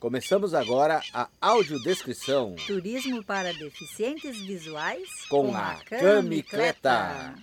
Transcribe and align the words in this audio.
Começamos 0.00 0.54
agora 0.54 1.00
a 1.12 1.26
audiodescrição 1.40 2.54
Turismo 2.68 3.24
para 3.24 3.52
deficientes 3.52 4.38
visuais 4.38 5.08
com, 5.28 5.56
a 5.56 5.74
Camicleta. 5.90 7.34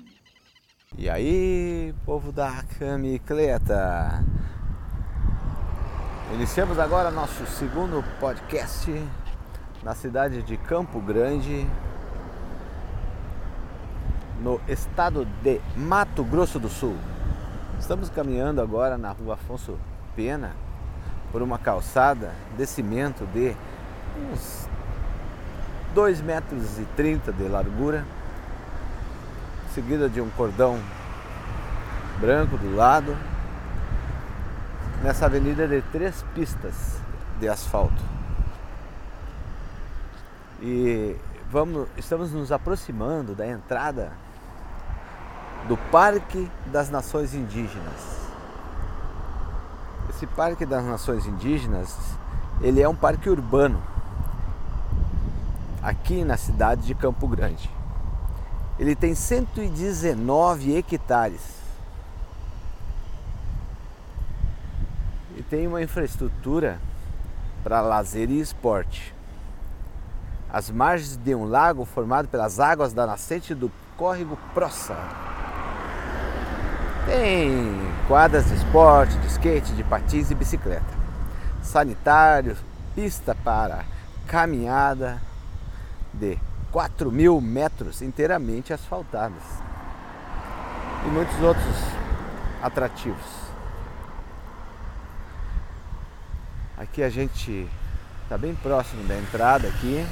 E 0.97 1.09
aí, 1.09 1.93
povo 2.05 2.31
da 2.31 2.63
Camicleta? 2.79 4.23
Iniciamos 6.33 6.79
agora 6.79 7.11
nosso 7.11 7.45
segundo 7.45 8.01
podcast 8.21 8.89
na 9.83 9.93
cidade 9.93 10.41
de 10.41 10.55
Campo 10.55 11.01
Grande, 11.01 11.67
no 14.39 14.61
estado 14.69 15.25
de 15.43 15.59
Mato 15.75 16.23
Grosso 16.23 16.57
do 16.57 16.69
Sul. 16.69 16.95
Estamos 17.77 18.09
caminhando 18.09 18.61
agora 18.61 18.97
na 18.97 19.11
rua 19.11 19.33
Afonso 19.33 19.77
Pena 20.15 20.64
por 21.31 21.41
uma 21.41 21.57
calçada 21.57 22.33
de 22.57 22.65
cimento 22.65 23.25
de 23.27 23.55
uns 24.31 24.67
2,30 25.95 26.23
metros 26.23 26.79
e 26.79 26.85
30 26.95 27.31
de 27.31 27.43
largura, 27.43 28.05
seguida 29.73 30.09
de 30.09 30.21
um 30.21 30.29
cordão 30.31 30.79
branco 32.19 32.57
do 32.57 32.75
lado, 32.75 33.15
nessa 35.03 35.25
avenida 35.25 35.67
de 35.67 35.81
três 35.83 36.23
pistas 36.33 36.99
de 37.39 37.47
asfalto. 37.47 38.01
E 40.61 41.15
vamos, 41.51 41.87
estamos 41.97 42.31
nos 42.31 42.51
aproximando 42.51 43.35
da 43.35 43.47
entrada 43.47 44.11
do 45.67 45.77
Parque 45.91 46.49
das 46.67 46.89
Nações 46.89 47.33
Indígenas. 47.33 48.24
Esse 50.15 50.27
Parque 50.27 50.65
das 50.65 50.81
Nações 50.85 51.25
Indígenas, 51.25 51.93
ele 52.61 52.81
é 52.81 52.87
um 52.87 52.95
parque 52.95 53.29
urbano 53.29 53.83
aqui 55.83 56.23
na 56.23 56.37
cidade 56.37 56.83
de 56.83 56.95
Campo 56.95 57.27
Grande. 57.27 57.69
Ele 58.79 58.95
tem 58.95 59.13
119 59.13 60.73
hectares. 60.77 61.41
E 65.35 65.43
tem 65.43 65.67
uma 65.67 65.83
infraestrutura 65.83 66.79
para 67.61 67.81
lazer 67.81 68.31
e 68.31 68.39
esporte. 68.39 69.13
As 70.49 70.71
margens 70.71 71.17
de 71.17 71.35
um 71.35 71.43
lago 71.43 71.83
formado 71.83 72.29
pelas 72.29 72.57
águas 72.57 72.93
da 72.93 73.05
nascente 73.05 73.53
do 73.53 73.69
córrego 73.97 74.39
Proça 74.53 74.95
tem 77.05 77.75
quadras 78.07 78.47
de 78.47 78.55
esporte, 78.55 79.17
de 79.17 79.27
skate, 79.27 79.73
de 79.73 79.83
patins 79.83 80.31
e 80.31 80.35
bicicleta. 80.35 80.85
Sanitário, 81.61 82.57
pista 82.95 83.35
para 83.35 83.85
caminhada 84.27 85.21
de 86.13 86.37
4 86.71 87.11
mil 87.11 87.39
metros 87.39 88.01
inteiramente 88.01 88.73
asfaltadas. 88.73 89.43
E 91.05 91.07
muitos 91.09 91.39
outros 91.41 91.75
atrativos. 92.61 93.45
Aqui 96.77 97.03
a 97.03 97.09
gente 97.09 97.69
está 98.23 98.37
bem 98.37 98.55
próximo 98.55 99.07
da 99.07 99.17
entrada 99.17 99.67
aqui. 99.67 100.05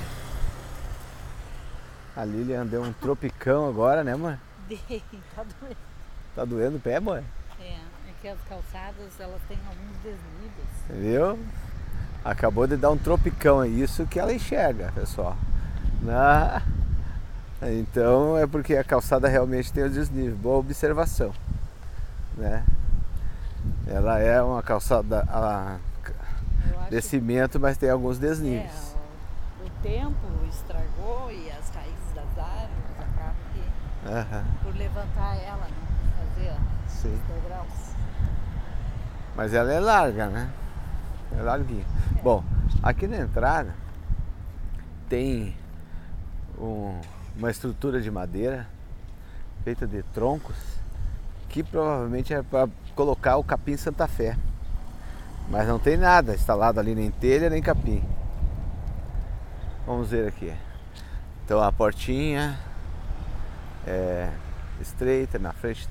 A 2.16 2.24
Lilian 2.24 2.66
deu 2.66 2.84
um 2.84 2.94
tropicão 2.94 3.68
agora, 3.68 4.04
né, 4.04 4.16
mãe? 4.16 4.40
Dei, 4.70 5.04
tá 5.36 5.44
doendo. 5.60 5.93
Tá 6.36 6.44
doendo 6.46 6.78
o 6.78 6.80
pé, 6.80 7.00
mãe? 7.00 7.24
É, 7.60 7.76
aqui 8.10 8.28
as 8.28 8.40
calçadas 8.50 9.20
elas 9.20 9.42
têm 9.48 9.60
alguns 9.68 9.98
desníveis. 9.98 10.68
Viu? 10.90 11.40
Acabou 12.26 12.66
de 12.66 12.76
dar 12.76 12.90
um 12.90 12.98
tropicão, 12.98 13.62
é 13.62 13.68
isso 13.68 14.06
que 14.08 14.20
ela 14.20 14.34
enxerga, 14.34 14.92
pessoal. 14.94 15.38
Na... 16.02 16.62
Então 17.62 18.38
é 18.38 18.48
porque 18.48 18.76
a 18.76 18.84
calçada 18.84 19.28
realmente 19.28 19.72
tem 19.72 19.84
os 19.84 19.94
desníveis. 19.94 20.36
Boa 20.38 20.58
observação. 20.58 21.34
Né? 22.36 22.66
Ela 23.88 24.20
é 24.20 24.42
uma 24.42 24.64
calçada 24.64 25.26
a... 25.30 25.78
De 26.90 27.02
cimento, 27.02 27.60
mas 27.60 27.78
tem 27.78 27.90
alguns 27.90 28.18
desníveis. 28.18 28.96
É, 29.62 29.64
o, 29.64 29.68
o 29.68 29.70
tempo 29.82 30.28
estragou 30.50 31.32
e 31.32 31.50
as 31.52 31.70
raízes 31.70 32.14
das 32.14 32.38
árvores 32.38 33.00
acabam 33.00 33.36
que 33.54 34.10
Aham, 34.10 34.46
por 34.64 34.76
levantar 34.76 35.36
ela, 35.38 35.66
né? 35.66 35.83
Fazer 36.36 36.52
ó, 36.52 36.88
sim. 36.88 37.22
degraus. 37.28 37.94
Mas 39.36 39.54
ela 39.54 39.72
é 39.72 39.80
larga, 39.80 40.28
né? 40.28 40.50
É 41.38 41.42
larguinha. 41.42 41.86
Bom, 42.24 42.44
aqui 42.82 43.08
na 43.08 43.18
entrada 43.18 43.74
tem 45.10 45.56
um- 46.58 47.00
uma 47.36 47.50
estrutura 47.50 48.00
de 48.00 48.12
madeira 48.12 48.68
feita 49.64 49.88
de 49.88 50.04
troncos 50.14 50.56
que 51.50 51.64
provavelmente 51.64 52.34
é 52.34 52.42
para 52.44 52.68
colocar 52.96 53.38
o 53.38 53.44
capim 53.44 53.76
Santa 53.78 54.08
Fé. 54.08 54.38
Mas 55.50 55.68
não 55.68 55.78
tem 55.78 55.98
nada 55.98 56.34
instalado 56.34 56.80
ali, 56.80 56.96
nem 56.96 57.12
telha, 57.12 57.50
nem 57.50 57.62
capim. 57.62 58.04
Vamos 59.86 60.10
ver 60.10 60.28
aqui. 60.28 60.54
Então 61.44 61.62
a 61.62 61.72
portinha 61.72 62.58
é 63.86 64.30
estreita, 64.80 65.38
na 65.38 65.52
frente, 65.52 65.88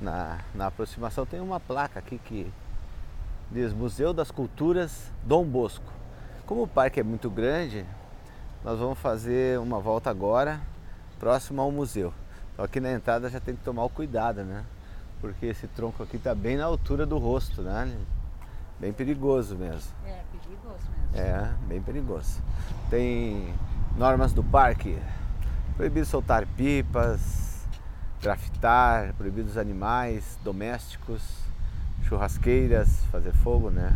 na, 0.00 0.38
na 0.54 0.66
aproximação 0.66 1.26
tem 1.26 1.40
uma 1.40 1.60
placa 1.60 1.98
aqui 1.98 2.18
que 2.18 2.50
diz 3.50 3.72
Museu 3.72 4.12
das 4.12 4.30
Culturas 4.30 5.10
Dom 5.24 5.44
Bosco. 5.44 5.92
Como 6.46 6.62
o 6.62 6.68
parque 6.68 7.00
é 7.00 7.02
muito 7.02 7.28
grande, 7.30 7.84
nós 8.64 8.78
vamos 8.78 8.98
fazer 8.98 9.58
uma 9.58 9.78
volta 9.78 10.10
agora, 10.10 10.60
próximo 11.18 11.60
ao 11.60 11.70
museu. 11.70 12.12
Então 12.52 12.64
aqui 12.64 12.80
na 12.80 12.92
entrada 12.92 13.28
já 13.28 13.40
tem 13.40 13.54
que 13.54 13.62
tomar 13.62 13.84
o 13.84 13.88
cuidado, 13.88 14.42
né? 14.42 14.64
Porque 15.20 15.46
esse 15.46 15.66
tronco 15.68 16.02
aqui 16.02 16.16
está 16.16 16.34
bem 16.34 16.56
na 16.56 16.64
altura 16.64 17.04
do 17.04 17.18
rosto, 17.18 17.62
né? 17.62 17.94
Bem 18.78 18.92
perigoso 18.92 19.56
mesmo. 19.56 19.92
É 20.06 20.20
perigoso 20.32 20.84
mesmo. 21.12 21.26
É, 21.26 21.52
bem 21.66 21.82
perigoso. 21.82 22.42
Tem 22.88 23.54
normas 23.96 24.32
do 24.32 24.42
parque. 24.42 24.98
Proibido 25.76 26.06
soltar 26.06 26.46
pipas, 26.46 27.49
grafitar, 28.20 29.14
proibido 29.14 29.48
os 29.48 29.56
animais 29.56 30.38
domésticos, 30.44 31.22
churrasqueiras, 32.04 33.04
fazer 33.10 33.32
fogo, 33.32 33.70
né? 33.70 33.92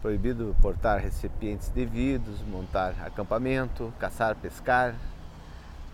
Proibido 0.00 0.56
portar 0.60 0.98
recipientes 0.98 1.68
devidos, 1.68 2.40
montar 2.42 2.94
acampamento, 3.04 3.92
caçar, 3.98 4.34
pescar, 4.34 4.94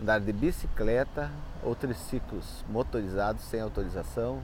andar 0.01 0.21
de 0.21 0.33
bicicleta 0.33 1.31
ou 1.63 1.75
triciclos 1.75 2.65
motorizados 2.69 3.45
sem 3.45 3.61
autorização, 3.61 4.41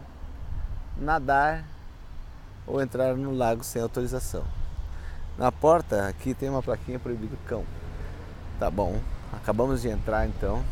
nadar 0.98 1.64
ou 2.66 2.82
entrar 2.82 3.14
no 3.16 3.32
lago 3.32 3.64
sem 3.64 3.80
autorização. 3.80 4.44
Na 5.38 5.50
porta 5.50 6.06
aqui 6.06 6.34
tem 6.34 6.50
uma 6.50 6.62
plaquinha 6.62 6.98
proibido 6.98 7.38
cão. 7.46 7.64
Tá 8.58 8.70
bom. 8.70 9.00
Acabamos 9.32 9.82
de 9.82 9.88
entrar 9.88 10.28
então 10.28 10.62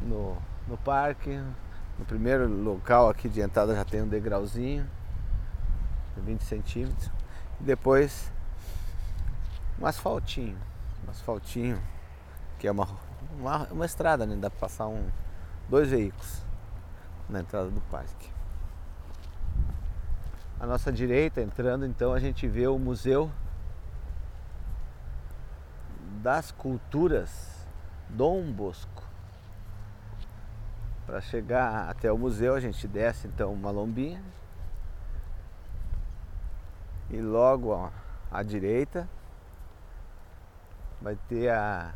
no, 0.00 0.36
no 0.68 0.76
parque. 0.76 1.42
No 1.98 2.04
primeiro 2.04 2.46
local 2.46 3.08
aqui 3.08 3.28
de 3.28 3.40
entrada 3.40 3.74
já 3.74 3.84
tem 3.84 4.02
um 4.02 4.08
degrauzinho 4.08 4.88
de 6.14 6.22
20 6.22 6.44
centímetros. 6.44 7.10
E 7.60 7.64
depois 7.64 8.30
um 9.80 9.86
asfaltinho. 9.86 10.56
Um 11.06 11.10
asfaltinho 11.10 11.80
que 12.58 12.66
é 12.66 12.70
uma, 12.70 12.88
uma, 13.38 13.66
uma 13.68 13.86
estrada, 13.86 14.26
né? 14.26 14.36
Dá 14.36 14.50
para 14.50 14.58
passar 14.58 14.86
um, 14.88 15.08
dois 15.68 15.90
veículos 15.90 16.42
na 17.28 17.40
entrada 17.40 17.70
do 17.70 17.80
parque. 17.82 18.30
À 20.60 20.66
nossa 20.66 20.92
direita, 20.92 21.40
entrando, 21.40 21.86
então 21.86 22.12
a 22.12 22.18
gente 22.18 22.48
vê 22.48 22.66
o 22.66 22.78
Museu 22.78 23.30
das 26.20 26.50
Culturas 26.50 27.64
Dom 28.08 28.50
Bosco. 28.50 28.97
Para 31.08 31.22
chegar 31.22 31.88
até 31.88 32.12
o 32.12 32.18
museu, 32.18 32.54
a 32.54 32.60
gente 32.60 32.86
desce 32.86 33.26
então 33.26 33.50
uma 33.50 33.70
lombinha 33.70 34.22
e 37.08 37.18
logo 37.18 37.70
ó, 37.70 37.88
à 38.30 38.42
direita 38.42 39.08
vai 41.00 41.16
ter 41.26 41.48
a, 41.48 41.94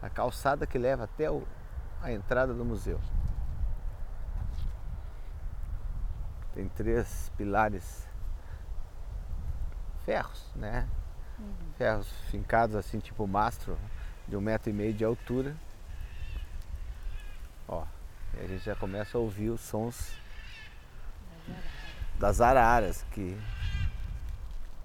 a 0.00 0.08
calçada 0.08 0.66
que 0.66 0.78
leva 0.78 1.04
até 1.04 1.30
o- 1.30 1.46
a 2.00 2.10
entrada 2.10 2.54
do 2.54 2.64
museu. 2.64 2.98
Tem 6.54 6.70
três 6.70 7.30
pilares 7.36 8.08
ferros, 10.06 10.50
né? 10.56 10.88
Ferros 11.76 12.10
fincados 12.30 12.74
assim, 12.74 12.98
tipo 12.98 13.26
mastro, 13.26 13.76
de 14.26 14.38
um 14.38 14.40
metro 14.40 14.70
e 14.70 14.72
meio 14.72 14.94
de 14.94 15.04
altura. 15.04 15.54
Ó, 17.72 17.84
a 18.34 18.46
gente 18.48 18.64
já 18.64 18.74
começa 18.74 19.16
a 19.16 19.20
ouvir 19.20 19.50
os 19.50 19.60
sons 19.60 20.12
das 22.18 22.40
araras 22.40 23.04
que 23.12 23.40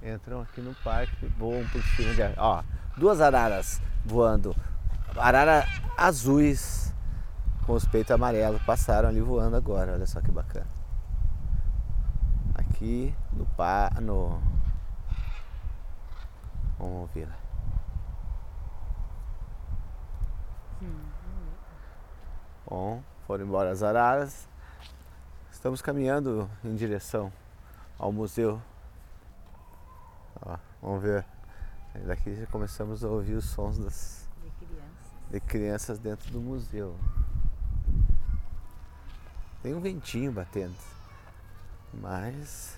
entram 0.04 0.42
aqui 0.42 0.62
no 0.62 0.76
parque, 0.76 1.26
voam 1.38 1.68
por 1.70 1.82
cima 1.82 2.14
de. 2.14 2.22
Ó, 2.38 2.64
duas 2.96 3.20
araras 3.22 3.82
voando. 4.06 4.56
Arara 5.18 5.66
azuis 5.98 6.94
com 7.66 7.74
os 7.74 7.86
peitos 7.86 8.12
amarelos 8.12 8.62
passaram 8.62 9.10
ali 9.10 9.20
voando 9.20 9.56
agora, 9.56 9.94
olha 9.94 10.06
só 10.06 10.22
que 10.22 10.30
bacana. 10.30 10.68
Aqui 12.54 13.16
no 13.34 13.46
pa 13.58 13.92
no 14.00 14.40
Vamos 16.78 17.10
ver. 17.12 17.45
Bom, 22.68 23.04
foram 23.28 23.46
embora 23.46 23.72
as 23.72 23.84
araras. 23.84 24.48
Estamos 25.52 25.82
caminhando 25.82 26.50
em 26.64 26.76
direção 26.76 27.32
ao 27.98 28.12
museu. 28.12 28.62
Ó, 30.42 30.58
vamos 30.82 31.04
ver. 31.04 31.26
Daqui 32.06 32.36
já 32.36 32.46
começamos 32.48 33.04
a 33.04 33.08
ouvir 33.08 33.36
os 33.36 33.46
sons 33.46 33.78
das, 33.78 34.28
De 34.42 34.50
crianças. 34.50 35.32
de 35.32 35.40
crianças 35.40 36.00
dentro 36.00 36.32
do 36.32 36.42
museu. 36.42 36.96
Tem 39.62 39.74
um 39.74 39.80
ventinho 39.80 40.32
batendo, 40.32 40.76
mas. 41.94 42.78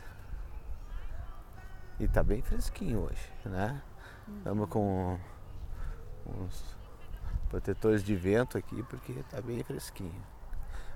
E 2.00 2.08
tá 2.08 2.22
bem 2.22 2.42
fresquinho 2.42 3.00
hoje, 3.00 3.32
né? 3.46 3.82
Estamos 4.38 4.70
com 4.70 5.18
uns 6.26 6.77
protetores 7.50 8.04
de 8.04 8.16
vento 8.16 8.58
aqui 8.58 8.84
porque 8.84 9.14
tá 9.30 9.42
bem 9.42 9.64
fresquinho. 9.64 10.22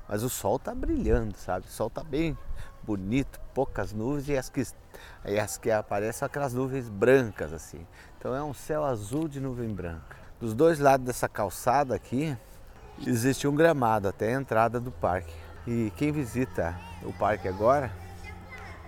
Mas 0.07 0.24
o 0.24 0.30
sol 0.30 0.59
tá 0.59 0.75
brilhando, 0.75 1.38
sabe? 1.38 1.65
O 1.65 1.69
sol 1.69 1.89
tá 1.89 2.03
bem 2.03 2.38
bonito, 2.83 3.39
poucas 3.53 3.94
nuvens 3.94 4.27
e 4.27 4.38
as 4.38 4.50
que, 4.50 4.63
e 5.25 5.39
as 5.39 5.57
que 5.57 5.71
aparecem 5.71 6.19
são 6.19 6.25
aquelas 6.25 6.53
nuvens 6.53 6.89
brancas 6.89 7.53
assim. 7.53 7.86
Então 8.18 8.36
é 8.36 8.44
um 8.44 8.53
céu 8.53 8.83
azul 8.83 9.27
de 9.27 9.39
nuvem 9.39 9.74
branca. 9.74 10.18
Dos 10.39 10.53
dois 10.53 10.80
lados 10.80 11.06
dessa 11.06 11.30
calçada 11.30 11.95
aqui 11.95 12.36
existe 13.06 13.48
um 13.48 13.56
gramado 13.56 14.07
até 14.07 14.36
a 14.36 14.39
entrada 14.39 14.80
do 14.80 14.92
parque. 14.92 15.33
E 15.65 15.92
quem 15.95 16.12
visita 16.12 16.75
o 17.03 17.13
parque 17.13 17.48
agora, 17.48 17.92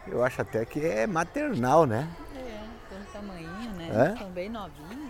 eu 0.08 0.24
acho 0.24 0.42
até 0.42 0.66
que 0.66 0.84
é 0.86 1.06
maternal, 1.06 1.86
né? 1.86 2.10
É, 2.36 2.64
com 2.90 3.12
tamanho, 3.12 3.74
né? 3.76 4.14
É? 4.14 4.18
São 4.18 4.32
bem 4.32 4.50
novinhos. 4.50 5.03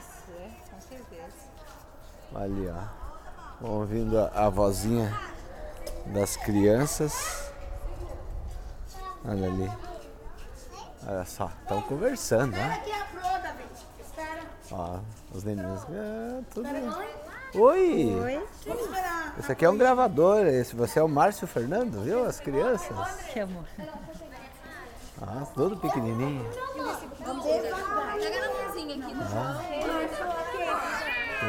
Ali, 2.36 2.70
ó. 2.70 3.68
Ouvindo 3.68 4.20
a, 4.20 4.46
a 4.46 4.50
vozinha 4.50 5.14
das 6.08 6.36
crianças. 6.36 7.52
Olha 9.26 9.48
ali. 9.48 9.72
Olha 11.08 11.26
só, 11.26 11.52
estão 11.62 11.82
conversando, 11.84 12.52
né? 12.52 12.84
Espera. 14.00 14.42
Ó, 14.72 15.00
os 15.34 15.44
neninhos. 15.44 15.82
Ah, 15.84 16.42
tudo... 16.54 16.68
Oi! 17.56 18.42
Vamos 18.66 18.82
esperar. 18.82 19.36
Esse 19.38 19.52
aqui 19.52 19.64
é 19.64 19.70
um 19.70 19.78
gravador. 19.78 20.46
Esse, 20.48 20.76
você 20.76 21.00
é 21.00 21.04
o 21.04 21.08
Márcio 21.08 21.46
Fernando, 21.48 22.02
viu? 22.04 22.26
As 22.26 22.40
crianças. 22.40 22.98
Ah, 25.22 25.46
todo 25.54 25.78
pequenininho. 25.78 26.50
Pega 26.50 28.40
na 28.40 28.54
mãozinha 28.54 28.96
aqui 28.96 29.14
no 29.14 29.24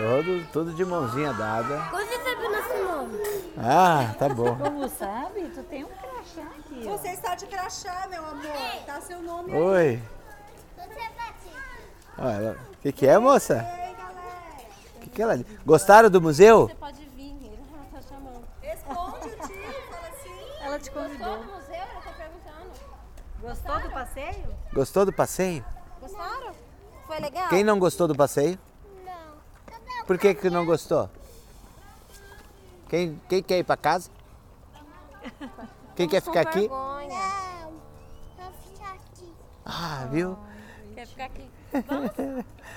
Todo, 0.05 0.47
tudo 0.53 0.73
de 0.75 0.85
mãozinha 0.85 1.33
dada. 1.33 1.79
Você 1.91 2.17
sabe 2.23 2.45
o 2.45 2.53
nosso 2.53 2.85
nome? 2.85 3.19
Ah, 3.57 4.15
tá 4.19 4.29
bom. 4.29 4.55
Como 4.63 4.87
sabe, 4.87 5.49
tu 5.49 5.63
tem 5.63 5.83
um 5.83 5.89
crachá 5.89 6.43
aqui, 6.43 6.85
ó. 6.87 6.91
Você 6.91 7.09
está 7.09 7.35
de 7.35 7.47
crachá, 7.47 8.07
meu 8.11 8.23
amor. 8.23 8.43
Tá 8.85 9.01
seu 9.01 9.23
nome 9.23 9.51
Oi. 9.57 10.03
Você 10.77 11.01
é. 11.01 11.15
Olha, 12.19 12.53
o 12.53 12.77
que, 12.83 12.93
que 12.93 13.07
é, 13.07 13.19
moça? 13.19 13.67
O 14.97 15.01
que, 15.01 15.09
que 15.09 15.23
ela 15.23 15.43
Gostaram 15.65 16.11
do 16.11 16.21
museu? 16.21 16.71
Pode 16.79 17.03
vir, 17.17 17.35
ele 17.43 17.59
já 17.71 17.99
tá 17.99 18.07
chamando. 18.07 18.45
Responde, 18.61 19.31
tio. 19.31 19.73
Fala 19.91 20.09
assim. 20.09 20.65
Ela 20.65 20.79
te 20.79 20.91
convidou. 20.91 21.39
Todo 21.39 21.45
museu, 21.47 21.75
ela 21.75 22.01
tá 22.03 22.13
perguntando. 22.13 22.71
Gostou 23.41 23.81
do 23.81 23.91
passeio? 23.91 24.57
Gostou 24.75 25.07
do 25.07 25.13
passeio? 25.15 25.65
Gostaram? 25.99 26.55
Foi 27.07 27.21
legal? 27.21 27.49
Quem 27.49 27.65
não 27.65 27.79
gostou 27.79 28.07
do 28.07 28.15
passeio? 28.15 28.59
Por 30.07 30.19
que, 30.19 30.35
que 30.35 30.51
não 30.51 30.65
gostou? 30.67 31.09
Quem, 32.89 33.21
quem 33.29 33.43
quer 33.43 33.59
ir 33.59 33.65
para 33.65 33.77
casa? 33.77 34.11
Quem 35.97 36.09
quer 36.09 36.21
ficar 36.21 36.41
aqui? 36.43 36.61
Vergonha. 36.61 37.09
Não. 37.63 37.73
Vou 38.37 38.53
ficar 38.53 38.93
aqui. 38.93 39.33
Ah, 39.65 40.07
viu? 40.11 40.39
Quer 40.95 41.07
ficar 41.07 41.25
aqui? 41.25 41.51
Vamos? 41.89 42.11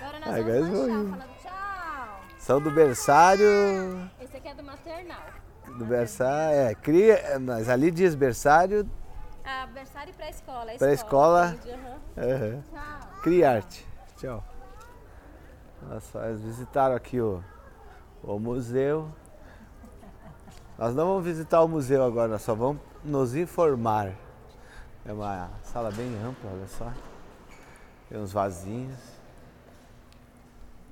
Agora 0.01 0.19
nós 0.19 0.35
Agora 0.35 0.61
vamos 0.61 0.79
lanchar, 0.79 1.09
falando 1.09 1.37
tchau. 1.43 2.21
São 2.39 2.61
do 2.61 2.71
berçário. 2.71 4.09
Esse 4.21 4.37
aqui 4.37 4.47
é 4.47 4.55
do 4.55 4.63
maternal. 4.63 5.21
Do 5.77 5.85
berçário. 5.85 6.57
É, 6.57 6.75
cria. 6.75 7.39
Mas 7.39 7.67
ali 7.69 7.91
diz 7.91 8.15
berçário. 8.15 8.89
Ah, 9.43 9.67
berçário 9.67 10.11
e 10.11 10.13
pré-escola. 10.13 10.71
é 10.71 10.77
Pré-escola. 10.77 11.55
Aham. 12.17 12.33
Aham. 12.33 12.63
Tchau. 12.71 13.21
Criarte. 13.21 13.85
Tchau. 14.17 14.43
Olha 15.89 15.99
só, 15.99 16.23
eles 16.25 16.41
visitaram 16.41 16.95
aqui 16.95 17.19
o, 17.21 17.41
o 18.23 18.39
museu. 18.39 19.09
Nós 20.77 20.93
não 20.93 21.07
vamos 21.07 21.23
visitar 21.25 21.61
o 21.61 21.67
museu 21.67 22.03
agora, 22.03 22.27
nós 22.27 22.41
só 22.41 22.53
vamos 22.53 22.81
nos 23.03 23.35
informar. 23.35 24.13
É 25.05 25.13
uma 25.13 25.49
sala 25.63 25.89
bem 25.91 26.13
ampla, 26.21 26.51
olha 26.53 26.67
só. 26.67 26.91
Tem 28.09 28.19
uns 28.19 28.31
vasinhos. 28.33 28.99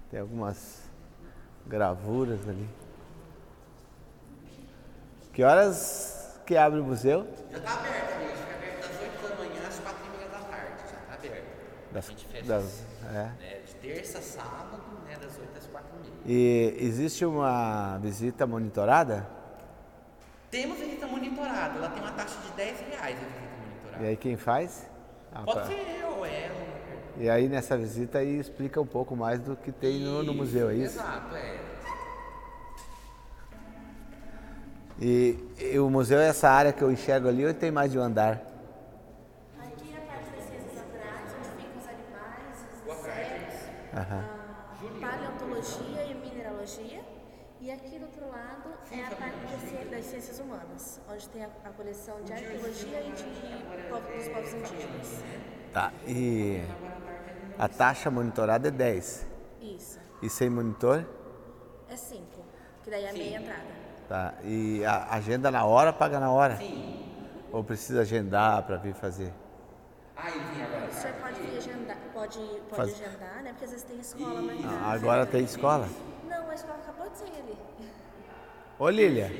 Tem 0.09 0.19
algumas 0.19 0.81
gravuras 1.67 2.47
ali. 2.47 2.69
Que 5.33 5.43
horas 5.43 6.39
que 6.45 6.55
abre 6.55 6.79
o 6.79 6.83
museu? 6.83 7.27
Já 7.51 7.57
está 7.57 7.73
aberto, 7.73 8.19
gente. 8.19 8.37
Fica 8.37 8.55
aberto 8.55 8.81
das 8.87 9.01
8 9.01 9.27
da 9.29 9.35
manhã 9.35 9.67
às 9.67 9.79
4 9.79 10.05
e 10.05 10.17
meia 10.17 10.29
da 10.29 10.39
tarde. 10.39 10.71
Já 10.91 10.97
está 10.99 11.13
aberto. 11.13 11.45
Das, 11.91 12.05
a 12.05 12.09
gente 12.09 12.25
fecha 12.27 12.45
das- 12.47 12.83
é. 13.07 13.11
né, 13.13 13.54
terça 13.93 14.21
sábado, 14.21 14.81
né, 15.05 15.15
das 15.21 15.37
8 15.37 15.57
às 15.57 15.67
4 15.67 15.89
e 16.03 16.27
meia. 16.29 16.39
E 16.39 16.75
existe 16.85 17.25
uma 17.25 17.97
visita 17.99 18.45
monitorada? 18.47 19.27
Temos 20.49 20.77
visita 20.77 21.07
monitorada. 21.07 21.77
Ela 21.77 21.89
tem 21.89 22.01
uma 22.01 22.11
taxa 22.11 22.39
de 22.41 22.51
10 22.51 22.79
reais 22.81 23.17
a 23.17 23.25
visita 23.25 23.41
monitorada. 23.61 24.03
E 24.03 24.07
aí 24.07 24.17
quem 24.17 24.37
faz? 24.37 24.89
Ah, 25.33 25.41
Pode 25.43 25.57
pra- 25.59 25.67
ser 25.67 25.99
eu 26.01 26.09
ou 26.17 26.25
ela. 26.25 26.55
E 27.17 27.29
aí 27.29 27.47
nessa 27.47 27.77
visita 27.77 28.17
aí 28.19 28.39
explica 28.39 28.79
um 28.81 28.85
pouco 28.85 29.15
mais 29.15 29.39
do 29.39 29.55
que 29.55 29.71
tem 29.71 29.99
no, 30.01 30.21
no 30.23 30.33
museu, 30.33 30.69
é 30.69 30.75
isso? 30.75 30.99
Exato, 30.99 31.35
é. 31.35 31.59
E, 34.99 35.37
e 35.59 35.77
o 35.79 35.89
museu 35.89 36.19
é 36.19 36.27
essa 36.29 36.49
área 36.49 36.71
que 36.71 36.81
eu 36.81 36.89
enxergo 36.91 37.27
ali 37.27 37.45
ou 37.45 37.53
tem 37.53 37.69
mais 37.69 37.91
de 37.91 37.99
um 37.99 38.01
andar? 38.01 38.41
Aqui 39.59 39.93
é 39.93 39.97
a 39.97 40.01
parte 40.07 40.29
das 40.31 40.45
ciências 40.45 40.73
naturais, 40.75 41.31
onde 41.37 41.49
ficam 41.61 41.81
os 41.81 41.87
animais, 41.87 42.65
os 42.85 42.87
a 43.95 44.99
paleontologia 44.99 46.03
e 46.05 46.13
mineralogia. 46.15 47.01
E 47.61 47.71
aqui 47.71 47.97
do 47.97 48.05
outro 48.05 48.27
lado 48.27 48.69
é 48.91 49.01
a 49.05 49.15
parte 49.15 49.37
das 49.49 49.61
ci- 49.61 49.85
das 49.89 50.05
ciências 50.05 50.39
humanas, 50.39 50.99
onde 51.09 51.27
tem 51.29 51.43
a, 51.45 51.49
a 51.63 51.69
coleção 51.69 52.21
de 52.23 52.33
arqueologia 52.33 53.01
e 53.01 53.11
de 53.11 53.89
povo- 53.89 54.07
dos 54.15 54.27
povos 54.27 54.53
indígenas. 54.53 55.23
Tá. 55.73 55.91
E 56.05 56.61
a 57.57 57.67
taxa 57.67 58.11
monitorada 58.11 58.67
é 58.67 58.71
10. 58.71 59.25
Isso. 59.61 59.99
E 60.21 60.29
sem 60.29 60.49
monitor? 60.49 61.05
É 61.89 61.95
cinco, 61.95 62.41
que 62.83 62.89
daí 62.89 63.05
é 63.05 63.09
a 63.09 63.13
meia 63.13 63.37
entrada. 63.39 63.63
Tá. 64.07 64.33
E 64.43 64.83
a 64.85 65.15
agenda 65.15 65.49
na 65.49 65.65
hora, 65.65 65.91
paga 65.93 66.19
na 66.19 66.31
hora? 66.31 66.57
Sim. 66.57 67.09
Ou 67.51 67.63
precisa 67.63 68.01
agendar 68.01 68.61
para 68.63 68.75
vir 68.75 68.93
fazer? 68.93 69.33
Ah, 70.15 70.29
enfim, 70.29 70.61
agora. 70.61 70.85
O 70.89 70.93
senhor 70.93 71.15
pode 71.15 71.39
vir 71.41 71.57
agendar, 71.57 71.97
pode, 72.25 72.39
pode 72.69 72.75
Faz- 72.75 72.93
agendar, 73.01 73.43
né? 73.43 73.49
Porque 73.51 73.65
às 73.65 73.71
vezes 73.71 73.85
tem 73.85 73.99
escola 73.99 74.41
marcada. 74.41 74.75
Ah, 74.83 74.91
agora 74.91 75.25
tem 75.25 75.43
escola? 75.43 75.87
Não, 76.27 76.49
a 76.49 76.55
escola 76.55 76.77
acabou 76.83 77.09
de 77.09 77.17
sair 77.17 77.39
ali. 77.39 77.57
Ô 78.79 78.89
Lília. 78.89 79.31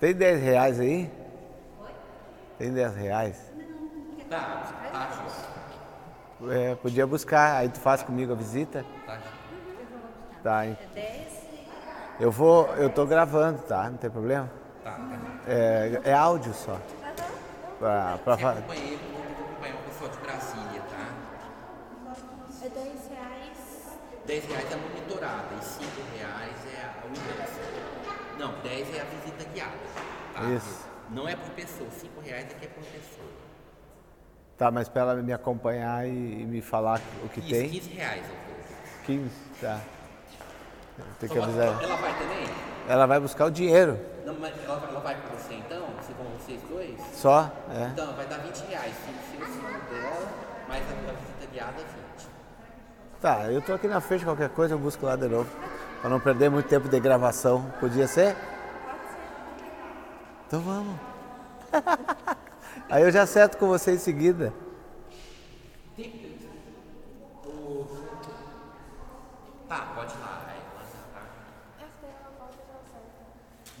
Tem 0.00 0.14
10 0.14 0.42
reais 0.42 0.78
aí? 0.80 1.10
Tem 2.58 2.72
10 2.72 2.94
reais? 2.96 3.52
Tá, 4.28 4.72
taxa. 4.92 5.46
É, 6.50 6.74
podia 6.74 7.06
buscar, 7.06 7.56
aí 7.56 7.68
tu 7.68 7.78
faz 7.80 8.02
comigo 8.02 8.32
a 8.32 8.36
visita? 8.36 8.84
Taxa. 9.06 9.22
Tá, 10.42 10.66
hein? 10.66 10.78
Eu 12.20 12.30
vou, 12.30 12.66
eu 12.76 12.88
tô 12.90 13.06
gravando, 13.06 13.62
tá? 13.62 13.88
Não 13.90 13.96
tem 13.96 14.10
problema? 14.10 14.50
Tá, 14.84 14.92
tá. 14.92 15.00
É, 15.50 16.00
é 16.04 16.12
áudio 16.14 16.52
só. 16.54 16.78
Pra, 17.78 18.18
pra, 18.24 18.36
fa- 18.38 18.56
Pessoal 20.06 20.10
de 20.10 20.18
Brasília, 20.18 20.82
tá? 20.82 21.08
É 22.64 22.68
10 22.68 23.08
reais. 23.08 23.98
10 24.26 24.44
reais 24.46 24.70
é 24.70 24.74
a 24.74 24.78
monitorada 24.78 25.54
e 25.60 25.64
5 25.64 25.84
reais 26.16 26.56
é 26.74 26.84
a 26.84 27.06
universo. 27.06 27.60
Não, 28.38 28.52
10 28.62 28.94
é 28.94 29.00
a 29.00 29.04
visita 29.04 29.44
guiada. 29.52 29.72
Tá? 30.34 30.42
Isso. 30.50 30.86
Não 31.10 31.28
é 31.28 31.34
por 31.34 31.50
pessoa, 31.50 31.88
5 31.90 32.20
reais 32.20 32.46
é 32.50 32.54
que 32.54 32.66
é 32.66 32.68
por 32.68 32.84
pessoa. 32.84 33.28
Tá, 34.56 34.70
mas 34.70 34.88
para 34.88 35.02
ela 35.02 35.14
me 35.16 35.32
acompanhar 35.32 36.06
e, 36.06 36.10
e 36.10 36.46
me 36.46 36.60
falar 36.60 37.00
o 37.24 37.28
que 37.28 37.40
Isso, 37.40 37.48
tem. 37.50 37.70
15 37.70 37.90
reais 37.90 38.22
eu 38.22 38.36
vou. 38.36 38.64
15, 39.06 39.30
tá. 39.60 39.80
Tem 41.20 41.28
que 41.28 41.36
Ela- 41.36 41.46
avisar. 41.46 41.82
Ela 41.82 41.96
vai 41.96 42.18
também? 42.18 42.46
Ela 42.88 43.06
vai 43.06 43.20
buscar 43.20 43.46
o 43.46 43.50
dinheiro. 43.50 43.98
Não, 44.26 44.34
mas 44.40 44.52
ela, 44.64 44.82
ela 44.88 45.00
vai 45.00 45.14
com 45.14 45.28
você 45.36 45.54
então? 45.54 45.86
Se 46.02 46.12
vão 46.12 46.26
vocês 46.36 46.60
dois? 46.68 47.00
Só? 47.14 47.48
É. 47.70 47.86
Então, 47.92 48.12
vai 48.14 48.26
dar 48.26 48.38
20 48.38 48.58
reais. 48.66 48.92
Se 48.92 49.36
o 49.40 49.46
filho 49.46 49.80
dela, 49.88 50.28
mais 50.68 50.82
a 50.82 51.10
a 51.10 51.12
visita 51.12 51.46
guiada, 51.52 51.72
20. 51.78 51.86
Tá, 53.20 53.50
eu 53.52 53.62
tô 53.62 53.72
aqui 53.72 53.86
na 53.86 54.00
frente, 54.00 54.24
qualquer 54.24 54.48
coisa 54.50 54.74
eu 54.74 54.78
busco 54.78 55.06
lá 55.06 55.14
de 55.14 55.28
novo. 55.28 55.48
Pra 56.00 56.10
não 56.10 56.18
perder 56.20 56.50
muito 56.50 56.68
tempo 56.68 56.88
de 56.88 56.98
gravação. 56.98 57.70
Podia 57.78 58.08
ser? 58.08 58.36
Então 60.46 60.60
vamos. 60.60 60.98
Aí 62.90 63.02
eu 63.04 63.10
já 63.12 63.22
acerto 63.22 63.56
com 63.58 63.68
você 63.68 63.92
em 63.92 63.98
seguida. 63.98 64.52
Tá, 69.68 69.92
pode 69.94 70.14
ir 70.14 70.18
lá. 70.20 70.44
Aí, 70.48 70.58
lá 70.76 70.82
tá. 71.14 71.22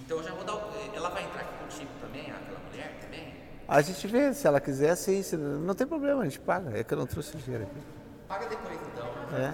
Então 0.00 0.16
eu 0.18 0.22
já 0.24 0.34
vou 0.34 0.44
dar. 0.44 0.54
o- 0.54 0.76
Ela 0.94 1.10
vai 1.10 1.24
entrar 1.24 1.42
aqui 1.42 1.54
contigo 1.58 1.90
também, 2.00 2.22
aquela 2.30 2.58
mulher 2.58 2.98
também? 3.00 3.34
A 3.68 3.80
gente 3.82 4.06
vê, 4.06 4.32
se 4.32 4.46
ela 4.46 4.60
quiser, 4.60 4.94
sim. 4.96 5.22
se- 5.22 5.36
não 5.36 5.74
tem 5.74 5.86
problema, 5.86 6.22
a 6.22 6.24
gente 6.24 6.38
paga. 6.38 6.78
É 6.78 6.84
que 6.84 6.94
eu 6.94 6.98
não 6.98 7.06
trouxe 7.06 7.34
o 7.34 7.38
dinheiro 7.38 7.64
aqui. 7.64 7.80
Paga 8.28 8.46
depois 8.48 8.78
então. 8.92 9.06
É. 9.36 9.52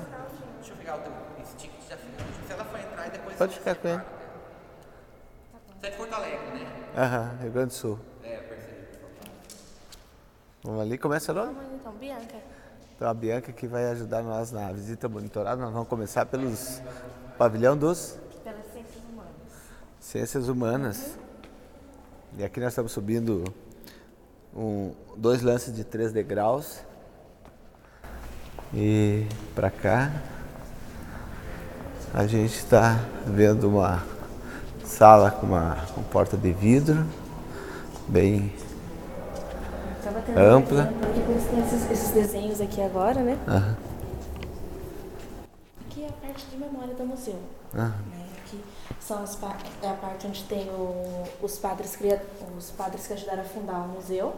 Deixa 0.59 0.73
eu 0.73 0.77
pegar 0.77 0.97
o 0.97 1.01
teu 1.01 1.13
esse 1.43 1.57
ticket 1.57 1.81
já 1.89 1.97
fica. 1.97 2.25
Se 2.47 2.53
ela 2.53 2.65
for 2.65 2.79
entrar 2.79 3.07
e 3.07 3.11
depois. 3.11 3.37
Pode 3.37 3.55
ficar 3.59 3.75
com 3.77 3.89
ele. 3.89 3.99
paga. 3.99 4.07
Você 5.81 5.87
é 5.87 5.91
de 5.91 5.97
Porto 5.97 6.13
Alegre, 6.15 6.39
né? 6.59 6.73
Aham, 6.97 7.31
Rio 7.41 7.53
Grande 7.53 7.69
do 7.69 7.75
Sul. 7.75 7.99
É, 8.23 8.37
eu 8.37 8.43
percebi. 8.43 8.77
Vamos 10.63 10.81
ali, 10.83 10.99
começa 10.99 11.33
logo. 11.33 11.53
Vamos 11.55 11.73
então, 11.81 11.93
Bianca. 11.93 12.37
Então 12.95 13.09
a 13.09 13.15
Bianca 13.15 13.53
que 13.53 13.67
vai 13.67 13.87
ajudar 13.91 14.23
nós 14.23 14.53
na 14.53 14.71
visita 14.73 15.09
monitorada. 15.09 15.61
Nós 15.61 15.73
vamos 15.73 15.89
começar 15.89 16.27
pelos 16.27 16.81
pavilhão 17.39 17.77
dos 17.77 18.19
Pelas 18.45 18.65
ciências 18.73 19.03
humanas. 19.11 19.33
Ciências 20.01 20.49
Humanas. 20.49 21.19
E 22.39 22.45
aqui 22.45 22.61
nós 22.61 22.69
estamos 22.73 22.93
subindo 22.93 23.43
um, 24.55 24.93
dois 25.17 25.43
lances 25.43 25.75
de 25.75 25.85
três 25.85 26.13
degraus. 26.13 26.81
E 28.75 29.27
para 29.55 29.71
cá 29.71 30.11
a 32.15 32.27
gente 32.27 32.55
está 32.55 32.99
vendo 33.27 33.69
uma 33.69 34.03
sala 34.85 35.31
com 35.31 35.47
uma 35.47 35.77
com 35.95 36.03
porta 36.03 36.37
de 36.37 36.53
vidro, 36.53 37.07
bem 38.09 38.53
Ampla. 40.37 40.93
Esses, 41.37 41.91
esses 41.91 42.11
desenhos 42.11 42.61
aqui 42.61 42.81
agora, 42.81 43.21
né? 43.23 43.39
Aqui 45.87 46.05
é 46.05 46.09
a 46.09 46.13
parte 46.13 46.47
de 46.47 46.57
memória 46.57 46.95
do 46.95 47.05
museu. 47.05 47.39
Aham. 47.75 48.12
São 49.01 49.23
as 49.23 49.39
é 49.83 49.89
a 49.89 49.95
parte 49.95 50.27
onde 50.27 50.45
tem 50.45 50.69
o- 50.71 51.25
os, 51.43 51.59
padres 51.59 51.97
cria- 51.97 52.23
os 52.57 52.71
padres 52.71 53.07
que 53.07 53.13
ajudaram 53.13 53.43
a 53.43 53.45
fundar 53.45 53.81
o 53.85 53.89
museu. 53.89 54.33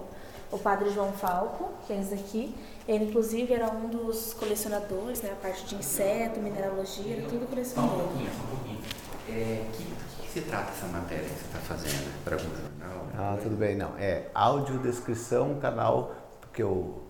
O 0.53 0.59
padre 0.59 0.91
João 0.91 1.13
Falco, 1.13 1.71
que 1.87 1.93
é 1.93 2.01
esse 2.01 2.15
aqui. 2.15 2.55
Ele, 2.87 3.07
inclusive, 3.07 3.53
era 3.53 3.69
um 3.73 3.89
dos 3.89 4.35
colecionadores, 4.35 5.21
né? 5.23 5.31
A 5.33 5.37
parte 5.43 5.65
de 5.65 5.75
inseto, 5.75 6.39
mineralogia, 6.39 7.17
era 7.17 7.23
tudo 7.29 7.41
Só 7.41 7.45
um 7.45 7.47
colecionador. 7.49 7.99
pouquinho, 7.99 8.31
só 8.31 8.43
um 8.45 8.57
pouquinho. 8.57 8.81
É, 9.29 9.65
que, 9.73 9.85
que 10.23 10.31
se 10.33 10.41
trata 10.43 10.71
essa 10.71 10.87
matéria 10.87 11.25
que 11.25 11.31
você 11.31 11.47
está 11.47 11.59
fazendo? 11.59 12.25
Para 12.25 12.37
algum 12.37 12.51
jornal? 12.51 13.07
Ah, 13.17 13.39
tudo 13.43 13.57
bem, 13.57 13.75
não. 13.75 13.97
É 13.99 14.29
audiodescrição, 14.35 15.59
canal 15.59 16.15
que 16.53 16.63
eu 16.63 17.03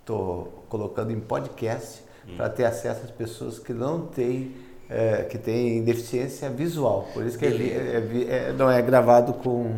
estou 0.00 0.64
colocando 0.68 1.10
em 1.10 1.20
podcast 1.20 2.02
para 2.36 2.48
ter 2.48 2.64
acesso 2.64 3.04
às 3.04 3.10
pessoas 3.10 3.58
que 3.58 3.72
não 3.74 4.06
têm, 4.06 4.54
é, 4.90 5.22
que 5.22 5.38
têm 5.38 5.84
deficiência 5.84 6.50
visual. 6.50 7.08
Por 7.14 7.24
isso 7.24 7.38
que 7.38 7.46
é 7.46 7.48
é 7.48 8.48
é- 8.48 8.52
não 8.52 8.68
é 8.68 8.82
gravado 8.82 9.34
com. 9.34 9.70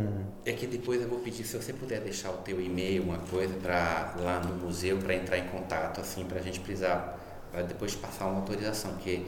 É 0.45 0.53
que 0.53 0.67
depois 0.67 1.01
eu 1.03 1.09
vou 1.09 1.19
pedir, 1.19 1.45
se 1.45 1.57
você 1.57 1.73
puder 1.73 2.01
deixar 2.01 2.31
o 2.31 2.39
teu 2.39 2.61
e-mail, 2.61 3.03
uma 3.03 3.19
coisa, 3.19 3.55
para 3.63 4.15
lá 4.19 4.41
no 4.41 4.55
museu, 4.55 4.97
para 4.97 5.15
entrar 5.15 5.39
em 5.39 5.47
contato, 5.49 6.01
assim, 6.01 6.25
para 6.25 6.39
a 6.39 6.43
gente 6.43 6.59
precisar, 6.61 7.19
pra 7.53 7.63
depois 7.63 7.95
passar 7.95 8.27
uma 8.27 8.41
autorização, 8.41 8.93
porque 8.93 9.23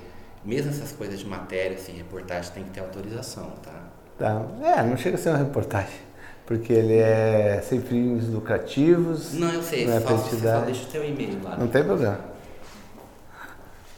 mesmo 0.45 0.71
essas 0.71 0.91
coisas 0.91 1.21
de 1.21 1.27
matéria, 1.27 1.77
assim, 1.77 1.93
reportagem, 1.93 2.51
tem 2.53 2.65
que 2.65 2.71
ter 2.71 2.81
autorização, 2.81 3.53
tá? 3.63 3.85
Tá? 4.19 4.43
É, 4.63 4.83
não 4.83 4.97
chega 4.97 5.17
a 5.17 5.21
ser 5.21 5.29
uma 5.29 5.39
reportagem, 5.39 6.01
porque 6.47 6.73
ele 6.73 6.97
é 6.97 7.61
sem 7.63 7.81
fins 7.81 8.27
lucrativos. 8.29 9.35
Não, 9.35 9.53
eu 9.53 9.63
sei, 9.63 9.87
não 9.87 9.95
é 9.95 10.01
só, 10.01 10.17
só 10.17 10.61
deixa 10.63 10.85
o 10.85 10.87
teu 10.87 11.05
e-mail 11.05 11.41
lá. 11.43 11.57
Não 11.57 11.69
tem 11.69 11.85
problema. 11.85 12.19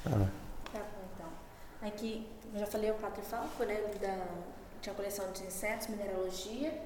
Então. 0.04 0.35
Aqui, 1.96 2.26
eu 2.52 2.60
já 2.60 2.66
falei 2.66 2.90
o 2.90 2.94
Padre 2.94 3.22
Falco, 3.22 3.64
né? 3.64 3.74
Da, 4.02 4.26
tinha 4.82 4.92
a 4.92 4.96
coleção 4.96 5.32
de 5.32 5.44
insetos, 5.44 5.86
mineralogia. 5.88 6.78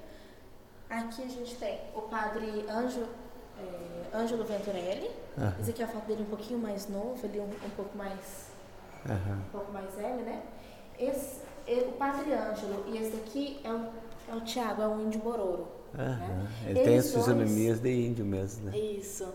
Aqui 0.88 1.25
a 1.25 1.26
gente 1.29 1.57
tem 1.57 1.81
o 1.97 2.02
Padre 2.02 2.64
Ângelo, 2.71 3.09
é, 3.59 4.17
Ângelo 4.17 4.45
Venturelli. 4.45 5.11
Esse 5.61 5.71
aqui 5.71 5.83
é 5.83 5.85
a 5.85 5.88
foto 5.88 6.07
dele 6.07 6.23
um 6.23 6.26
pouquinho 6.26 6.61
mais 6.61 6.88
novo, 6.88 7.19
ele 7.26 7.40
um, 7.40 7.45
um 7.45 7.71
pouco 7.75 7.99
mais 7.99 8.50
Aham. 9.05 9.38
um 9.49 9.50
pouco 9.50 9.73
mais 9.73 9.93
velho, 9.97 10.23
né? 10.23 10.43
Esse, 10.97 11.40
e- 11.67 11.81
o 11.88 11.93
Padre 11.93 12.33
Ângelo 12.33 12.85
e 12.87 12.97
esse 12.99 13.11
daqui 13.17 13.61
é 13.64 13.73
o, 13.73 13.88
é 14.31 14.35
o 14.37 14.40
Tiago, 14.43 14.81
é 14.83 14.87
o 14.87 15.00
índio 15.00 15.21
Bororo. 15.21 15.67
Aham. 15.99 16.19
Né? 16.19 16.49
Ele 16.67 16.75
tem 16.75 16.99
as 16.99 17.07
Eles 17.07 17.12
dois- 17.12 17.25
fisionomias 17.26 17.81
de 17.81 17.90
índio 18.07 18.25
mesmo, 18.25 18.71
né? 18.71 18.79
Isso. 18.79 19.26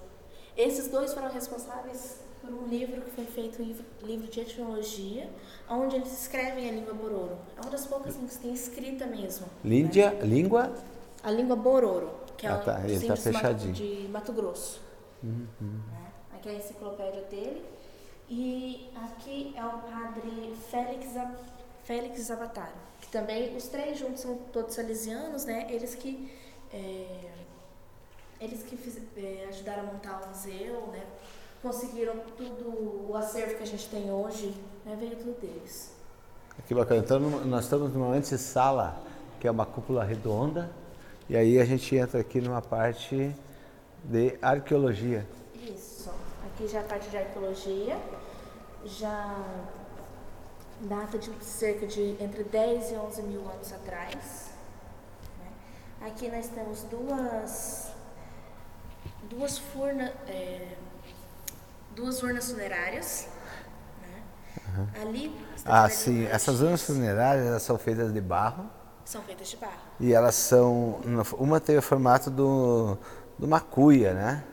Esses 0.56 0.88
dois 0.88 1.14
foram 1.14 1.30
responsáveis 1.30 2.22
por 2.46 2.54
um 2.64 2.68
livro 2.68 3.02
que 3.02 3.12
foi 3.12 3.26
feito, 3.26 3.62
um 3.62 3.76
livro, 4.06 4.28
de 4.28 4.40
etnologia, 4.40 5.30
onde 5.70 5.96
eles 5.96 6.22
escrevem 6.22 6.70
a 6.70 6.74
língua 6.74 6.94
Bororo. 6.94 7.38
É 7.58 7.62
uma 7.62 7.70
das 7.72 7.86
poucas 7.86 8.16
línguas 8.16 8.38
que 8.38 8.44
tem 8.44 8.54
escrita 8.54 9.06
mesmo. 9.06 9.48
Líndia, 9.64 10.12
língua. 10.24 10.74
A 11.24 11.32
língua 11.32 11.56
Bororo, 11.56 12.12
que 12.38 12.46
é 12.46 12.50
Ah, 12.52 12.58
tá, 12.58 12.82
ele 12.88 13.06
tá 13.08 13.16
fechadinho. 13.16 13.74
de 13.74 14.08
Mato 14.10 14.32
Grosso. 14.32 14.82
Né? 15.24 15.48
Aqui 16.36 16.50
é 16.50 16.52
a 16.52 16.56
enciclopédia 16.56 17.22
dele. 17.24 17.66
E 18.30 18.90
aqui 18.96 19.54
é 19.56 19.66
o 19.66 19.80
padre 19.80 20.54
Félix, 20.72 21.08
Félix 21.84 22.32
Avatar, 22.32 22.74
que 23.02 23.08
também, 23.10 23.56
os 23.56 23.68
três 23.68 23.98
juntos 24.00 24.22
são 24.22 24.36
todos 24.52 24.74
salesianos, 24.76 25.46
né? 25.46 25.68
Eles 25.70 25.94
que, 25.94 26.32
é, 26.74 27.32
eles 28.42 28.64
que 28.64 28.76
fiz- 28.76 29.00
é, 29.18 29.46
ajudaram 29.50 29.84
a 29.84 29.94
montar 29.94 30.24
o 30.24 30.30
museu, 30.30 30.88
né? 30.92 31.04
Conseguiram 31.66 32.20
tudo, 32.38 33.10
o 33.10 33.16
acervo 33.16 33.56
que 33.56 33.64
a 33.64 33.66
gente 33.66 33.90
tem 33.90 34.12
hoje, 34.12 34.54
né? 34.86 34.96
Veio 35.00 35.16
tudo 35.16 35.42
deles. 35.42 35.92
Que 36.68 36.76
bacana. 36.76 37.02
Então 37.02 37.20
nós 37.20 37.64
estamos 37.64 37.92
numa 37.92 38.14
antessala, 38.14 39.02
que 39.40 39.48
é 39.48 39.52
uma 39.52 39.66
cúpula 39.66 40.04
redonda, 40.04 40.70
e 41.28 41.36
aí 41.36 41.60
a 41.60 41.66
gente 41.66 41.96
entra 41.96 42.20
aqui 42.22 42.40
numa 42.40 42.62
parte 42.62 43.36
de 44.04 44.38
arqueologia. 44.44 45.28
Isso. 45.56 46.12
Aqui 46.46 46.68
já 46.68 46.78
é 46.78 46.82
a 46.82 46.86
parte 46.86 47.10
de 47.10 47.18
arqueologia. 47.18 47.98
Já 48.86 49.36
data 50.82 51.18
de 51.18 51.32
cerca 51.44 51.88
de 51.88 52.16
entre 52.20 52.44
10 52.44 52.92
e 52.92 52.96
11 52.96 53.24
mil 53.24 53.42
anos 53.42 53.74
atrás. 53.74 54.52
né? 55.40 56.08
Aqui 56.08 56.30
nós 56.30 56.48
temos 56.48 56.84
duas 56.84 57.92
duas 59.28 59.58
furnas 59.58 60.12
duas 61.96 62.22
urnas 62.24 62.52
funerárias. 62.52 63.28
né? 64.02 64.88
Ali 65.02 65.36
Ah, 65.66 65.90
sim. 65.90 66.26
Essas 66.28 66.62
urnas 66.62 66.84
funerárias 66.84 67.62
são 67.64 67.78
feitas 67.78 68.14
de 68.14 68.22
barro 68.22 68.66
são 69.04 69.22
feitas 69.22 69.50
de 69.50 69.58
barro. 69.58 69.74
e 70.00 70.12
elas 70.14 70.34
são. 70.34 71.00
Uma 71.38 71.60
tem 71.60 71.78
o 71.78 71.82
formato 71.82 72.32
do, 72.32 72.98
de 73.38 73.46
uma 73.46 73.60
cuia, 73.62 74.14
né? 74.16 74.44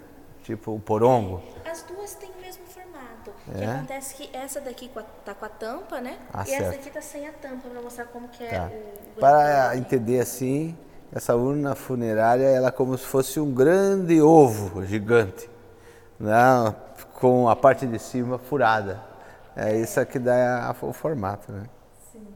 Tipo 0.45 0.75
o 0.75 0.81
porongo. 0.81 1.43
As 1.65 1.83
duas 1.85 2.15
têm 2.17 2.31
o 2.31 2.41
mesmo 2.43 2.67
formato. 2.67 3.31
O 3.49 3.53
que 3.55 3.65
É? 3.65 3.77
acontece 3.77 4.15
que 4.15 4.37
essa 4.37 4.61
daqui 4.61 4.91
tá 5.25 5.35
com 5.35 5.45
a 5.47 5.49
tampa, 5.49 6.01
né? 6.03 6.19
Ah, 6.35 6.45
e 6.47 6.53
essa 6.53 6.65
certo. 6.65 6.75
aqui 6.81 6.91
tá 6.91 7.01
sem 7.01 7.27
a 7.27 7.33
tampa 7.33 7.67
pra 7.71 7.81
mostrar 7.81 8.05
como 8.07 8.29
que 8.29 8.45
é 8.45 8.51
Tá. 8.51 8.69
o. 8.71 9.17
o 9.17 9.21
Para 9.21 9.75
entender 9.79 10.21
assim, 10.21 10.77
essa 11.11 11.35
urna 11.35 11.75
funerária 11.75 12.45
ela 12.45 12.69
é 12.69 12.73
como 12.73 12.99
se 12.99 13.07
fosse 13.07 13.41
um 13.41 13.55
grande 13.55 14.21
ovo 14.21 14.85
gigante, 14.85 15.49
né? 16.21 16.75
Com 17.23 17.49
a 17.49 17.55
parte 17.55 17.87
de 17.87 18.01
cima 18.01 18.37
furada. 18.37 19.01
É 19.55 19.77
isso 19.79 20.05
que 20.07 20.19
dá 20.19 20.67
a- 20.69 20.75
o 20.85 20.93
formato, 20.93 21.53
né? 21.53 21.67
Sim. 22.11 22.27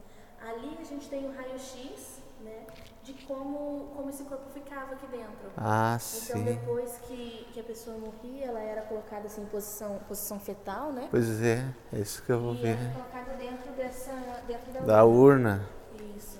Ali 0.41 0.77
a 0.79 0.83
gente 0.85 1.09
tem 1.09 1.25
o 1.25 1.35
raio-x, 1.35 2.21
né? 2.41 2.65
De 3.03 3.13
como, 3.25 3.91
como 3.93 4.09
esse 4.09 4.23
corpo 4.23 4.49
ficava 4.53 4.93
aqui 4.93 5.05
dentro. 5.07 5.51
Ah, 5.57 5.95
Então 5.95 5.99
sim. 6.37 6.43
depois 6.45 6.97
que, 7.05 7.49
que 7.51 7.59
a 7.59 7.63
pessoa 7.63 7.97
morria, 7.97 8.45
ela 8.45 8.61
era 8.61 8.81
colocada 8.83 9.25
assim 9.27 9.41
em 9.41 9.45
posição, 9.47 9.99
posição 10.07 10.39
fetal, 10.39 10.93
né? 10.93 11.09
Pois 11.11 11.41
é, 11.43 11.65
é 11.91 11.99
isso 11.99 12.23
que 12.23 12.31
eu 12.31 12.39
vou 12.39 12.53
E 12.53 12.57
ver. 12.61 12.77
era 12.79 12.93
colocada 12.93 13.33
dentro 13.33 13.71
dessa. 13.73 14.13
dentro 14.47 14.71
da, 14.71 14.79
Da 14.79 15.03
urna. 15.03 15.67
Isso. 16.15 16.39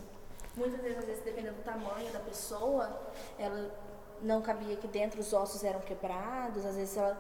Muitas 0.56 0.80
vezes, 0.82 1.20
dependendo 1.26 1.58
do 1.58 1.64
tamanho 1.64 2.14
da 2.14 2.20
pessoa, 2.20 2.98
ela 3.38 3.70
não 4.22 4.42
cabia 4.42 4.74
aqui 4.76 4.88
dentro, 4.88 5.20
os 5.20 5.34
ossos 5.34 5.66
eram 5.66 5.82
quebrados, 5.82 6.66
às 6.66 6.76
vezes 6.78 6.96
ela 6.96 7.18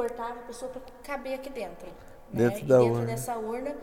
cortava 0.00 0.32
a 0.40 0.42
pessoa 0.44 0.70
para 0.70 0.80
caber 1.02 1.34
aqui 1.34 1.50
dentro. 1.50 1.86
né? 1.86 1.92
Dentro 2.32 2.60
e 2.60 2.64
da 2.64 2.78
dentro 2.78 2.92
urna. 2.94 3.06
dessa 3.06 3.36
urna, 3.36 3.74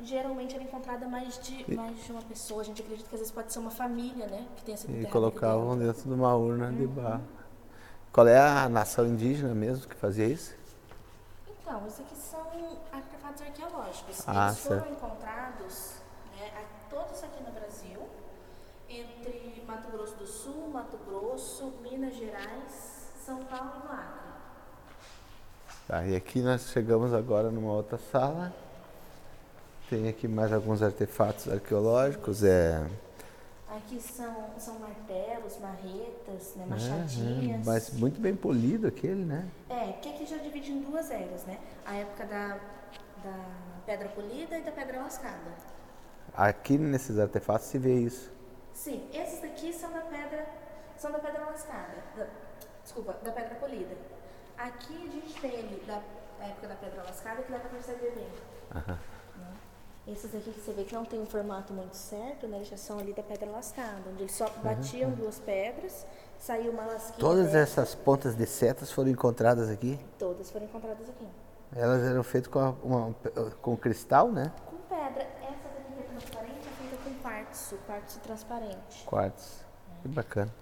geralmente 0.00 0.54
era 0.54 0.62
encontrada 0.62 1.08
mais 1.08 1.38
de, 1.40 1.74
mais 1.74 1.96
de 2.04 2.12
uma 2.12 2.22
pessoa. 2.22 2.60
A 2.60 2.64
gente 2.64 2.80
acredita 2.82 3.08
que 3.08 3.14
às 3.16 3.20
vezes 3.20 3.34
pode 3.34 3.52
ser 3.52 3.58
uma 3.58 3.70
família, 3.70 4.26
né? 4.28 4.46
Que 4.56 4.62
tenha 4.64 4.76
sido 4.76 4.94
E 4.94 5.06
colocavam 5.06 5.76
dentro. 5.76 5.86
dentro 5.94 6.08
de 6.10 6.14
uma 6.14 6.34
urna 6.36 6.70
de 6.72 6.86
barro. 6.86 7.22
Qual 8.12 8.28
é 8.28 8.38
a 8.38 8.68
nação 8.68 9.06
indígena 9.06 9.54
mesmo 9.54 9.88
que 9.88 9.96
fazia 9.96 10.26
isso? 10.26 10.54
Então, 11.48 11.86
isso 11.88 12.02
aqui 12.02 12.14
são 12.16 12.46
artefatos 12.92 13.42
arqueológicos. 13.42 14.22
Ah, 14.28 14.46
Eles 14.48 14.58
foram 14.60 14.80
certo. 14.82 14.92
encontrados, 14.92 15.92
né, 16.38 16.64
todos 16.90 17.24
aqui 17.24 17.42
no 17.42 17.50
Brasil, 17.52 18.00
entre 18.88 19.64
Mato 19.66 19.90
Grosso 19.90 20.14
do 20.16 20.26
Sul, 20.26 20.68
Mato 20.68 20.98
Grosso, 21.06 21.72
Minas 21.82 22.14
Gerais, 22.14 23.08
São 23.24 23.42
Paulo 23.44 23.72
e 23.88 23.92
Acre. 23.92 24.21
Tá, 25.88 26.04
e 26.06 26.14
aqui 26.16 26.40
nós 26.40 26.68
chegamos 26.70 27.12
agora 27.12 27.50
numa 27.50 27.72
outra 27.72 27.98
sala. 28.10 28.52
Tem 29.90 30.08
aqui 30.08 30.26
mais 30.26 30.52
alguns 30.52 30.82
artefatos 30.82 31.48
arqueológicos. 31.48 32.42
É, 32.44 32.84
Aqui 33.68 33.98
são, 34.00 34.50
são 34.58 34.78
martelos, 34.78 35.58
marretas, 35.58 36.54
né, 36.56 36.64
é, 36.64 36.66
machadinhas. 36.66 37.60
é, 37.66 37.70
mas 37.70 37.90
muito 37.94 38.20
bem 38.20 38.36
polido 38.36 38.86
aquele, 38.86 39.24
né? 39.24 39.48
É, 39.70 39.92
porque 39.92 40.10
aqui 40.10 40.26
já 40.26 40.36
divide 40.36 40.70
em 40.72 40.80
duas 40.82 41.10
eras, 41.10 41.44
né? 41.46 41.58
A 41.86 41.94
época 41.94 42.26
da, 42.26 42.48
da 43.24 43.44
pedra 43.86 44.08
polida 44.10 44.58
e 44.58 44.62
da 44.62 44.72
pedra 44.72 45.00
lascada. 45.00 45.38
Aqui 46.34 46.76
nesses 46.76 47.18
artefatos 47.18 47.66
se 47.68 47.78
vê 47.78 47.94
isso. 47.94 48.30
Sim, 48.74 49.08
esses 49.12 49.40
daqui 49.40 49.72
são 49.72 49.90
da 49.90 50.00
pedra, 50.02 50.46
são 50.98 51.10
da 51.10 51.18
pedra 51.18 51.46
lascada. 51.46 51.94
da- 52.16 52.26
desculpa, 52.84 53.14
da 53.22 53.32
pedra 53.32 53.54
polida. 53.54 53.94
Aqui 54.62 54.94
a 54.94 55.10
gente 55.10 55.40
tem 55.40 55.58
ali 55.58 55.82
da 55.86 56.00
época 56.44 56.68
da 56.68 56.74
pedra 56.76 57.02
lascada 57.02 57.42
que 57.42 57.50
dá 57.50 57.58
pra 57.58 57.68
perceber 57.70 58.12
bem. 58.14 58.28
Né? 58.86 58.98
Esses 60.06 60.34
aqui 60.34 60.50
que 60.52 60.60
você 60.60 60.72
vê 60.72 60.84
que 60.84 60.94
não 60.94 61.04
tem 61.04 61.20
um 61.20 61.26
formato 61.26 61.72
muito 61.72 61.94
certo, 61.96 62.46
né? 62.46 62.58
Eles 62.58 62.68
já 62.68 62.76
são 62.76 62.98
ali 62.98 63.12
da 63.12 63.22
pedra 63.22 63.50
lascada, 63.50 64.02
onde 64.10 64.22
eles 64.22 64.32
só 64.34 64.48
batiam 64.62 65.10
duas 65.12 65.38
pedras, 65.40 66.06
saiu 66.38 66.72
uma 66.72 66.84
lasquinha. 66.86 67.18
Todas 67.18 67.54
essas 67.54 67.94
pontas 67.94 68.36
de 68.36 68.46
setas 68.46 68.90
foram 68.92 69.10
encontradas 69.10 69.68
aqui. 69.68 69.98
Todas 70.18 70.50
foram 70.50 70.66
encontradas 70.66 71.08
aqui. 71.08 71.28
Elas 71.74 72.02
eram 72.02 72.22
feitas 72.22 72.50
com, 72.52 72.60
uma- 72.84 73.14
com 73.62 73.76
cristal, 73.76 74.30
né? 74.30 74.52
Com 74.66 74.76
pedra. 74.88 75.22
Essa 75.22 75.68
daqui 75.74 76.00
é 76.00 76.02
transparente 76.02 76.68
é 76.68 76.70
feita 76.88 76.96
com 77.04 77.14
quartzo, 77.22 77.76
quartzo 77.86 78.20
transparente. 78.20 79.04
Quartzo. 79.06 79.64
Que 80.02 80.08
bacana. 80.08 80.52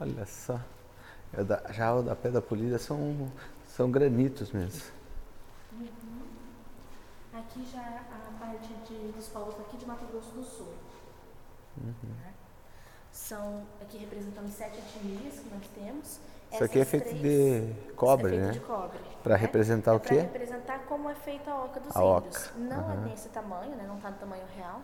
Olha 0.00 0.24
só. 0.26 0.58
É 1.34 1.42
da- 1.42 1.62
já 1.72 1.94
o 1.94 2.02
da 2.02 2.14
pedra 2.14 2.42
polida 2.42 2.78
são, 2.78 3.30
são 3.66 3.90
granitos 3.90 4.52
mesmo. 4.52 4.82
Aqui 7.32 7.66
já 7.72 7.80
é 7.80 7.98
a 7.98 8.38
parte 8.38 8.68
de, 8.86 9.12
dos 9.12 9.28
povos 9.28 9.54
aqui 9.60 9.76
de 9.78 9.86
Mato 9.86 10.04
Grosso 10.06 10.30
do 10.32 10.44
Sul. 10.44 10.74
Né? 11.78 11.94
São 13.10 13.62
aqui 13.80 13.96
representando 13.98 14.50
sete 14.50 14.78
etnias 14.78 15.38
que 15.38 15.48
nós 15.54 15.66
temos. 15.74 16.20
Isso 16.52 16.64
aqui 16.64 16.78
é 16.80 16.84
feito 16.84 17.08
três- 17.08 17.22
de 17.22 17.92
cobre, 17.94 18.36
é 18.36 18.38
né? 18.38 18.52
feito 18.52 18.60
de 18.60 18.66
cobre. 18.66 18.98
Pra 19.22 19.36
representar 19.36 19.94
o 19.94 20.00
quê? 20.00 20.08
Para 20.16 20.22
representar 20.24 20.78
como 20.80 21.08
é 21.08 21.14
feita 21.14 21.50
a 21.50 21.64
oca 21.64 21.80
dos 21.80 21.96
A 21.96 22.00
índios. 22.00 22.46
oca, 22.46 22.58
Não 22.58 22.76
é 22.76 22.78
aham. 22.94 23.04
nesse 23.06 23.28
tamanho, 23.30 23.74
né? 23.76 23.84
Não 23.88 23.96
está 23.96 24.10
no 24.10 24.16
tamanho 24.18 24.44
real. 24.54 24.80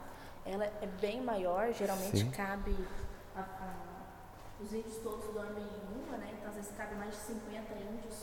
Ela 0.47 0.64
é 0.64 0.87
bem 1.00 1.21
maior, 1.23 1.71
geralmente 1.75 2.19
Sim. 2.19 2.31
cabe. 2.31 2.75
a- 3.37 3.40
a- 3.40 3.88
os 4.62 4.73
índios 4.73 4.97
todos 5.03 5.25
dormem 5.33 5.62
em 5.65 6.05
uma, 6.05 6.17
né? 6.19 6.31
Então 6.38 6.49
às 6.50 6.57
vezes 6.57 6.71
cabe 6.77 6.95
mais 6.97 7.11
de 7.11 7.17
50 7.17 7.73
índios. 7.75 8.15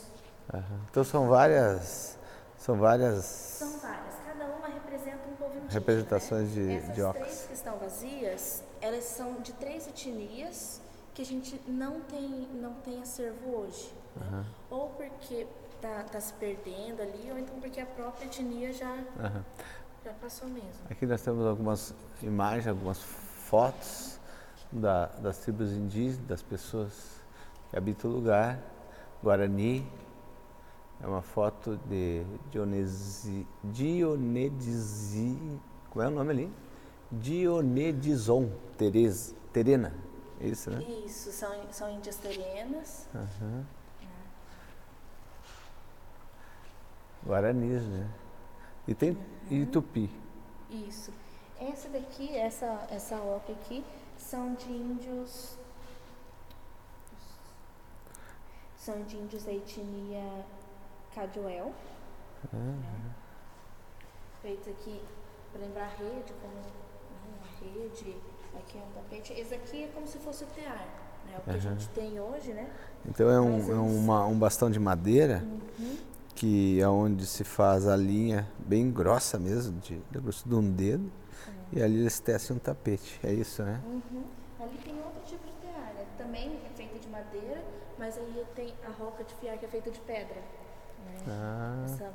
Aham. 0.52 0.80
Então 0.90 1.04
são 1.04 1.28
várias. 1.28 2.18
São 2.58 2.76
várias. 2.78 3.24
São 3.24 3.78
várias, 3.78 4.14
cada 4.26 4.44
uma 4.46 4.66
representa 4.68 5.28
um 5.28 5.36
povo 5.36 5.50
indígena. 5.52 5.72
Representações 5.72 6.52
de- 6.52 6.60
né? 6.60 6.76
Essas 6.76 6.94
de 6.94 7.02
ocas. 7.02 7.22
três 7.22 7.46
que 7.46 7.52
estão 7.54 7.78
vazias, 7.78 8.62
elas 8.80 9.04
são 9.04 9.34
de 9.40 9.52
três 9.54 9.86
etnias 9.86 10.80
que 11.14 11.22
a 11.22 11.24
gente 11.24 11.60
não 11.66 12.00
tem, 12.02 12.48
não 12.54 12.74
tem 12.74 13.00
acervo 13.02 13.56
hoje. 13.56 13.92
né? 14.16 14.44
Ou 14.70 14.88
porque 14.90 15.46
tá, 15.80 16.04
tá 16.04 16.20
se 16.20 16.32
perdendo 16.34 17.02
ali, 17.02 17.30
ou 17.30 17.38
então 17.38 17.58
porque 17.60 17.80
a 17.80 17.86
própria 17.86 18.24
etnia 18.26 18.72
já, 18.72 18.90
Aham. 19.20 19.44
já 20.04 20.12
passou 20.14 20.48
mesmo. 20.48 20.70
Aqui 20.90 21.04
nós 21.06 21.20
temos 21.22 21.44
algumas 21.46 21.94
imagens, 22.22 22.66
algumas 22.66 22.98
fotos 23.00 24.18
da- 24.72 25.06
das 25.06 25.38
tribos 25.38 25.72
indígenas, 25.72 26.26
das 26.26 26.42
pessoas 26.42 27.20
que 27.70 27.76
habitam 27.76 28.10
o 28.10 28.14
lugar. 28.14 28.58
Guarani. 29.22 29.86
É 31.02 31.06
uma 31.06 31.22
foto 31.22 31.76
de 31.88 32.24
Dionesi, 32.50 33.46
Dionedisi. 33.64 35.38
Como 35.90 36.02
é 36.04 36.08
o 36.08 36.10
nome 36.10 36.30
ali? 36.30 36.52
Dionedison 37.10 38.50
Teresa, 38.78 39.34
Terena. 39.52 39.92
É 40.40 40.48
Isso, 40.48 40.70
né? 40.70 40.82
Isso, 41.04 41.30
são, 41.32 41.50
são 41.70 41.90
índias 41.90 42.16
terenas. 42.16 43.08
Aham. 43.14 43.64
Guaranis, 47.26 47.82
né? 47.82 48.08
E 48.86 48.94
tem 48.94 49.16
e 49.50 49.66
tupi. 49.66 50.10
Isso. 50.70 51.12
Essa 51.58 51.88
daqui, 51.88 52.36
essa, 52.36 52.86
essa 52.90 53.16
oca 53.16 53.52
aqui, 53.52 53.84
são 54.28 54.54
de 54.54 54.70
índios. 54.72 55.56
São 58.76 59.02
de 59.02 59.16
índios 59.16 59.44
da 59.44 59.52
etnia 59.52 60.44
Caduel. 61.14 61.72
né? 62.52 63.12
Feito 64.42 64.70
aqui 64.70 65.00
para 65.52 65.60
lembrar 65.62 65.84
a 65.84 65.88
rede, 65.88 66.32
como 66.40 66.54
uma 66.54 67.48
rede, 67.60 68.16
aqui 68.56 68.78
é 68.78 68.82
um 68.82 68.90
tapete. 68.92 69.32
Esse 69.32 69.54
aqui 69.54 69.84
é 69.84 69.88
como 69.88 70.06
se 70.06 70.18
fosse 70.18 70.44
o 70.44 70.46
tear, 70.48 70.86
né? 71.26 71.36
O 71.38 71.42
que 71.42 71.50
a 71.50 71.58
gente 71.58 71.88
tem 71.90 72.20
hoje, 72.20 72.52
né? 72.52 72.70
Então 73.04 73.28
é, 73.30 73.40
um, 73.40 73.72
é 73.72 73.74
uma- 73.74 74.26
um 74.26 74.38
bastão 74.38 74.70
de 74.70 74.78
madeira 74.78 75.42
que 76.36 76.80
é 76.80 76.86
onde 76.88 77.26
se 77.26 77.42
faz 77.44 77.88
a 77.88 77.96
linha 77.96 78.46
bem 78.58 78.90
grossa 78.92 79.38
mesmo, 79.38 79.80
de, 79.80 79.98
de 80.10 80.54
um 80.54 80.70
dedo, 80.70 81.10
e 81.72 81.82
ali 81.82 81.98
eles 82.00 82.20
tecem 82.20 82.54
um 82.54 82.58
tapete. 82.58 83.18
É 83.24 83.32
isso, 83.32 83.62
né? 83.62 83.80
Uhum. 83.86 84.24
Ali 84.60 84.78
tem 84.84 84.94
outro 85.02 85.20
tipo 85.26 85.44
de 85.46 85.52
tear, 85.66 85.94
né? 85.94 86.04
Também 86.18 86.60
é 86.64 86.76
feita 86.76 86.98
de 86.98 87.08
madeira, 87.08 87.64
mas 87.98 88.16
aí 88.18 88.44
tem 88.54 88.74
a 88.86 88.90
roca 89.02 89.24
de 89.24 89.34
fiar 89.34 89.56
que 89.58 89.64
é 89.64 89.68
feita 89.68 89.90
de 89.90 89.98
pedra. 90.00 90.36
Né? 90.36 91.24
Ah, 91.26 91.82
Essa- 91.86 92.10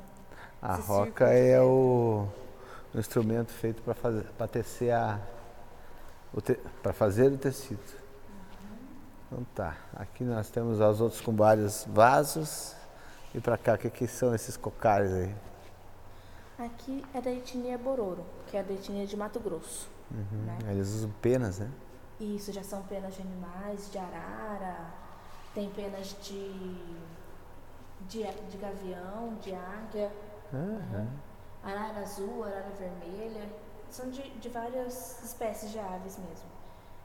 a 0.62 0.76
roca 0.76 1.28
é 1.28 1.60
o, 1.60 2.28
o 2.94 2.98
instrumento 2.98 3.50
feito 3.50 3.82
para 3.82 3.94
fazer 3.94 4.24
para 4.38 4.46
tecer 4.46 4.92
a 4.92 5.20
para 6.82 6.92
fazer 6.92 7.32
o 7.32 7.36
tecido. 7.36 7.80
Então 9.26 9.44
tá. 9.54 9.76
Aqui 9.96 10.22
nós 10.24 10.48
temos 10.50 10.78
os 10.80 11.00
outros 11.00 11.20
com 11.20 11.34
vários 11.34 11.84
vasos. 11.90 12.76
E 13.34 13.40
para 13.40 13.56
cá, 13.56 13.74
o 13.74 13.78
que, 13.78 13.90
que 13.90 14.06
são 14.06 14.34
esses 14.34 14.56
cocares 14.56 15.12
aí? 15.12 15.34
Aqui 16.58 17.04
é 17.14 17.20
da 17.20 17.30
etnia 17.30 17.78
Bororo, 17.78 18.24
que 18.46 18.56
é 18.56 18.62
da 18.62 18.72
etnia 18.74 19.06
de 19.06 19.16
Mato 19.16 19.40
Grosso. 19.40 19.88
né? 20.10 20.58
Eles 20.70 20.88
usam 20.88 21.10
penas, 21.22 21.58
né? 21.58 21.70
Isso 22.20 22.52
já 22.52 22.62
são 22.62 22.82
penas 22.82 23.14
de 23.14 23.22
animais, 23.22 23.90
de 23.90 23.98
arara, 23.98 24.86
tem 25.54 25.70
penas 25.70 26.14
de, 26.22 26.52
de, 28.02 28.22
de 28.50 28.56
gavião, 28.58 29.34
de 29.40 29.54
águia, 29.54 30.12
né? 30.52 31.08
arara 31.64 32.00
azul, 32.00 32.44
arara 32.44 32.70
vermelha. 32.78 33.48
São 33.90 34.10
de, 34.10 34.22
de 34.38 34.48
várias 34.48 35.22
espécies 35.24 35.70
de 35.70 35.78
aves 35.78 36.18
mesmo. 36.18 36.48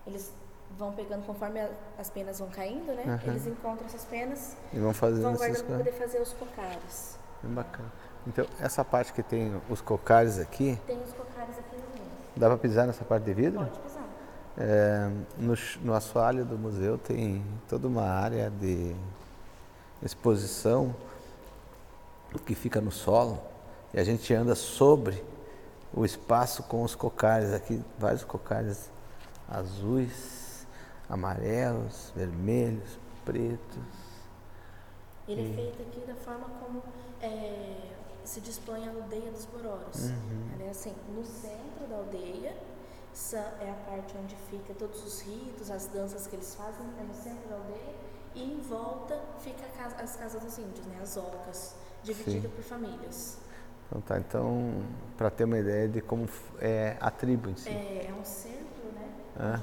Eles 0.05 0.31
vão 0.77 0.91
pegando 0.93 1.25
conforme 1.25 1.59
a- 1.59 1.69
as 1.99 2.09
penas 2.09 2.39
vão 2.39 2.49
caindo, 2.49 2.93
né? 2.93 3.03
Aham. 3.05 3.31
Eles 3.31 3.47
encontram 3.47 3.85
essas 3.87 4.05
penas, 4.05 4.55
E 4.73 4.79
vão 4.79 4.93
fazendo 4.93 5.23
vão 5.23 5.35
guardando 5.35 5.63
para 5.65 5.77
poder 5.77 5.91
fazer 5.93 6.21
os 6.21 6.33
cocares. 6.33 7.17
Bem 7.43 7.53
bacana. 7.53 7.91
Então, 8.25 8.45
essa 8.59 8.83
parte 8.83 9.13
que 9.13 9.23
tem 9.23 9.59
os 9.69 9.79
cocares 9.81 10.37
aqui, 10.39 10.77
Tem 10.85 11.01
os 11.01 11.13
cocares 11.13 11.57
aqui 11.57 11.75
no 11.75 11.81
meio. 11.93 12.11
dá 12.35 12.47
para 12.47 12.57
pisar 12.57 12.85
nessa 12.87 13.05
parte 13.05 13.23
de 13.23 13.33
vidro? 13.33 13.59
Pode 13.65 13.79
pisar. 13.79 14.03
É, 14.59 15.09
no, 15.37 15.53
no 15.83 15.93
assoalho 15.93 16.43
do 16.43 16.57
museu 16.57 16.97
tem 16.97 17.45
toda 17.69 17.87
uma 17.87 18.03
área 18.09 18.49
de 18.49 18.95
exposição 20.01 20.95
que 22.45 22.53
fica 22.53 22.79
no 22.81 22.91
solo 22.91 23.39
e 23.93 23.99
a 23.99 24.03
gente 24.03 24.31
anda 24.33 24.53
sobre 24.55 25.23
o 25.93 26.05
espaço 26.05 26.63
com 26.63 26.83
os 26.83 26.93
cocares 26.95 27.53
aqui, 27.53 27.81
vários 27.97 28.23
cocares 28.23 28.91
azuis, 29.49 30.36
amarelos, 31.09 32.11
vermelhos, 32.15 32.97
pretos. 33.25 33.83
Ele 35.27 35.51
é 35.51 35.55
feito 35.55 35.81
aqui 35.81 35.99
da 36.07 36.15
forma 36.15 36.47
como 36.61 36.81
é, 37.21 37.91
se 38.23 38.39
dispõe 38.41 38.87
a 38.87 38.91
aldeia 38.91 39.31
dos 39.31 39.45
Bororos. 39.45 40.09
Uhum. 40.09 40.65
É 40.65 40.69
assim, 40.69 40.93
no 41.13 41.23
centro 41.25 41.87
da 41.89 41.97
aldeia 41.97 42.55
é 43.61 43.69
a 43.71 43.73
parte 43.89 44.15
onde 44.21 44.35
fica 44.49 44.73
todos 44.75 45.03
os 45.03 45.21
ritos, 45.21 45.71
as 45.71 45.87
danças 45.87 46.27
que 46.27 46.35
eles 46.35 46.53
fazem, 46.53 46.85
é 46.99 47.03
no 47.03 47.13
centro 47.15 47.49
da 47.49 47.55
aldeia. 47.55 47.95
E 48.35 48.43
em 48.43 48.61
volta 48.61 49.19
fica 49.39 49.65
a 49.65 49.69
casa- 49.69 49.95
as 49.95 50.15
casas 50.15 50.43
dos 50.43 50.57
índios, 50.59 50.85
né? 50.85 50.99
As 51.01 51.17
ocas, 51.17 51.75
dividida 52.03 52.47
Sim. 52.47 52.53
por 52.55 52.63
famílias. 52.63 53.39
Então 53.87 54.01
tá, 54.01 54.19
então, 54.19 54.83
para 55.17 55.31
ter 55.31 55.45
uma 55.45 55.57
ideia 55.57 55.87
de 55.87 55.99
como 56.01 56.29
é 56.59 56.95
a 56.99 57.09
tribo 57.09 57.49
em 57.49 57.55
si. 57.55 57.69
É, 57.69 58.07
é 58.09 58.13
um 58.13 58.23
círculo, 58.23 58.91
né? 58.93 59.09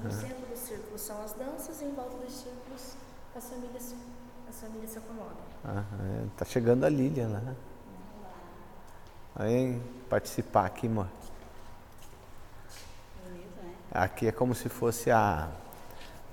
No 0.02 0.10
centro 0.10 0.43
do 0.64 0.66
círculo 0.66 0.98
são 0.98 1.22
as 1.22 1.32
danças 1.34 1.80
e 1.82 1.84
em 1.84 1.92
volta 1.92 2.16
dos 2.16 2.32
círculos 2.32 2.96
as 3.36 3.44
famílias, 3.48 3.94
as 4.48 4.60
famílias 4.60 4.90
se 4.90 4.98
acomodam. 4.98 5.36
É, 5.64 6.26
tá 6.38 6.44
chegando 6.44 6.84
a 6.84 6.88
Lilian 6.88 7.28
lá. 7.28 7.54
Vem 9.36 9.82
participar 10.08 10.66
aqui, 10.66 10.86
amor. 10.86 11.08
Bonito, 13.24 13.62
né? 13.62 13.74
Aqui 13.90 14.28
é 14.28 14.32
como 14.32 14.54
se 14.54 14.68
fosse 14.68 15.10
a, 15.10 15.50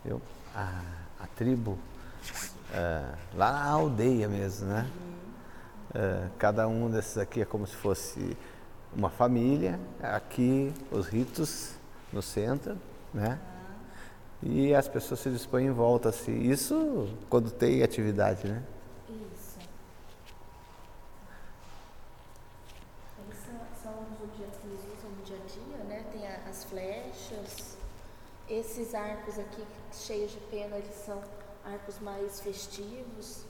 eu, 0.05 0.21
a, 0.55 0.81
a 1.19 1.27
tribo, 1.35 1.77
é, 2.73 3.15
lá 3.33 3.51
na 3.51 3.65
aldeia 3.65 4.29
mesmo, 4.29 4.67
né? 4.67 4.89
É, 5.93 6.29
cada 6.37 6.67
um 6.67 6.89
desses 6.89 7.17
aqui 7.17 7.41
é 7.41 7.45
como 7.45 7.65
se 7.65 7.75
fosse 7.75 8.37
uma 8.95 9.09
família. 9.09 9.79
Aqui 10.01 10.71
os 10.91 11.07
ritos 11.07 11.73
no 12.13 12.21
centro, 12.21 12.77
né? 13.13 13.39
E 14.43 14.73
as 14.73 14.87
pessoas 14.87 15.19
se 15.19 15.29
dispõem 15.29 15.67
em 15.67 15.71
volta, 15.71 16.09
assim. 16.09 16.39
Isso 16.49 17.07
quando 17.29 17.51
tem 17.51 17.83
atividade, 17.83 18.47
né? 18.47 18.63
Isso. 19.09 19.59
Eles 23.19 23.37
são, 23.45 23.59
são 23.83 24.01
os 24.03 24.21
objetos 24.23 24.57
que 24.59 24.67
eles 24.67 24.81
usam 24.97 25.11
no 25.11 25.23
dia 25.23 25.37
a 25.37 25.47
dia, 25.47 25.83
né? 25.85 26.05
Tem 26.11 26.27
a- 26.27 26.49
as 26.49 26.63
flechas. 26.63 27.77
Esses 28.49 28.93
arcos 28.95 29.37
aqui 29.39 29.65
cheios 29.93 30.31
de 30.31 30.39
pena, 30.49 30.77
eles 30.77 30.95
são 30.95 31.21
arcos 31.63 31.99
mais 31.99 32.39
festivos. 32.41 33.45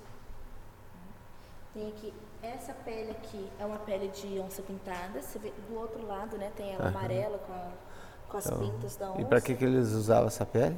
Tem 1.74 1.88
aqui, 1.88 2.14
essa 2.44 2.74
pele 2.74 3.12
aqui 3.12 3.50
é 3.58 3.66
uma 3.66 3.80
pele 3.80 4.10
de 4.10 4.40
onça 4.40 4.62
pintada. 4.62 5.22
Você 5.22 5.40
vê 5.40 5.52
do 5.70 5.76
outro 5.80 6.06
lado, 6.06 6.38
né? 6.38 6.52
Tem 6.56 6.74
ela 6.74 6.88
Aham. 6.88 6.98
amarela 6.98 7.38
com, 7.40 7.54
a- 7.54 7.72
com 8.32 8.38
as 8.38 8.50
pintas 8.50 8.96
da 8.96 9.12
onça. 9.12 9.22
E 9.22 9.26
para 9.26 9.42
que, 9.42 9.54
que 9.56 9.66
eles 9.66 9.90
usavam 9.92 10.28
essa 10.28 10.46
pele? 10.46 10.78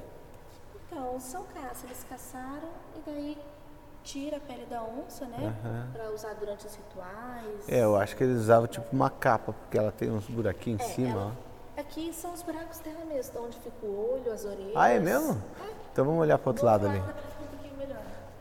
Então, 0.87 1.19
são 1.19 1.43
caça, 1.53 1.85
eles 1.85 2.03
caçaram 2.09 2.69
e 2.95 3.01
daí 3.05 3.37
tira 4.03 4.37
a 4.37 4.39
pele 4.39 4.65
da 4.65 4.83
onça, 4.83 5.25
né? 5.25 5.53
Aham. 5.63 5.87
Pra 5.93 6.09
usar 6.11 6.33
durante 6.33 6.65
os 6.65 6.75
rituais. 6.75 7.69
É, 7.69 7.83
eu 7.83 7.95
acho 7.95 8.15
que 8.17 8.23
eles 8.23 8.39
usavam 8.41 8.67
tipo 8.67 8.87
uma 8.91 9.09
capa, 9.09 9.53
porque 9.53 9.77
ela 9.77 9.91
tem 9.91 10.11
uns 10.11 10.25
buraquinhos 10.27 10.81
em 10.81 10.85
É, 10.85 10.87
cima, 10.89 11.09
ela- 11.09 11.31
ó. 11.49 11.53
Aqui 11.79 12.13
são 12.13 12.31
os 12.33 12.43
buracos 12.43 12.77
dela 12.79 13.03
mesmo, 13.05 13.31
de 13.31 13.37
onde 13.39 13.57
fica 13.59 13.85
o 13.85 14.13
olho, 14.13 14.31
as 14.31 14.45
orelhas. 14.45 14.73
Ah, 14.75 14.89
é 14.89 14.99
mesmo? 14.99 15.41
Então 15.91 16.05
vamos 16.05 16.21
olhar 16.21 16.37
para 16.37 16.49
outro 16.49 16.61
Do 16.61 16.65
lado 16.67 16.87
ali, 16.87 17.01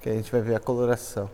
que 0.02 0.10
a 0.10 0.12
gente 0.12 0.30
vai 0.30 0.40
ver 0.42 0.54
a 0.56 0.60
coloração. 0.60 1.30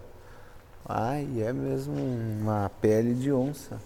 Ai, 0.84 1.26
é 1.42 1.52
mesmo 1.52 1.94
uma 1.96 2.70
pele 2.80 3.14
de 3.14 3.32
onça. 3.32 3.80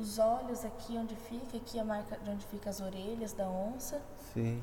Os 0.00 0.18
olhos 0.18 0.64
aqui 0.64 0.96
onde 0.96 1.14
fica, 1.14 1.56
aqui 1.58 1.78
a 1.78 1.84
marca 1.84 2.16
de 2.16 2.30
onde 2.30 2.46
fica 2.46 2.70
as 2.70 2.80
orelhas 2.80 3.32
da 3.34 3.46
onça. 3.46 4.00
Sim. 4.32 4.62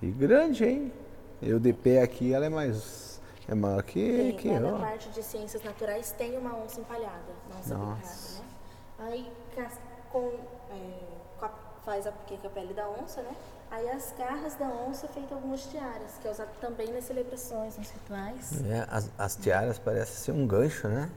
E 0.00 0.06
grande, 0.10 0.64
hein? 0.64 0.92
Eu 1.42 1.58
de 1.58 1.72
pé 1.72 2.02
aqui, 2.02 2.32
ela 2.32 2.46
é 2.46 2.48
mais. 2.48 3.20
É 3.48 3.54
maior 3.54 3.82
que, 3.82 4.00
Tem, 4.00 4.36
que 4.36 4.48
lá 4.48 4.54
eu. 4.56 4.72
na 4.72 4.78
parte 4.86 5.08
de 5.10 5.22
ciências 5.22 5.62
naturais 5.62 6.10
tem 6.12 6.36
uma 6.36 6.54
onça 6.56 6.80
empalhada, 6.80 7.32
uma 7.48 7.58
onça 7.60 7.74
Nossa. 7.76 8.42
pintada, 8.98 9.10
né? 9.10 9.12
Aí 9.12 9.32
com, 10.10 10.32
é, 10.70 10.98
com 11.38 11.44
a- 11.46 11.54
faz 11.84 12.06
a, 12.08 12.12
porque 12.12 12.36
com 12.38 12.46
a 12.48 12.50
pele 12.50 12.74
da 12.74 12.88
onça, 12.88 13.22
né? 13.22 13.36
Aí 13.70 13.88
as 13.90 14.12
garras 14.18 14.54
da 14.56 14.66
onça 14.66 15.06
feito 15.08 15.32
algumas 15.32 15.64
tiaras, 15.66 16.18
que 16.20 16.26
é 16.26 16.30
usado 16.30 16.50
também 16.60 16.92
nas 16.92 17.04
celebrações, 17.04 17.76
nos 17.78 17.90
rituais. 17.90 18.62
É, 18.64 18.86
as, 18.90 19.10
as 19.18 19.36
tiaras 19.36 19.78
parecem 19.78 20.14
ser 20.16 20.32
um 20.32 20.46
gancho, 20.46 20.88
né? 20.88 21.08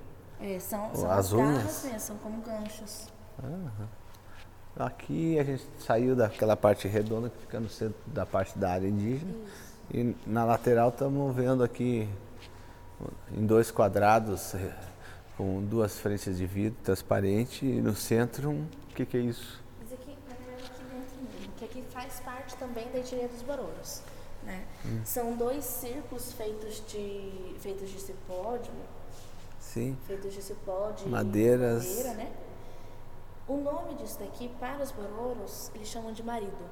É, 0.41 0.59
são, 0.59 0.95
são 0.95 1.11
as 1.11 1.19
as, 1.19 1.33
unhas. 1.33 1.83
mesmo, 1.83 1.99
são 1.99 2.17
como 2.17 2.41
ganchos. 2.41 3.07
Aqui 4.77 5.37
a 5.37 5.43
gente 5.43 5.65
saiu 5.79 6.15
daquela 6.15 6.55
parte 6.55 6.87
redonda 6.87 7.29
que 7.29 7.37
fica 7.39 7.59
no 7.59 7.69
centro 7.69 7.97
da 8.07 8.25
parte 8.25 8.57
da 8.57 8.71
área 8.71 8.87
indígena. 8.87 9.33
E 9.91 10.15
na 10.25 10.45
lateral 10.45 10.89
estamos 10.89 11.35
vendo 11.35 11.63
aqui 11.63 12.07
em 13.33 13.45
dois 13.45 13.71
quadrados 13.71 14.53
eh, 14.55 14.73
com 15.35 15.61
duas 15.63 15.97
frentes 15.99 16.37
de 16.37 16.45
vidro 16.45 16.77
transparente 16.83 17.65
e 17.65 17.81
no 17.81 17.95
centro 17.95 18.49
um. 18.49 18.61
O 18.91 18.95
que, 18.95 19.05
que 19.05 19.17
é 19.17 19.21
isso? 19.21 19.61
Mas 19.81 19.93
aqui, 19.93 20.15
na 20.27 20.35
verdade, 20.35 20.71
aqui 20.71 20.83
dentro 20.83 21.15
mesmo, 21.21 21.53
que 21.57 21.65
aqui 21.65 21.83
faz 21.91 22.19
parte 22.19 22.55
também 22.57 22.89
da 22.91 22.99
etnia 22.99 23.27
dos 23.27 23.41
Bororos. 23.41 24.01
Né? 24.43 24.63
Hum. 24.85 25.01
São 25.03 25.35
dois 25.35 25.65
círculos 25.65 26.31
feitos 26.33 26.83
de, 26.87 27.55
feitos 27.59 27.89
de 27.89 27.99
cipó, 27.99 28.57
de, 28.57 28.69
Sim. 29.73 29.97
feitos 30.07 30.33
de 30.33 30.41
cipó, 30.41 30.91
de 30.91 31.07
Madeiras. 31.07 31.85
madeira, 31.87 32.13
né? 32.15 32.31
O 33.47 33.57
nome 33.57 33.95
disso 33.95 34.19
daqui, 34.19 34.49
para 34.59 34.81
os 34.83 34.91
Bororos, 34.91 35.71
eles 35.75 35.87
chamam 35.87 36.11
de 36.11 36.23
marido. 36.23 36.63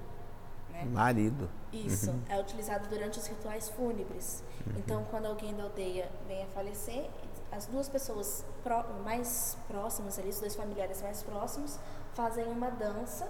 Né? 0.71 0.83
Marido. 0.85 1.49
Isso, 1.71 2.11
Uhum. 2.11 2.21
é 2.29 2.39
utilizado 2.39 2.87
durante 2.87 3.17
os 3.19 3.25
rituais 3.27 3.69
fúnebres. 3.69 4.43
Então, 4.77 5.03
quando 5.09 5.25
alguém 5.27 5.55
da 5.55 5.63
aldeia 5.63 6.09
vem 6.27 6.43
a 6.43 6.47
falecer, 6.47 7.09
as 7.51 7.65
duas 7.67 7.87
pessoas 7.89 8.43
pró- 8.63 8.85
mais 9.03 9.57
próximas 9.67 10.19
ali, 10.19 10.29
os 10.29 10.39
dois 10.39 10.55
familiares 10.55 11.01
mais 11.01 11.23
próximos, 11.23 11.79
fazem 12.13 12.45
uma 12.45 12.69
dança 12.69 13.27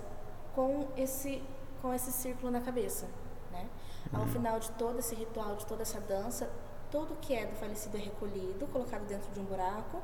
com 0.55 0.87
esse, 0.97 1.41
com 1.81 1.93
esse 1.93 2.11
círculo 2.11 2.51
na 2.51 2.59
cabeça. 2.61 3.05
Né? 3.51 3.67
Ao 4.13 4.21
Uhum. 4.21 4.27
final 4.27 4.59
de 4.59 4.71
todo 4.71 4.99
esse 4.99 5.13
ritual, 5.15 5.55
de 5.55 5.65
toda 5.65 5.83
essa 5.83 5.99
dança, 6.01 6.49
tudo 6.91 7.15
que 7.21 7.33
é 7.33 7.45
do 7.45 7.55
falecido 7.55 7.97
é 7.97 7.99
recolhido, 8.01 8.65
colocado 8.71 9.05
dentro 9.07 9.29
de 9.33 9.39
um 9.39 9.43
buraco, 9.43 10.01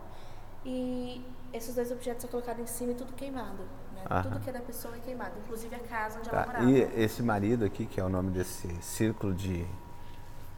e 0.66 1.24
esses 1.52 1.76
dois 1.76 1.92
objetos 1.92 2.22
são 2.22 2.30
colocados 2.30 2.62
em 2.62 2.68
cima 2.68 2.92
e 2.92 2.96
tudo 2.96 3.14
queimado. 3.14 3.64
Né? 3.96 4.04
Aham. 4.10 4.24
Tudo 4.24 4.40
que 4.40 4.50
é 4.50 4.54
da 4.54 4.60
pessoa 4.62 4.96
é 4.96 5.00
queimado, 5.00 5.32
inclusive 5.44 5.76
a 5.76 5.80
casa 5.80 6.20
onde 6.20 6.30
ela 6.30 6.42
Tá. 6.42 6.48
morava. 6.48 6.70
E 6.72 6.82
esse 7.02 7.22
marido 7.22 7.66
aqui, 7.66 7.86
que 7.86 8.00
é 8.00 8.04
o 8.04 8.10
nome 8.10 8.32
desse 8.32 8.68
círculo 8.82 9.34
de 9.34 9.66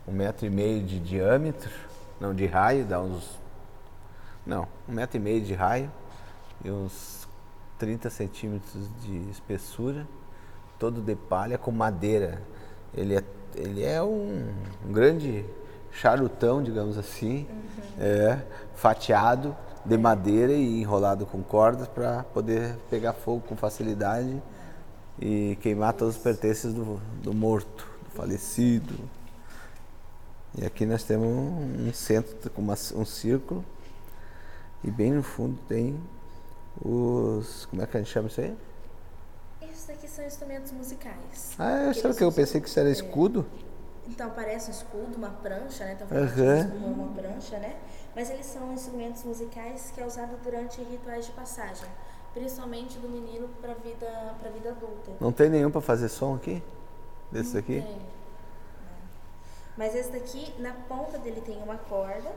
um 0.07 0.11
metro 0.11 0.45
e 0.45 0.49
meio 0.49 0.83
de 0.83 0.99
diâmetro, 0.99 1.71
não 2.19 2.33
de 2.33 2.45
raio, 2.45 2.85
dá 2.85 3.01
uns. 3.01 3.39
Não, 4.45 4.67
um 4.87 4.93
metro 4.93 5.17
e 5.17 5.19
meio 5.19 5.41
de 5.41 5.53
raio 5.55 5.91
e 6.63 6.69
uns 6.69 7.27
30 7.79 8.09
centímetros 8.11 8.89
de 9.01 9.29
espessura, 9.31 10.07
todo 10.77 11.01
de 11.01 11.15
palha 11.15 11.57
com 11.57 11.71
madeira. 11.71 12.41
Ele 12.93 13.15
é, 13.15 13.23
ele 13.55 13.83
é 13.83 14.01
um, 14.03 14.47
um 14.85 14.91
grande 14.91 15.43
charutão, 15.95 16.61
digamos 16.61 16.97
assim, 16.97 17.47
é, 17.97 18.39
fatiado 18.75 19.55
de 19.85 19.97
madeira 19.97 20.51
e 20.51 20.81
enrolado 20.81 21.25
com 21.25 21.41
cordas 21.41 21.87
para 21.87 22.23
poder 22.23 22.75
pegar 22.89 23.13
fogo 23.13 23.41
com 23.47 23.55
facilidade 23.55 24.41
e 25.19 25.57
queimar 25.61 25.93
todos 25.93 26.17
os 26.17 26.21
pertences 26.21 26.73
do, 26.73 26.99
do 27.21 27.33
morto, 27.33 27.87
do 28.03 28.09
falecido. 28.11 28.93
E 30.57 30.65
aqui 30.65 30.85
nós 30.85 31.03
temos 31.03 31.27
um 31.27 31.93
centro 31.93 32.49
com 32.49 32.61
um 32.61 33.05
círculo 33.05 33.63
e 34.83 34.91
bem 34.91 35.11
no 35.11 35.23
fundo 35.23 35.57
tem 35.67 35.99
os. 36.81 37.65
Como 37.65 37.81
é 37.81 37.85
que 37.85 37.97
a 37.97 37.99
gente 37.99 38.11
chama 38.11 38.27
isso 38.27 38.41
aí? 38.41 38.55
Esses 39.61 39.85
daqui 39.87 40.07
são 40.07 40.25
instrumentos 40.25 40.71
musicais. 40.71 41.55
Ah, 41.59 41.93
sabe 41.93 42.13
o 42.13 42.17
que 42.17 42.23
eu 42.23 42.31
pensei 42.31 42.59
que 42.59 42.67
isso 42.67 42.79
era 42.79 42.89
escudo? 42.89 43.45
Então 44.07 44.29
parece 44.29 44.69
um 44.69 44.73
escudo, 44.73 45.17
uma 45.17 45.29
prancha, 45.29 45.85
né? 45.85 45.93
Então 45.93 46.07
falando 46.07 46.71
como 46.71 47.03
uma 47.03 47.13
prancha, 47.13 47.57
né? 47.57 47.75
Mas 48.15 48.29
eles 48.29 48.45
são 48.45 48.71
instrumentos 48.73 49.23
musicais 49.23 49.91
que 49.93 50.01
é 50.01 50.05
usado 50.05 50.37
durante 50.43 50.81
rituais 50.81 51.25
de 51.25 51.31
passagem, 51.31 51.89
principalmente 52.33 52.97
do 52.99 53.09
menino 53.09 53.49
para 53.61 53.73
vida 53.73 54.35
para 54.39 54.49
vida 54.51 54.69
adulta. 54.69 55.11
Não 55.19 55.31
tem 55.31 55.49
nenhum 55.49 55.71
para 55.71 55.81
fazer 55.81 56.09
som 56.09 56.35
aqui? 56.35 56.63
Desse 57.31 57.57
aqui? 57.57 57.81
Tem. 57.81 58.01
Mas 59.77 59.93
esse 59.93 60.09
daqui, 60.11 60.53
na 60.59 60.71
ponta 60.87 61.17
dele 61.17 61.41
tem 61.41 61.61
uma 61.61 61.77
corda, 61.77 62.31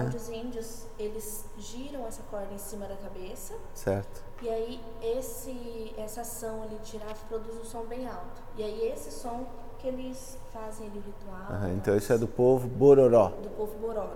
onde 0.00 0.16
os 0.16 0.28
índios 0.28 0.86
eles 0.98 1.44
giram 1.58 2.06
essa 2.06 2.22
corda 2.30 2.52
em 2.54 2.58
cima 2.58 2.86
da 2.86 2.96
cabeça 2.96 3.54
Certo. 3.74 4.22
e 4.42 4.48
aí 4.48 4.80
esse 5.02 5.94
essa 5.96 6.20
ação 6.22 6.62
ali 6.62 6.76
de 6.82 6.92
girar 6.92 7.14
produz 7.28 7.56
um 7.56 7.64
som 7.64 7.82
bem 7.84 8.06
alto. 8.06 8.42
E 8.56 8.62
aí 8.62 8.92
esse 8.92 9.10
som 9.10 9.46
que 9.78 9.86
eles 9.88 10.38
fazem 10.52 10.86
ali 10.88 10.98
o 10.98 11.02
ritual. 11.02 11.46
Aham, 11.50 11.72
então 11.74 11.96
isso 11.96 12.12
é 12.12 12.18
do 12.18 12.26
povo 12.26 12.66
Bororó. 12.68 13.28
do 13.28 13.48
povo 13.50 13.78
Bororo. 13.78 14.10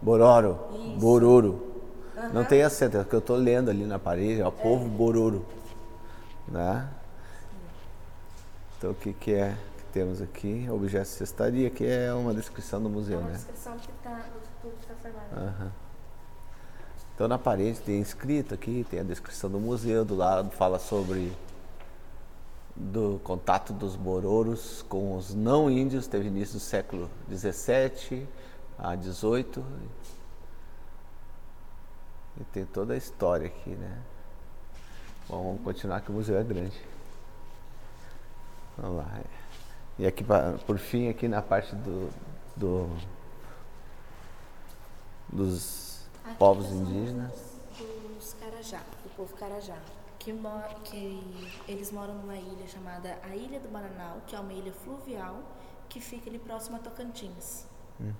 Bororo. 0.00 0.58
Isso. 0.72 0.98
Bororo. 0.98 1.74
Não 2.32 2.40
Aham. 2.40 2.44
tem 2.44 2.62
acento, 2.62 2.96
é 2.96 3.00
o 3.00 3.04
que 3.04 3.14
eu 3.14 3.18
estou 3.18 3.36
lendo 3.36 3.70
ali 3.70 3.84
na 3.84 3.98
parede, 3.98 4.40
é 4.40 4.46
o 4.46 4.52
povo 4.52 4.88
Bororo. 4.88 5.44
Né? 6.48 6.88
Então 8.78 8.90
o 8.90 8.94
que, 8.94 9.12
que 9.12 9.32
é 9.34 9.56
que 9.78 9.84
temos 9.92 10.20
aqui? 10.22 10.68
Objeto 10.70 11.04
de 11.04 11.08
cestaria, 11.08 11.70
que 11.70 11.86
é 11.86 12.12
uma 12.12 12.32
descrição 12.34 12.80
do 12.80 12.88
É 12.88 12.92
museu, 12.92 13.18
uma 13.18 13.28
né? 13.28 13.34
descrição 13.34 13.76
que 13.78 13.90
tá, 14.02 14.10
do 14.14 14.40
tudo 14.62 14.74
que 14.76 14.92
está 14.92 14.94
formado. 14.94 15.48
Aham. 15.48 15.72
Então 17.14 17.28
na 17.28 17.38
parede 17.38 17.80
tem 17.80 18.00
escrito 18.00 18.54
aqui, 18.54 18.84
tem 18.90 19.00
a 19.00 19.04
descrição 19.04 19.48
do 19.50 19.58
museu, 19.60 20.04
do 20.04 20.14
lado 20.16 20.50
fala 20.50 20.78
sobre 20.78 21.32
do 22.76 23.20
contato 23.22 23.72
dos 23.72 23.94
bororos 23.96 24.82
com 24.88 25.16
os 25.16 25.32
não 25.34 25.70
índios, 25.70 26.06
teve 26.06 26.26
início 26.28 26.54
do 26.54 26.60
século 26.60 27.08
17 27.28 28.26
a 28.78 28.94
18. 28.96 29.64
E 32.40 32.44
tem 32.44 32.64
toda 32.66 32.94
a 32.94 32.96
história 32.96 33.46
aqui, 33.46 33.70
né? 33.70 34.02
Bom, 35.28 35.42
vamos 35.44 35.62
continuar 35.62 36.00
que 36.00 36.10
o 36.10 36.14
museu 36.14 36.36
é 36.36 36.42
grande. 36.42 36.78
Vamos 38.76 38.96
lá. 38.98 39.20
E 39.98 40.04
aqui, 40.06 40.24
por 40.66 40.76
fim, 40.78 41.08
aqui 41.08 41.28
na 41.28 41.40
parte 41.40 41.74
do, 41.76 42.10
do- 42.56 42.96
dos 45.28 46.00
Aqui 46.24 46.36
povos 46.36 46.66
indígenas. 46.72 47.30
Dos 48.18 48.34
Carajá, 48.34 48.80
do 49.04 49.10
povo 49.16 49.34
Carajá. 49.36 49.76
Que, 50.24 50.32
mora, 50.32 50.74
que 50.84 51.20
eles 51.68 51.92
moram 51.92 52.14
numa 52.14 52.34
ilha 52.36 52.66
chamada 52.66 53.18
a 53.22 53.36
Ilha 53.36 53.60
do 53.60 53.68
Bananal, 53.68 54.22
que 54.26 54.34
é 54.34 54.40
uma 54.40 54.54
ilha 54.54 54.72
fluvial 54.72 55.42
que 55.88 56.00
fica 56.00 56.30
ali 56.30 56.38
próximo 56.38 56.76
a 56.76 56.78
Tocantins. 56.80 57.66
Né? 58.00 58.14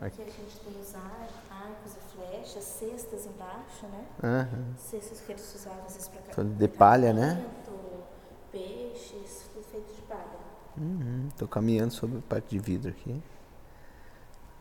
Aqui 0.00 0.20
a 0.20 0.24
gente 0.24 0.58
tem 0.64 0.80
os 0.80 0.94
ar- 0.96 1.28
arcos 1.48 1.92
e 1.96 2.16
flechas, 2.16 2.64
cestas 2.64 3.24
embaixo, 3.24 3.86
né? 3.86 4.04
Aham. 4.24 4.74
Cestas 4.76 5.20
que 5.20 5.30
eles 5.30 5.54
usavam 5.54 5.84
às 5.86 5.92
vezes 5.94 6.08
para 6.08 6.22
Tudo 6.34 6.54
de 6.54 6.66
palha, 6.68 7.12
né? 7.12 7.46
Peixes, 8.50 9.48
tudo 9.54 9.64
feito 9.64 9.94
de 9.94 10.02
palha. 10.02 10.40
Estou 11.28 11.46
caminhando 11.46 11.92
sobre 11.92 12.18
a 12.18 12.22
parte 12.22 12.48
de 12.48 12.58
vidro 12.58 12.90
aqui. 12.90 13.22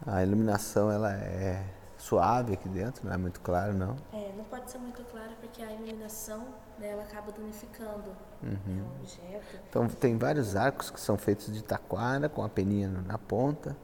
A 0.06 0.22
iluminação 0.22 0.92
ela 0.92 1.12
é 1.12 1.66
suave 2.02 2.54
aqui 2.54 2.68
dentro, 2.68 3.06
não 3.06 3.14
é 3.14 3.18
muito 3.18 3.40
claro 3.42 3.74
não. 3.74 3.96
É, 4.12 4.34
não 4.36 4.44
pode 4.46 4.72
ser 4.72 4.80
muito 4.80 5.04
claro 5.04 5.32
porque 5.40 5.62
a 5.62 5.72
iluminação 5.72 6.40
né, 6.80 6.90
ela 6.90 7.04
acaba 7.04 7.32
danificando 7.32 8.10
né, 8.42 8.58
o 8.68 9.00
objeto. 9.00 9.60
Então 9.70 9.88
tem 9.88 10.18
vários 10.18 10.56
arcos 10.56 10.90
que 10.90 11.00
são 11.00 11.16
feitos 11.16 11.54
de 11.54 11.64
taquara 11.64 12.28
com 12.28 12.44
a 12.44 12.50
peninha 12.50 12.88
na 12.88 13.20
ponta 13.20 13.78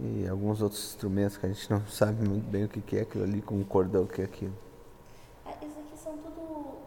e 0.00 0.26
alguns 0.26 0.60
outros 0.60 0.82
instrumentos 0.84 1.36
que 1.36 1.46
a 1.46 1.48
gente 1.48 1.70
não 1.70 1.80
sabe 1.86 2.28
muito 2.28 2.50
bem 2.50 2.64
o 2.64 2.68
que 2.68 2.96
é 2.98 3.02
aquilo 3.02 3.22
ali 3.22 3.40
com 3.40 3.54
um 3.54 3.64
cordão 3.64 4.04
que 4.04 4.20
é 4.20 4.24
aquilo. 4.24 4.56
Ah, 5.44 5.52
Esses 5.62 5.78
aqui 5.78 5.96
são 5.96 6.18
tudo 6.18 6.78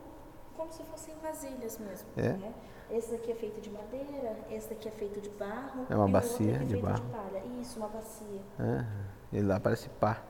como 0.57 0.71
se 0.71 0.83
fossem 0.83 1.15
vasilhas 1.23 1.79
mesmo. 1.79 2.07
É? 2.17 2.33
Né? 2.33 2.53
Esse 2.91 3.11
daqui 3.11 3.31
é 3.31 3.35
feito 3.35 3.61
de 3.61 3.69
madeira, 3.69 4.35
esse 4.49 4.67
daqui 4.67 4.89
é 4.89 4.91
feito 4.91 5.21
de 5.21 5.29
barro. 5.29 5.85
É 5.89 5.95
uma 5.95 6.05
o 6.05 6.09
bacia 6.09 6.55
é 6.55 6.59
de 6.59 6.73
feito 6.73 6.83
barro. 6.83 6.95
de 6.95 7.11
palha. 7.11 7.43
Isso, 7.61 7.79
uma 7.79 7.87
bacia. 7.87 8.41
Aham. 8.59 9.18
E 9.31 9.41
lá 9.41 9.59
parece 9.59 9.89
pá. 9.89 10.21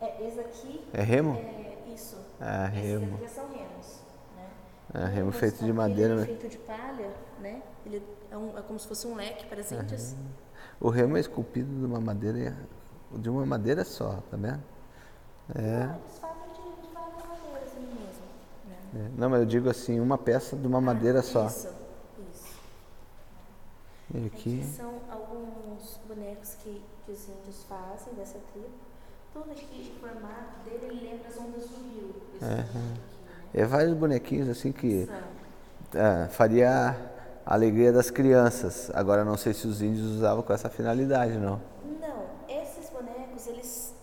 É, 0.00 0.26
esse 0.26 0.40
aqui 0.40 0.84
É 0.92 1.02
remo? 1.02 1.34
é 1.36 1.92
isso. 1.94 2.16
Ah, 2.40 2.68
Esses 2.74 2.82
remo. 2.82 3.14
aqui 3.14 3.22
já 3.24 3.28
são 3.30 3.48
remos. 3.48 4.00
Né? 4.36 4.48
É, 4.94 5.04
remo 5.06 5.30
Esse 5.30 5.38
feito 5.38 5.58
de 5.58 5.64
aqui, 5.64 5.72
madeira. 5.72 6.12
Ele 6.14 6.22
é 6.22 6.26
né? 6.26 6.26
feito 6.26 6.48
de 6.48 6.58
palha, 6.58 7.10
né? 7.40 7.62
Ele 7.86 8.02
é, 8.30 8.36
um- 8.36 8.58
é 8.58 8.62
como 8.62 8.78
se 8.78 8.88
fosse 8.88 9.06
um 9.06 9.14
leque 9.14 9.46
para 9.46 9.60
as 9.60 9.70
índias. 9.70 10.16
O 10.80 10.88
remo 10.88 11.16
é 11.16 11.20
esculpido 11.20 11.72
de 11.78 11.84
uma 11.86 12.00
madeira 12.00 12.56
de 13.12 13.28
uma 13.28 13.44
madeira 13.44 13.84
só, 13.84 14.22
tá 14.30 14.36
vendo? 14.38 14.62
É. 15.54 15.82
Ah, 15.84 15.98
Eles 16.02 16.18
fazem 16.18 16.42
de, 16.54 16.86
de 16.88 16.94
várias 16.94 17.16
maneiras 17.26 17.72
mesmo. 17.74 18.24
Né? 18.66 18.76
é. 18.96 19.10
Não, 19.20 19.28
mas 19.28 19.40
eu 19.40 19.46
digo 19.46 19.68
assim, 19.68 20.00
uma 20.00 20.16
peça 20.16 20.56
de 20.56 20.66
uma 20.66 20.80
madeira 20.80 21.20
só. 21.22 21.46
Isso. 21.46 21.68
E 24.14 24.26
Aqui 24.26 24.62
são 24.76 25.00
alguns 25.10 25.98
bonecos 26.06 26.54
que, 26.62 26.82
que 27.06 27.12
os 27.12 27.28
índios 27.28 27.64
fazem 27.66 28.12
dessa 28.14 28.38
tribo. 28.52 28.68
Tudo 29.32 29.50
aqui, 29.50 29.94
o 29.96 30.00
formato 30.00 30.64
dele 30.64 30.86
ele 30.90 31.10
lembra 31.10 31.28
as 31.28 31.36
ondas 31.38 31.66
do 31.68 31.76
rio. 31.88 32.14
Né? 32.38 32.68
é 33.54 33.64
vários 33.64 33.94
bonequinhos 33.94 34.50
assim 34.50 34.70
que 34.70 35.08
ah, 35.94 36.28
faria 36.30 36.94
a 37.46 37.54
alegria 37.54 37.90
das 37.90 38.10
crianças. 38.10 38.90
Agora 38.94 39.24
não 39.24 39.38
sei 39.38 39.54
se 39.54 39.66
os 39.66 39.80
índios 39.80 40.06
usavam 40.16 40.42
com 40.42 40.52
essa 40.52 40.68
finalidade, 40.68 41.38
não. 41.38 41.58
Não, 41.98 42.26
esses 42.48 42.90
bonecos, 42.90 43.46
eles 43.46 43.94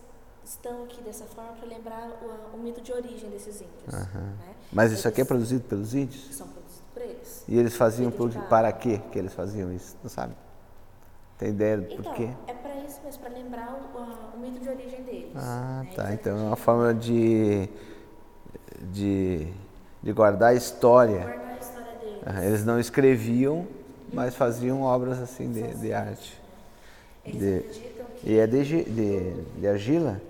estão 0.44 0.82
aqui 0.84 1.00
dessa 1.02 1.24
forma 1.26 1.52
para 1.52 1.68
lembrar 1.68 2.10
o, 2.20 2.56
o 2.56 2.58
mito 2.58 2.80
de 2.80 2.92
origem 2.92 3.30
desses 3.30 3.60
índios. 3.60 3.92
Né? 3.92 4.34
Mas 4.72 4.90
isso 4.90 5.06
aqui 5.06 5.20
é 5.20 5.22
Eles 5.22 5.28
produzido 5.28 5.62
pelos 5.68 5.94
índios? 5.94 6.34
São 6.34 6.48
E 7.48 7.58
eles 7.58 7.76
faziam 7.76 8.10
por, 8.12 8.32
para 8.42 8.72
quê 8.72 8.98
que 9.10 9.18
eles 9.18 9.34
faziam 9.34 9.72
isso? 9.72 9.96
Não 10.02 10.10
sabe? 10.10 10.34
Tem 11.38 11.50
ideia 11.50 11.78
do 11.78 11.84
Então, 11.90 11.96
porquê? 11.96 12.30
é 12.46 12.54
para 12.54 12.76
isso 12.76 13.00
mesmo, 13.02 13.20
para 13.22 13.34
lembrar 13.34 13.74
o, 13.74 14.36
o 14.36 14.38
mito 14.38 14.60
de 14.60 14.68
origem 14.68 15.02
deles. 15.04 15.34
Ah, 15.34 15.86
né? 15.90 15.90
tá. 15.94 16.12
Então 16.12 16.32
é 16.38 16.42
uma 16.48 16.56
forma 16.56 16.92
de, 16.94 17.68
de, 18.92 19.46
de 20.02 20.12
guardar 20.12 20.50
a 20.50 20.54
história. 20.54 21.30
guardar 21.30 21.54
a 21.56 21.58
história 21.58 21.94
deles. 21.98 22.44
Eles 22.44 22.64
não 22.64 22.78
escreviam, 22.78 23.68
mas 24.12 24.34
faziam 24.34 24.82
obras 24.82 25.18
assim 25.20 25.50
de, 25.52 25.74
de 25.74 25.92
arte. 25.92 26.40
Eles 27.24 27.46
De- 27.46 27.64
acreditam 27.64 28.06
que 28.16 28.28
E 28.28 28.36
é 28.38 28.46
de, 28.46 28.64
de, 28.84 29.44
de 29.60 29.68
argila? 29.68 30.20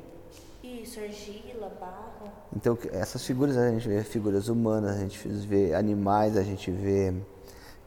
isso, 0.62 1.00
argila, 1.00 1.68
barro, 1.80 2.09
Então 2.54 2.76
essas 2.92 3.24
figuras 3.24 3.56
a 3.56 3.70
gente 3.70 3.88
vê 3.88 4.02
figuras 4.02 4.48
humanas, 4.48 4.96
a 4.96 4.98
gente 4.98 5.28
vê 5.28 5.74
animais, 5.74 6.36
a 6.36 6.42
gente 6.42 6.70
vê 6.70 7.14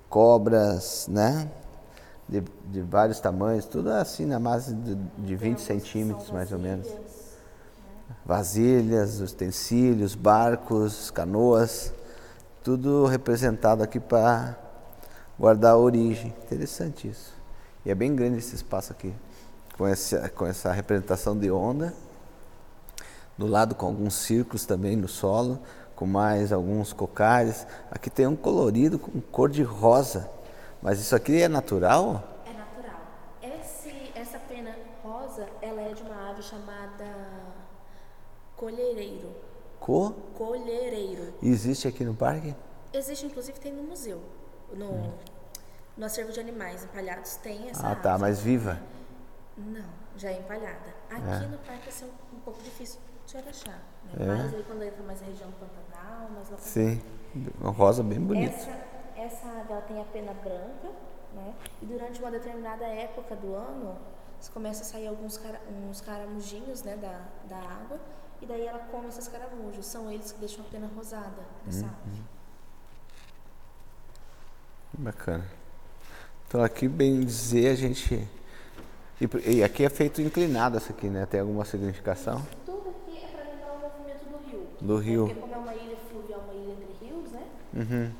cobras, 0.09 1.07
né? 1.09 1.49
De, 2.27 2.41
de 2.71 2.81
vários 2.81 3.19
tamanhos, 3.19 3.65
tudo 3.65 3.89
assim 3.91 4.25
na 4.25 4.39
base 4.39 4.73
de, 4.73 4.95
de 4.95 5.35
20 5.35 5.59
centímetros 5.59 6.31
mais 6.31 6.51
ou 6.51 6.59
menos. 6.59 6.87
Vasilhas, 8.25 9.19
utensílios, 9.19 10.15
barcos, 10.15 11.11
canoas, 11.11 11.93
tudo 12.63 13.05
representado 13.05 13.83
aqui 13.83 13.99
para 13.99 14.57
guardar 15.37 15.73
a 15.73 15.77
origem. 15.77 16.33
Interessante 16.45 17.09
isso. 17.09 17.33
E 17.85 17.91
é 17.91 17.95
bem 17.95 18.15
grande 18.15 18.37
esse 18.37 18.55
espaço 18.55 18.93
aqui, 18.93 19.13
com 19.77 19.85
essa, 19.85 20.29
com 20.29 20.45
essa 20.45 20.71
representação 20.71 21.37
de 21.37 21.51
onda. 21.51 21.93
Do 23.37 23.47
lado 23.47 23.73
com 23.75 23.85
alguns 23.87 24.13
círculos 24.13 24.65
também 24.65 24.95
no 24.95 25.07
solo, 25.07 25.59
com 25.95 26.05
mais 26.05 26.51
alguns 26.53 26.93
cocares. 26.93 27.65
Aqui 27.89 28.09
tem 28.09 28.27
um 28.27 28.35
colorido 28.35 28.99
com 28.99 29.19
cor 29.19 29.49
de 29.49 29.63
rosa. 29.63 30.29
Mas 30.81 30.99
isso 30.99 31.15
aqui 31.15 31.41
é 31.41 31.47
natural? 31.47 32.23
é 32.45 32.53
natural. 32.53 32.99
Esse, 33.41 34.11
essa 34.15 34.37
pena 34.37 34.75
rosa, 35.03 35.47
ela 35.61 35.81
é 35.81 35.93
de 35.93 36.03
uma 36.03 36.29
ave 36.29 36.43
chamada 36.43 37.05
colhereiro. 38.55 39.31
Co? 39.79 40.11
Colhereiro. 40.37 41.33
E 41.41 41.49
existe 41.49 41.87
aqui 41.87 42.03
no 42.03 42.13
parque? 42.13 42.55
Existe, 42.93 43.25
inclusive, 43.25 43.59
tem 43.59 43.73
no 43.73 43.83
museu. 43.83 44.21
No, 44.73 45.13
no 45.97 46.05
acervo 46.05 46.31
de 46.31 46.39
animais 46.39 46.83
empalhados 46.83 47.35
tem 47.37 47.69
essa 47.69 47.85
Ah, 47.87 47.91
ave. 47.91 48.01
tá, 48.01 48.17
mas 48.17 48.39
viva. 48.39 48.79
Não, 49.57 49.85
já 50.17 50.29
é 50.29 50.39
empalhada. 50.39 50.93
Aqui 51.09 51.45
no 51.47 51.57
parque 51.59 51.83
vai 51.83 51.91
ser 51.91 52.05
um, 52.05 52.35
um 52.37 52.39
pouco 52.39 52.61
difícil 52.63 52.99
de 53.41 53.49
achar. 53.49 53.81
Né? 54.05 54.13
É. 54.19 54.25
Mais 54.25 54.53
aí 54.53 54.63
quando 54.63 54.83
entra 54.83 55.03
mais 55.03 55.21
a 55.21 55.25
região 55.25 55.49
do 55.49 55.55
Pantanal, 55.55 56.29
mais 56.29 56.49
lá 56.49 56.57
Sim. 56.57 57.01
Uma 57.59 57.71
rosa 57.71 58.03
bem 58.03 58.19
bonita. 58.19 58.55
Essa, 58.55 58.85
essa 59.15 59.47
ave 59.59 59.73
ela 59.73 59.81
tem 59.81 59.99
a 59.99 60.05
pena 60.05 60.33
branca, 60.33 60.91
né? 61.33 61.53
E 61.81 61.85
durante 61.85 62.19
uma 62.19 62.29
determinada 62.29 62.85
época 62.85 63.35
do 63.35 63.55
ano, 63.55 63.97
começa 64.49 64.83
a 64.83 64.85
sair 64.85 65.07
alguns 65.07 65.37
cara, 65.37 65.59
uns 65.89 66.01
caramujinhos, 66.01 66.83
né, 66.83 66.95
da, 66.97 67.21
da 67.47 67.57
água, 67.57 67.99
e 68.41 68.45
daí 68.45 68.65
ela 68.65 68.79
come 68.91 69.07
esses 69.07 69.27
caramujos. 69.27 69.85
São 69.85 70.11
eles 70.11 70.31
que 70.31 70.39
deixam 70.39 70.65
a 70.65 70.67
pena 70.67 70.89
rosada 70.95 71.43
dessa 71.65 71.85
ave. 71.85 72.21
Bacana. 74.97 75.45
Então 76.47 76.61
aqui, 76.61 76.87
bem 76.87 77.21
dizer, 77.21 77.69
a 77.69 77.75
gente. 77.75 78.27
E, 79.19 79.55
e 79.55 79.63
aqui 79.63 79.85
é 79.85 79.89
feito 79.89 80.21
inclinado 80.21 80.77
essa 80.77 80.91
aqui, 80.91 81.07
né? 81.07 81.25
Tem 81.25 81.39
alguma 81.39 81.65
significação? 81.65 82.45
Tudo 82.65 82.89
aqui 82.89 83.17
é 83.17 83.27
para 83.27 83.49
lembrar 83.49 83.73
o 83.73 83.79
movimento 83.79 84.29
do 84.83 84.97
rio. 84.97 84.97
Do 84.97 84.97
rio. 84.97 85.27
Porque 85.27 85.41
como 85.41 85.53
é 85.53 85.57
uma 85.57 85.73
ilha 85.75 85.97
fluvial, 86.11 86.39
uma 86.41 86.53
ilha 86.53 86.73
entre 86.73 87.05
rios, 87.05 87.31
né? 87.31 87.47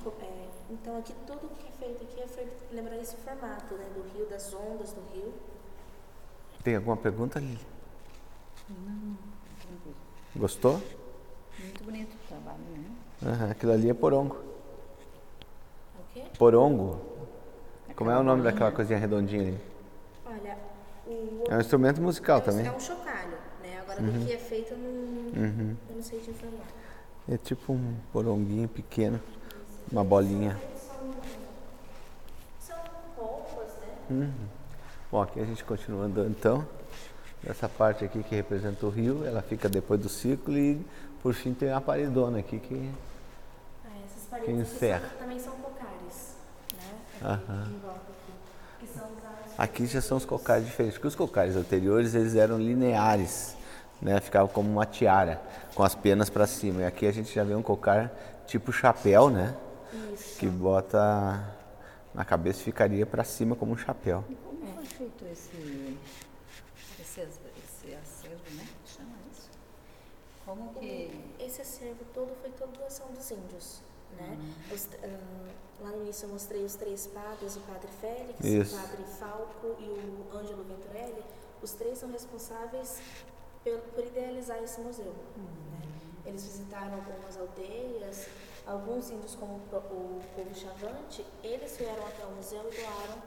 Co- 0.03 0.13
é, 0.21 0.47
então 0.71 0.97
aqui 0.97 1.13
tudo 1.27 1.49
que 1.57 1.67
é 1.67 1.71
feito 1.71 2.03
aqui 2.03 2.21
é 2.21 2.27
feito 2.27 2.53
lembrar 2.71 2.97
esse 2.97 3.15
formato, 3.17 3.75
né? 3.75 3.85
Do 3.95 4.01
rio, 4.17 4.25
das 4.27 4.53
ondas 4.53 4.93
do 4.93 5.01
rio. 5.13 5.33
Tem 6.63 6.75
alguma 6.75 6.95
pergunta, 6.97 7.39
Lili? 7.39 7.59
Gostou? 10.35 10.81
Muito 11.59 11.83
bonito 11.83 12.15
o 12.15 12.27
trabalho, 12.27 12.57
né? 12.59 12.85
Aham, 13.25 13.51
aquilo 13.51 13.71
ali 13.73 13.89
é 13.89 13.93
porongo. 13.93 14.35
O 14.35 16.13
quê? 16.13 16.23
Porongo. 16.37 16.99
Como 17.95 18.09
é 18.09 18.17
o 18.17 18.23
nome 18.23 18.41
daquela 18.41 18.71
coisinha 18.71 18.97
redondinha 18.97 19.41
ali? 19.49 19.59
Olha, 20.25 20.57
o 21.05 21.43
É 21.51 21.57
um 21.57 21.59
instrumento 21.59 22.01
musical 22.01 22.37
é 22.37 22.41
um- 22.41 22.43
também. 22.45 22.65
É 22.65 22.71
um 22.71 22.79
chocalho, 22.79 23.12
Agora 23.97 24.11
do 24.19 24.25
que 24.25 24.33
é 24.33 24.37
feito 24.37 24.71
eu 24.73 24.77
não, 24.77 25.75
eu 25.89 25.95
não 25.95 26.03
sei 26.03 26.19
te 26.19 26.29
informar. 26.31 26.65
É 27.29 27.37
tipo 27.37 27.73
um 27.73 27.95
poronguinho 28.11 28.67
pequeno, 28.67 29.19
uma 29.91 30.03
bolinha. 30.03 30.59
São 32.59 32.77
roupas, 33.17 33.67
né? 34.09 34.31
Bom, 35.11 35.21
aqui 35.21 35.39
a 35.39 35.45
gente 35.45 35.63
continua 35.63 36.05
andando 36.05 36.29
então. 36.29 36.65
Essa 37.45 37.67
parte 37.67 38.03
aqui 38.05 38.23
que 38.23 38.35
representa 38.35 38.85
o 38.85 38.89
rio, 38.89 39.25
ela 39.25 39.41
fica 39.41 39.67
depois 39.69 39.99
do 39.99 40.07
ciclo 40.09 40.57
e 40.57 40.79
por 41.21 41.33
fim 41.33 41.53
tem 41.53 41.71
a 41.71 41.79
paredona 41.81 42.39
aqui 42.39 42.57
que. 42.59 42.89
Ah, 43.85 43.89
essas 44.05 44.33
aqui 44.33 44.51
encerra. 44.51 45.09
são- 45.09 45.17
também 45.19 45.39
são 45.39 45.53
cocares, 45.57 46.35
né? 46.73 46.99
Aqui, 47.21 47.79
volta 47.81 47.99
aqui, 47.99 48.33
que 48.79 48.87
são 48.87 49.07
Aqui 49.57 49.85
já 49.85 50.01
são 50.01 50.17
os 50.17 50.25
cocares 50.25 50.65
diferentes, 50.65 50.97
porque 50.97 51.07
os 51.09 51.15
cocares 51.15 51.55
anteriores 51.55 52.15
eles 52.15 52.35
eram 52.35 52.57
lineares, 52.57 53.55
né? 54.03 54.19
Ficava 54.19 54.47
como 54.47 54.69
uma 54.69 54.85
tiara, 54.85 55.41
com 55.73 55.81
as 55.83 55.95
penas 55.95 56.29
para 56.29 56.45
cima. 56.45 56.81
E 56.81 56.85
aqui 56.85 57.07
a 57.07 57.11
gente 57.11 57.33
já 57.33 57.43
vê 57.43 57.55
um 57.55 57.61
cocar 57.63 58.11
tipo 58.45 58.71
chapéu, 58.71 59.29
né? 59.29 59.55
Isso. 60.13 60.37
Que 60.39 60.47
bota 60.47 61.43
na 62.13 62.25
cabeça 62.25 62.59
e 62.59 62.63
ficaria 62.63 63.05
para 63.05 63.23
cima 63.23 63.55
como 63.55 63.71
um 63.71 63.77
chapéu. 63.77 64.23
Como 64.45 64.75
foi 64.75 64.85
feito 64.85 65.25
esse, 65.31 65.97
esse, 66.99 67.21
esse 67.21 67.95
acervo, 67.95 68.43
né? 68.55 68.67
Chama 68.85 69.11
isso? 69.31 69.49
Como 70.45 70.73
que. 70.75 71.11
Esse 71.39 71.61
acervo 71.61 72.03
todo 72.13 72.33
foi 72.41 72.49
toda 72.51 72.71
doação 72.77 73.07
dos 73.11 73.31
índios, 73.31 73.81
né? 74.17 74.37
Os- 74.71 74.89
ah, 75.03 75.07
lá 75.81 75.89
no 75.91 76.01
início 76.03 76.25
eu 76.25 76.29
mostrei 76.29 76.63
os 76.63 76.75
três 76.75 77.07
padres, 77.07 77.55
o 77.55 77.59
padre 77.61 77.87
Félix, 78.01 78.39
Isso. 78.43 78.75
o 78.75 78.79
padre 78.81 79.03
Falco 79.19 79.75
e 79.79 79.83
o 79.83 80.37
Ângelo 80.37 80.63
Venturelli. 80.63 81.23
Os 81.61 81.71
três 81.71 81.97
são 81.97 82.11
responsáveis 82.11 83.01
pel- 83.63 83.79
por 83.93 84.05
idealizar 84.05 84.61
esse 84.63 84.79
museu. 84.81 85.13
né? 85.37 85.81
Eles 86.25 86.43
visitaram 86.43 86.95
algumas 86.95 87.37
aldeias, 87.37 88.27
alguns 88.65 89.09
índios 89.09 89.35
como 89.35 89.55
o 89.55 89.75
o 89.75 90.21
povo 90.35 90.55
chavante, 90.55 91.25
eles 91.43 91.75
vieram 91.77 92.05
até 92.07 92.25
o 92.25 92.31
museu 92.31 92.69
e 92.71 92.75
doaram 92.75 93.21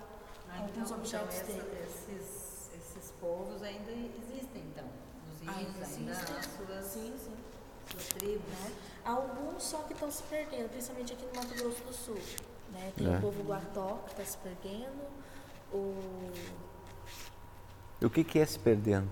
Ah, 0.49 0.55
alguns 0.61 0.71
então, 0.71 0.83
então 0.85 0.97
objetos 0.97 1.35
essa- 1.37 1.45
dele. 1.53 1.85
esses, 1.87 2.71
esses 2.75 3.11
povos 3.21 3.63
ainda 3.63 3.91
existem, 3.93 4.63
então. 4.63 4.85
Os 5.31 5.43
índios 5.43 5.57
Ainda 5.57 5.87
ainda, 5.87 6.15
suas, 6.15 6.85
Sim, 6.87 7.15
sim. 7.19 7.37
suas 7.91 8.07
tribos. 8.09 8.47
né? 8.61 8.73
Alguns 9.05 9.63
só 9.63 9.79
que 9.83 9.93
estão 9.93 10.11
se 10.11 10.23
perdendo, 10.25 10.69
principalmente 10.71 11.13
aqui 11.13 11.27
no 11.27 11.35
Mato 11.35 11.55
Grosso 11.55 11.83
do 11.85 11.93
Sul. 11.93 12.19
Né? 12.73 12.93
Tem 12.97 13.13
É. 13.13 13.17
o 13.19 13.21
povo 13.21 13.43
Guató 13.45 14.01
que 14.07 14.11
está 14.13 14.25
se 14.25 14.39
perdendo, 14.39 15.05
o. 15.73 15.95
E 18.01 18.07
o 18.07 18.11
que, 18.11 18.25
que 18.25 18.39
é 18.39 18.47
se 18.47 18.59
perdendo? 18.59 19.09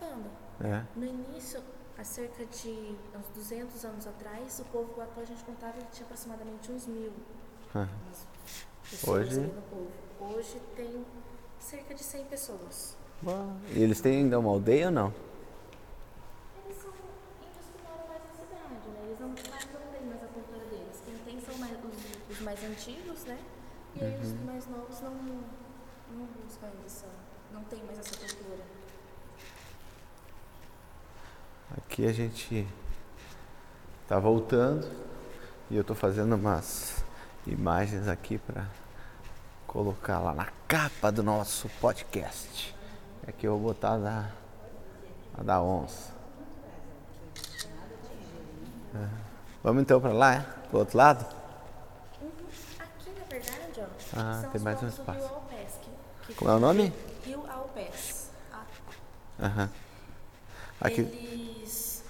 Acabando. 0.00 0.30
É. 0.60 0.84
No 0.96 1.04
início, 1.04 1.60
há 1.96 2.04
cerca 2.04 2.44
de 2.46 2.96
uns 3.16 3.28
200 3.34 3.84
anos 3.84 4.06
atrás, 4.06 4.60
o 4.60 4.64
povo 4.66 4.94
Guató 4.94 5.20
a 5.20 5.24
gente 5.24 5.42
contava 5.44 5.72
que 5.72 5.92
tinha 5.92 6.04
aproximadamente 6.04 6.70
uns 6.70 6.86
mil 6.86 7.12
pessoas 8.88 9.26
Hoje? 9.28 9.38
ali 9.40 9.52
no 9.52 9.62
povo. 9.62 9.90
Hoje 10.20 10.60
tem 10.76 11.04
cerca 11.58 11.94
de 11.94 12.02
100 12.02 12.24
pessoas. 12.26 12.96
bom. 13.22 13.56
E 13.74 13.82
eles 13.82 14.00
têm 14.00 14.18
ainda 14.18 14.38
uma 14.38 14.50
aldeia 14.50 14.86
ou 14.86 14.92
não? 14.92 15.14
Eles 16.64 16.76
são 16.80 16.90
índios 16.90 17.66
que 17.72 17.82
moram 17.82 18.08
mais 18.08 18.22
na 18.24 18.30
cidade, 18.30 18.88
né? 18.88 19.00
Eles 19.06 19.20
não, 19.20 19.34
têm 19.34 20.06
mais 20.06 20.22
a 20.22 20.26
cultura 20.28 20.64
deles. 20.66 21.02
Quem 21.04 21.16
tem 21.18 21.40
são 21.40 21.56
mais, 21.58 21.72
os, 21.72 22.36
os 22.36 22.40
mais 22.40 22.64
antigos, 22.64 23.24
né? 23.24 23.38
E 23.96 24.04
aí 24.04 24.20
os 24.20 24.32
mais 24.44 24.66
novos 24.68 25.00
não, 25.00 25.14
não 25.14 26.26
buscam 26.44 26.66
ainda 26.66 26.86
essa, 26.86 27.06
não 27.52 27.64
tem 27.64 27.82
mais 27.84 27.98
essa 27.98 28.16
cultura. 28.16 28.77
Aqui 31.76 32.06
a 32.06 32.12
gente 32.12 32.66
tá 34.08 34.18
voltando 34.18 34.90
e 35.70 35.76
eu 35.76 35.84
tô 35.84 35.94
fazendo 35.94 36.34
umas 36.34 37.04
imagens 37.46 38.08
aqui 38.08 38.38
para 38.38 38.66
colocar 39.66 40.18
lá 40.18 40.32
na 40.32 40.46
capa 40.66 41.12
do 41.12 41.22
nosso 41.22 41.68
podcast. 41.80 42.74
Aqui 43.26 43.46
eu 43.46 43.58
vou 43.58 43.74
botar 43.74 43.94
a 43.94 43.98
da, 43.98 44.30
a 45.36 45.42
da 45.42 45.60
onça. 45.60 46.10
É. 48.94 49.08
Vamos 49.62 49.82
então 49.82 50.00
para 50.00 50.12
lá, 50.12 50.34
é? 50.36 50.40
Pro 50.70 50.78
outro 50.78 50.96
lado? 50.96 51.26
Aqui, 52.78 53.10
na 53.10 53.24
verdade, 53.28 53.80
ó, 53.80 54.16
Ah, 54.16 54.48
tem 54.50 54.60
mais 54.62 54.82
um 54.82 54.88
espaço. 54.88 55.30
Como 56.36 56.50
é 56.50 56.54
o 56.54 56.58
nome? 56.58 56.92
Rio 57.24 57.44
Alpes. 57.50 58.30
Ah, 58.52 58.64
Aham. 59.40 59.70
Aqui, 60.80 61.00
Eles 61.00 62.04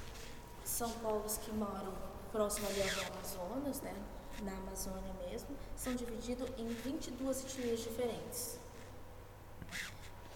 são 0.65 0.91
povos 0.91 1.39
que 1.39 1.51
moram 1.53 1.93
próximo 2.31 2.67
ali 2.69 2.83
ao 2.83 3.13
Amazonas, 3.13 3.81
né? 3.81 3.95
Na 4.43 4.53
Amazônia 4.53 5.13
mesmo. 5.29 5.49
São 5.77 5.95
divididos 5.95 6.49
em 6.59 6.69
22 6.69 7.45
etnias 7.45 7.81
diferentes. 7.81 8.59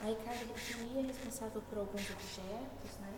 Aí 0.01 0.17
cada 0.25 0.37
etnia 0.37 1.01
é 1.03 1.07
responsável 1.07 1.63
por 1.69 1.79
alguns 1.79 2.11
objetos, 2.11 2.99
né? 3.01 3.15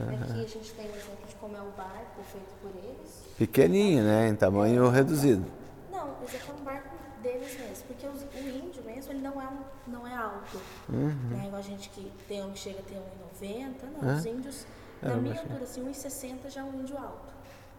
Aqui 0.00 0.44
a 0.44 0.48
gente 0.48 0.72
tem 0.72 0.86
um 0.86 0.94
exemplo 0.94 1.26
de 1.26 1.34
como 1.36 1.56
é 1.56 1.60
o 1.60 1.70
barco 1.70 2.22
feito 2.30 2.54
por 2.60 2.70
eles. 2.76 3.22
pequenininho, 3.36 4.04
né? 4.04 4.28
Em 4.28 4.36
tamanho 4.36 4.88
reduzido. 4.90 5.44
Não, 5.90 6.22
esse 6.24 6.36
aqui 6.36 6.50
é 6.50 6.54
um 6.54 6.64
barco 6.64 6.88
deles 7.22 7.58
mesmo, 7.58 7.86
porque 7.86 8.06
os- 8.06 8.22
o 8.22 8.48
índio 8.48 8.82
mesmo, 8.84 9.12
ele 9.12 9.20
não 9.22 9.40
é, 9.40 9.46
um, 9.48 9.90
não 9.90 10.06
é 10.06 10.14
alto. 10.14 10.60
Uhum. 10.88 11.08
Né? 11.30 11.44
Igual 11.46 11.58
a 11.60 11.62
gente 11.62 11.88
que 11.90 12.10
tem 12.26 12.42
um 12.44 12.52
que 12.52 12.58
chega 12.58 12.80
a 12.80 12.82
ter 12.82 12.96
1,90, 12.96 13.86
não. 13.86 14.16
Os 14.16 14.24
índios, 14.26 14.66
na 15.02 15.14
minha 15.16 15.38
altura, 15.40 15.64
assim, 15.64 15.82
1,60 15.82 16.48
já 16.50 16.60
é 16.60 16.64
um 16.64 16.80
índio 16.80 16.96
alto. 16.98 17.32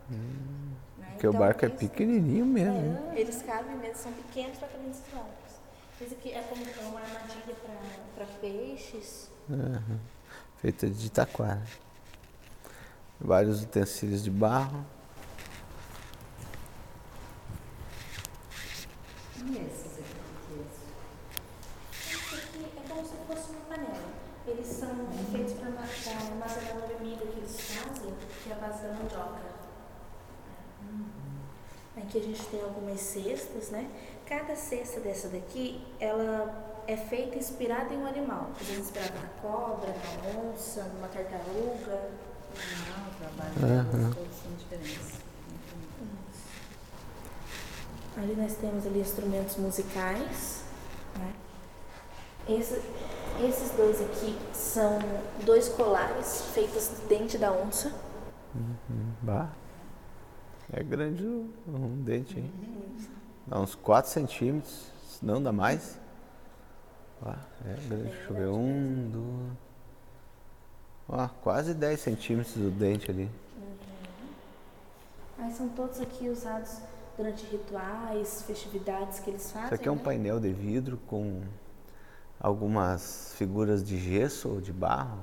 Né? 0.10 1.08
Porque 1.12 1.28
o 1.28 1.30
Então, 1.30 1.40
barco 1.40 1.66
é 1.66 1.68
eles- 1.68 1.80
pequenininho 1.80 2.46
mesmo. 2.46 2.74
né? 2.82 3.14
é, 3.16 3.22
eles 3.22 3.42
cabem 3.42 3.76
mesmo, 3.78 3.96
são 3.96 4.12
pequenos 4.14 4.58
para 4.58 4.68
caber 4.70 4.88
nesses 4.88 5.04
barcos. 5.14 5.60
Esse 6.02 6.14
aqui 6.16 6.32
é 6.32 6.42
como 6.44 6.64
é 6.64 6.88
uma 6.90 7.00
armadilha 7.02 7.56
para 8.16 8.26
peixes. 8.40 9.30
Aham. 9.52 10.00
Feita 10.58 10.88
de 10.90 11.10
taquara. 11.12 11.62
Vários 13.20 13.62
utensílios 13.64 14.24
de 14.24 14.32
barro. 14.32 14.86
E 19.46 19.58
esses 19.58 20.00
aqui? 20.00 20.18
é 20.52 20.62
esse? 20.62 20.90
Esse 22.14 22.36
aqui 22.36 22.66
é 22.78 22.90
como 22.90 23.06
se 23.06 23.16
fosse 23.28 23.52
uma 23.52 23.62
panela. 23.62 24.10
Eles 24.46 24.68
são 24.68 24.90
feitos 25.32 25.54
para 25.54 25.68
armazenar 25.68 26.78
uma 26.78 26.88
bebida 26.88 27.26
que 27.26 27.38
eles 27.40 27.60
fazem, 27.62 28.14
que 28.44 28.50
é 28.50 28.54
a 28.54 28.56
base 28.58 28.82
da 28.84 28.94
mandioca. 28.94 29.50
Aqui 31.98 32.18
a 32.18 32.22
gente 32.22 32.46
tem 32.48 32.62
algumas 32.62 33.00
cestas, 33.00 33.70
né? 33.70 33.90
Cada 34.26 34.56
cesta 34.56 35.00
dessa 35.00 35.28
daqui, 35.30 35.86
ela 36.00 36.84
é 36.88 36.98
feita 36.98 37.38
inspirada 37.38 37.94
em 37.94 37.98
um 37.98 38.08
animal. 38.08 38.50
Às 38.60 38.68
vezes 38.68 38.86
inspirada 38.86 39.14
na 39.20 39.30
cobra, 39.42 39.90
na 39.94 40.40
onça, 40.40 40.84
numa 40.84 41.08
tartaruga. 41.08 42.10
Ah, 42.58 43.10
o 43.10 43.16
trabalho 43.18 43.86
deles 43.86 44.16
todos 44.16 44.36
são 44.42 44.54
diferentes. 44.58 45.29
Ali 48.18 48.36
nós 48.36 48.56
temos 48.56 48.86
ali 48.86 49.00
instrumentos 49.00 49.56
musicais, 49.58 50.64
né? 51.18 51.34
Esse- 52.48 52.82
esses 53.42 53.72
dois 53.72 54.02
aqui 54.02 54.38
são 54.54 55.00
dois 55.46 55.70
colares 55.70 56.42
feitos 56.54 56.88
do 56.90 57.08
dente 57.08 57.38
da 57.38 57.52
onça. 57.52 57.94
Bah. 59.22 59.50
É 60.72 60.84
grande 60.84 61.26
um 61.26 62.04
dente, 62.04 62.40
hein? 62.40 62.52
Dá 63.48 63.60
uns 63.60 63.74
4 63.76 64.12
centímetros, 64.12 64.92
se 65.08 65.26
não 65.26 65.42
dá 65.42 65.52
mais. 65.52 65.98
Bah, 67.22 67.38
é 67.66 67.88
grande. 67.88 68.04
Deixa 68.10 68.30
eu 68.30 68.36
ver. 68.36 68.48
Um, 68.48 69.10
dois. 69.12 69.58
Ó, 71.08 71.28
quase 71.42 71.74
10 71.74 72.00
centímetros 72.00 72.56
do 72.56 72.70
dente 72.70 73.10
ali. 73.10 73.30
Aí 75.38 75.52
são 75.54 75.70
todos 75.70 76.00
aqui 76.02 76.30
usados 76.30 76.78
durante 77.20 77.46
rituais, 77.48 78.44
festividades 78.44 79.20
que 79.20 79.30
eles 79.30 79.52
fazem. 79.52 79.66
Isso 79.66 79.76
aqui 79.76 79.90
é 79.90 79.92
um 79.92 79.96
né? 79.96 80.02
painel 80.02 80.40
de 80.40 80.54
vidro 80.54 80.98
com 81.06 81.42
algumas 82.40 83.34
figuras 83.36 83.84
de 83.84 83.98
gesso 83.98 84.48
ou 84.48 84.62
de 84.62 84.72
barro, 84.72 85.20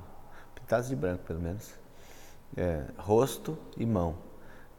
pintadas 0.53 0.89
de 0.89 0.95
branco 0.95 1.23
pelo 1.23 1.39
menos. 1.39 1.71
É, 2.55 2.85
rosto 2.97 3.57
e 3.75 3.83
mão. 3.83 4.15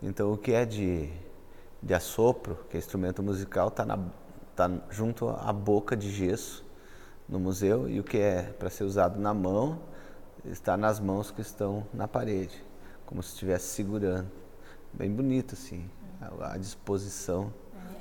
Então 0.00 0.32
o 0.32 0.38
que 0.38 0.52
é 0.52 0.64
de, 0.64 1.10
de 1.82 1.92
assopro, 1.92 2.64
que 2.70 2.76
é 2.76 2.78
instrumento 2.78 3.20
musical, 3.20 3.66
está 3.66 3.84
tá 4.54 4.70
junto 4.88 5.28
à 5.28 5.52
boca 5.52 5.96
de 5.96 6.12
gesso 6.12 6.64
no 7.28 7.40
museu 7.40 7.88
e 7.88 7.98
o 7.98 8.04
que 8.04 8.18
é 8.18 8.42
para 8.44 8.70
ser 8.70 8.84
usado 8.84 9.18
na 9.18 9.34
mão 9.34 9.80
está 10.44 10.76
nas 10.76 11.00
mãos 11.00 11.32
que 11.32 11.40
estão 11.40 11.84
na 11.92 12.06
parede, 12.06 12.64
como 13.04 13.20
se 13.24 13.32
estivesse 13.32 13.66
segurando. 13.66 14.30
Bem 14.94 15.10
bonito 15.10 15.54
assim, 15.54 15.90
a, 16.20 16.56
disposição 16.58 17.52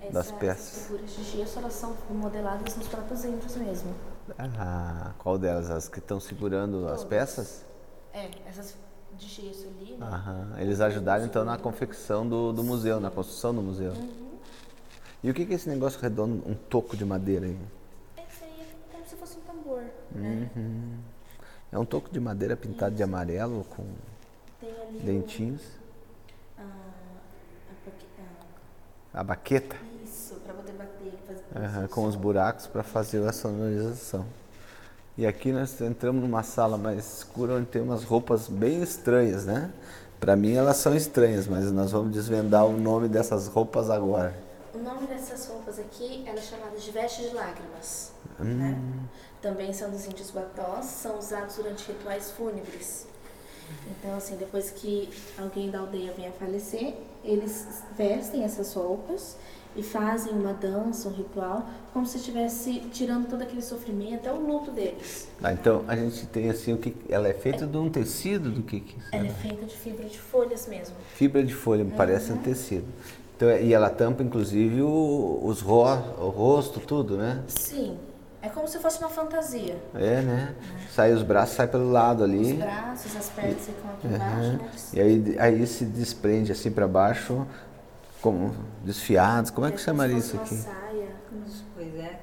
É, 0.02 0.12
das 0.12 0.28
essa- 0.28 0.36
peças. 0.36 0.68
Essas 0.68 0.84
figuras 0.88 1.12
de 1.16 1.24
gesso 1.24 1.60
elas 1.60 1.74
são 1.74 1.96
modeladas 2.10 2.76
nos 2.76 2.88
próprios 2.88 3.26
índios 3.26 3.56
mesmo. 3.56 3.94
Ah, 4.38 5.14
qual 5.18 5.38
delas? 5.38 5.70
As 5.70 5.88
que 5.88 6.00
estão 6.00 6.20
segurando 6.20 6.88
as 6.90 7.04
peças? 7.04 7.66
É, 8.14 8.30
essas 8.48 8.76
de 9.18 9.28
gesso 9.28 9.68
ali, 9.68 9.96
né? 9.98 10.06
Aham. 10.06 10.56
Eles 10.60 10.80
ajudaram 10.82 11.26
então 11.26 11.44
na 11.46 11.58
confecção 11.58 12.28
do, 12.28 12.52
do 12.54 12.64
museu, 12.64 13.00
na 13.00 13.10
construção 13.10 13.54
do 13.56 13.62
museu. 13.62 13.94
Uhum. 13.94 14.28
E 15.24 15.32
o 15.32 15.34
que 15.34 15.42
é 15.44 15.54
esse 15.56 15.68
negócio 15.68 16.00
redondo, 16.00 16.44
um 16.48 16.54
toco 16.54 16.96
de 16.96 17.04
madeira 17.04 17.46
aí? 17.46 17.58
Esse 18.18 18.44
aí 18.44 18.62
é 18.62 20.18
né? 20.20 20.50
É 21.72 21.78
um 21.80 21.86
toco 21.86 22.10
de 22.10 22.20
madeira 22.20 22.56
pintado 22.56 22.96
de 22.96 23.04
amarelo 23.04 23.66
com 23.66 23.86
dentinhos. 25.04 25.62
a, 26.58 26.62
a 26.62 26.66
paqui- 27.84 28.06
a- 29.20 29.24
baqueta. 29.24 29.76
isso, 30.06 30.36
para 30.46 30.54
poder 30.54 30.74
bater, 30.74 31.14
fazer 31.28 31.66
Aham, 31.66 31.88
com 31.88 32.06
os 32.06 32.16
buracos 32.16 32.68
para 32.68 32.84
fazer 32.84 33.28
a 33.28 33.32
sonorização. 33.34 34.26
E 35.18 35.26
aqui 35.26 35.52
nós 35.52 35.80
entramos 35.82 36.22
numa 36.22 36.44
sala 36.44 36.78
mais 36.78 37.18
escura 37.18 37.56
onde 37.56 37.66
tem 37.66 37.82
umas 37.82 38.04
roupas 38.04 38.48
bem 38.48 38.82
estranhas, 38.84 39.46
né? 39.46 39.72
Para 40.20 40.36
mim 40.36 40.54
elas 40.54 40.78
são 40.78 40.96
estranhas, 40.96 41.48
mas 41.48 41.72
nós 41.72 41.92
vamos 41.92 42.12
desvendar 42.12 42.66
o 42.66 42.78
nome 42.78 43.08
dessas 43.08 43.48
roupas 43.48 43.90
agora. 43.90 44.36
O 44.74 44.78
nome 44.78 45.08
dessas 45.08 45.48
roupas 45.48 45.80
aqui, 45.80 46.24
elas 46.28 46.44
são 46.46 46.58
chamadas 46.60 46.84
de 46.84 46.92
vestes 46.92 47.30
de 47.30 47.36
lágrimas. 47.36 48.12
Hum. 48.40 48.44
Né? 48.44 48.80
Também 49.42 49.74
são 49.74 49.90
dos 49.90 50.06
índios 50.06 50.32
guatós, 50.32 50.86
são 50.86 51.18
usados 51.18 51.56
durante 51.56 51.88
rituais 51.92 52.32
fúnebres. 52.32 53.08
Então, 53.92 54.16
assim, 54.16 54.36
depois 54.38 54.70
que 54.70 55.10
alguém 55.38 55.70
da 55.70 55.80
aldeia 55.80 56.14
vem 56.14 56.28
a 56.28 56.32
falecer, 56.32 56.96
eles 57.28 57.84
vestem 57.98 58.44
essas 58.44 58.74
roupas 58.74 59.38
e 59.76 59.84
fazem 59.84 60.34
uma 60.34 60.54
dança, 60.54 61.08
um 61.08 61.12
ritual, 61.12 61.70
como 61.94 62.06
se 62.06 62.18
estivesse 62.18 62.80
tirando 62.92 63.28
todo 63.30 63.44
aquele 63.44 63.62
sofrimento, 63.62 64.16
até 64.16 64.34
o 64.34 64.42
luto 64.42 64.72
deles. 64.72 65.28
Ah, 65.44 65.54
então 65.54 65.84
a 65.88 65.96
gente 65.96 66.26
tem 66.28 66.50
assim 66.50 66.74
o 66.74 66.78
que 66.78 66.96
ela 67.10 67.28
é 67.28 67.34
feita 67.34 67.68
de 67.68 67.78
um 67.78 67.88
tecido 67.90 68.50
do 68.50 68.64
que 68.64 68.80
que 68.80 68.96
Ela 69.12 69.28
é 69.28 69.30
feita 69.30 69.66
de 69.66 69.76
fibra 69.78 70.06
de 70.06 70.18
folhas 70.18 70.68
mesmo. 70.68 70.96
fibra 71.14 71.44
de 71.44 71.54
folha, 71.54 71.84
me 71.84 71.92
parece 71.92 72.32
um 72.32 72.38
tecido. 72.38 72.86
Então, 73.36 73.56
e 73.56 73.72
ela 73.72 73.92
tampa 73.92 74.24
inclusive 74.24 74.82
o, 74.82 75.40
os 75.44 75.62
ro, 75.62 75.84
o 76.20 76.30
rosto, 76.30 76.80
tudo, 76.80 77.16
né? 77.18 77.44
Sim, 77.48 77.96
é 78.42 78.50
como 78.50 78.68
se 78.68 78.78
fosse 78.80 79.00
uma 79.00 79.10
fantasia. 79.10 79.78
É, 79.96 80.22
né? 80.22 80.56
Sai 80.94 81.12
os 81.14 81.24
braços, 81.24 81.56
sai 81.56 81.68
pelo 81.68 81.90
lado 81.92 82.24
Os 82.24 82.30
ali. 82.30 82.54
braços, 82.54 83.16
as 83.16 83.30
pernas 83.30 83.66
ficam 83.66 83.92
aqui 83.92 84.08
embaixo, 84.08 84.52
né? 84.52 84.70
E 84.94 85.02
aí, 85.02 85.36
aí 85.40 85.68
se 85.68 85.86
desprende 85.86 86.52
assim 86.52 86.72
para 86.72 86.88
baixo, 86.88 87.46
como 88.22 88.54
desfiados. 88.84 89.50
Como 89.52 89.66
é 89.68 89.72
que 89.72 89.80
chamaria 89.80 90.18
isso 90.18 90.36
aqui? 90.38 90.54
uma 90.56 90.64
saia. 90.64 91.08
Pois 91.76 91.96
é, 91.96 92.20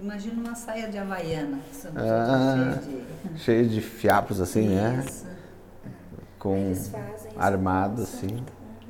imagina 0.00 0.40
uma 0.40 0.54
saia 0.54 0.88
de 0.88 0.98
havaiana. 0.98 1.58
Ah, 1.96 2.78
cheia 2.82 3.02
de- 3.32 3.38
cheio 3.40 3.68
de 3.68 3.80
fiapos 3.80 4.40
assim, 4.40 4.68
né? 4.68 5.04
Isso. 5.06 5.26
Com 6.38 6.56
Eles 6.56 6.88
fazem 6.88 7.06
essa 7.30 7.40
armado 7.40 8.02
assim. 8.02 8.44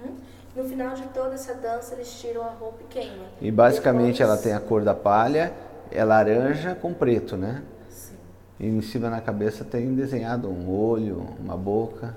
Uhum. 0.05 0.15
No 0.57 0.65
final 0.69 0.95
de 0.95 1.03
toda 1.09 1.35
essa 1.35 1.55
dança, 1.55 1.95
eles 1.95 2.11
tiram 2.21 2.43
a 2.43 2.51
roupa 2.51 2.79
e 2.83 2.85
queimam. 2.85 3.27
E 3.41 3.51
basicamente 3.51 4.19
Depois- 4.19 4.31
ela 4.31 4.37
tem 4.39 4.53
a 4.55 4.61
cor 4.61 4.83
da 4.83 4.95
palha, 4.95 5.53
é 5.95 6.05
laranja 6.05 6.75
com 6.75 6.93
preto, 6.95 7.37
né? 7.37 7.63
Sim. 7.89 8.17
E 8.61 8.67
em 8.67 8.81
cima 8.83 9.11
na 9.11 9.21
cabeça 9.21 9.65
tem 9.65 9.95
desenhado 9.95 10.49
um 10.49 10.71
olho, 10.71 11.27
uma 11.41 11.57
boca. 11.57 12.17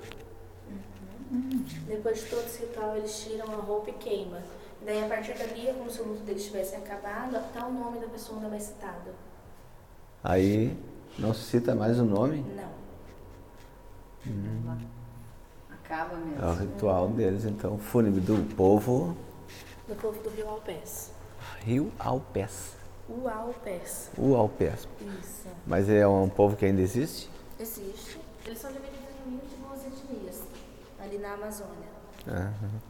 Depois 1.86 2.18
de 2.22 2.30
todo 2.30 2.44
esse 2.44 2.60
ritual, 2.62 2.96
eles 2.96 3.18
tiram 3.24 3.52
a 3.52 3.56
roupa 3.56 3.90
e 3.90 3.92
queimam. 3.94 4.40
Daí, 4.84 5.04
a 5.04 5.08
partir 5.08 5.34
dali, 5.36 5.66
é 5.68 5.72
como 5.72 5.90
se 5.90 6.00
o 6.00 6.04
luto 6.04 6.22
deles 6.22 6.44
tivesse 6.44 6.76
acabado, 6.76 7.36
até 7.36 7.60
o 7.64 7.72
nome 7.72 7.98
da 7.98 8.06
pessoa 8.06 8.38
não 8.38 8.46
é 8.46 8.50
mais 8.50 8.62
citado. 8.62 9.10
Aí 10.22 10.76
não 11.18 11.34
se 11.34 11.42
cita 11.44 11.74
mais 11.74 11.98
o 11.98 12.04
nome, 12.04 12.44
Não. 12.54 12.86
Acaba 15.70 16.16
mesmo. 16.16 16.42
é 16.42 16.46
o 16.46 16.54
ritual 16.54 17.08
deles, 17.08 17.44
então, 17.44 17.78
fúnebre 17.78 18.20
do 18.20 18.42
povo 18.56 19.16
Do 19.86 19.94
povo 19.94 20.20
do 20.20 20.30
Rio 20.30 20.48
Alpés. 20.48 21.12
Rio 21.64 21.92
Alpés. 21.98 22.76
O 23.08 24.34
Alpés. 24.34 24.88
Isso. 25.20 25.48
Mas 25.66 25.88
é 25.88 26.06
um 26.06 26.28
povo 26.28 26.56
que 26.56 26.64
ainda 26.64 26.80
existe? 26.80 27.30
Existe. 27.58 28.20
Eles 28.44 28.58
são 28.58 28.72
divididos 28.72 29.08
em 29.26 29.30
22 29.38 29.86
etnias, 29.86 30.42
ali 30.98 31.18
na 31.18 31.34
Amazônia. 31.34 31.88
Aham. 32.28 32.80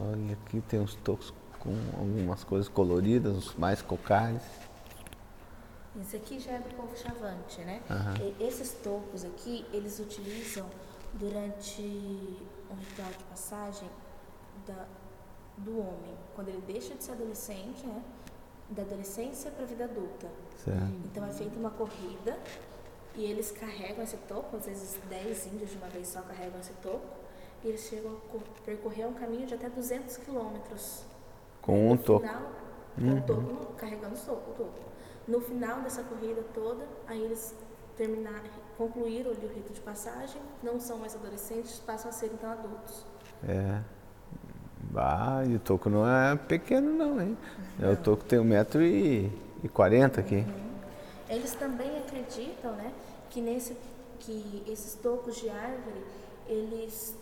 Olha, 0.00 0.32
aqui 0.34 0.60
tem 0.62 0.80
uns 0.80 0.94
tocos 0.96 1.32
com 1.58 1.74
algumas 1.98 2.44
coisas 2.44 2.68
coloridas, 2.68 3.36
uns 3.36 3.54
mais 3.54 3.80
cocares. 3.80 4.42
Isso 6.00 6.16
aqui 6.16 6.38
já 6.38 6.52
é 6.52 6.58
do 6.58 6.74
povo 6.76 6.96
chavante, 6.96 7.60
né? 7.62 7.80
Aham. 7.90 8.14
Esses 8.38 8.72
tocos 8.74 9.24
aqui, 9.24 9.66
eles 9.72 9.98
utilizam 9.98 10.66
durante 11.14 11.82
um 11.82 12.74
ritual 12.74 13.10
de 13.10 13.24
passagem 13.24 13.88
da, 14.66 14.86
do 15.56 15.78
homem, 15.80 16.14
quando 16.34 16.48
ele 16.48 16.62
deixa 16.66 16.94
de 16.94 17.02
ser 17.02 17.12
adolescente, 17.12 17.84
né? 17.86 18.02
Da 18.70 18.82
adolescência 18.82 19.50
para 19.50 19.64
a 19.64 19.66
vida 19.66 19.84
adulta. 19.84 20.28
Certo. 20.62 20.82
Então 21.06 21.24
é 21.26 21.32
feita 21.32 21.56
uma 21.58 21.70
corrida 21.70 22.38
e 23.14 23.24
eles 23.24 23.50
carregam 23.50 24.04
esse 24.04 24.16
toco, 24.28 24.56
às 24.56 24.66
vezes 24.66 24.98
10 25.08 25.46
índios 25.46 25.70
de 25.70 25.76
uma 25.78 25.88
vez 25.88 26.06
só 26.08 26.20
carregam 26.22 26.60
esse 26.60 26.72
toco, 26.74 27.06
e 27.64 27.68
eles 27.68 27.80
chegam 27.80 28.12
a 28.12 28.30
cor- 28.30 28.42
percorrer 28.64 29.06
um 29.08 29.14
caminho 29.14 29.46
de 29.46 29.54
até 29.54 29.68
200 29.68 30.18
quilômetros. 30.18 31.02
Com 31.62 31.88
um 31.88 31.94
No 31.94 31.98
toco. 31.98 32.20
final, 32.26 33.22
toco, 33.26 33.40
no- 33.40 33.66
carregando 33.76 34.14
o 34.14 34.36
toco. 34.54 34.68
No 35.26 35.40
final 35.40 35.80
dessa 35.80 36.02
corrida 36.04 36.42
toda, 36.54 36.86
aí 37.06 37.22
eles 37.24 37.54
terminaram, 37.96 38.48
concluíram 38.76 39.32
o 39.32 39.34
rito 39.34 39.72
de 39.72 39.80
passagem, 39.80 40.40
não 40.62 40.78
são 40.78 40.98
mais 40.98 41.14
adolescentes, 41.16 41.78
passam 41.80 42.10
a 42.10 42.12
ser 42.12 42.26
então 42.32 42.50
adultos. 42.50 43.04
É. 43.46 43.82
Bah, 44.90 45.44
e 45.46 45.54
o 45.54 45.58
toco 45.58 45.90
não 45.90 46.08
é 46.08 46.34
pequeno 46.36 46.90
não, 46.92 47.20
hein? 47.20 47.36
É, 47.80 47.90
o 47.90 47.96
toco 47.96 48.24
tem 48.24 48.38
1,40m 48.38 50.18
aqui. 50.18 50.46
Eles 51.28 51.54
também 51.54 51.98
acreditam, 51.98 52.72
né, 52.72 52.92
que 53.28 53.40
nesse 53.40 53.76
que 54.18 54.64
esses 54.66 54.94
tocos 54.94 55.36
de 55.36 55.48
árvore, 55.48 56.02
eles 56.46 57.16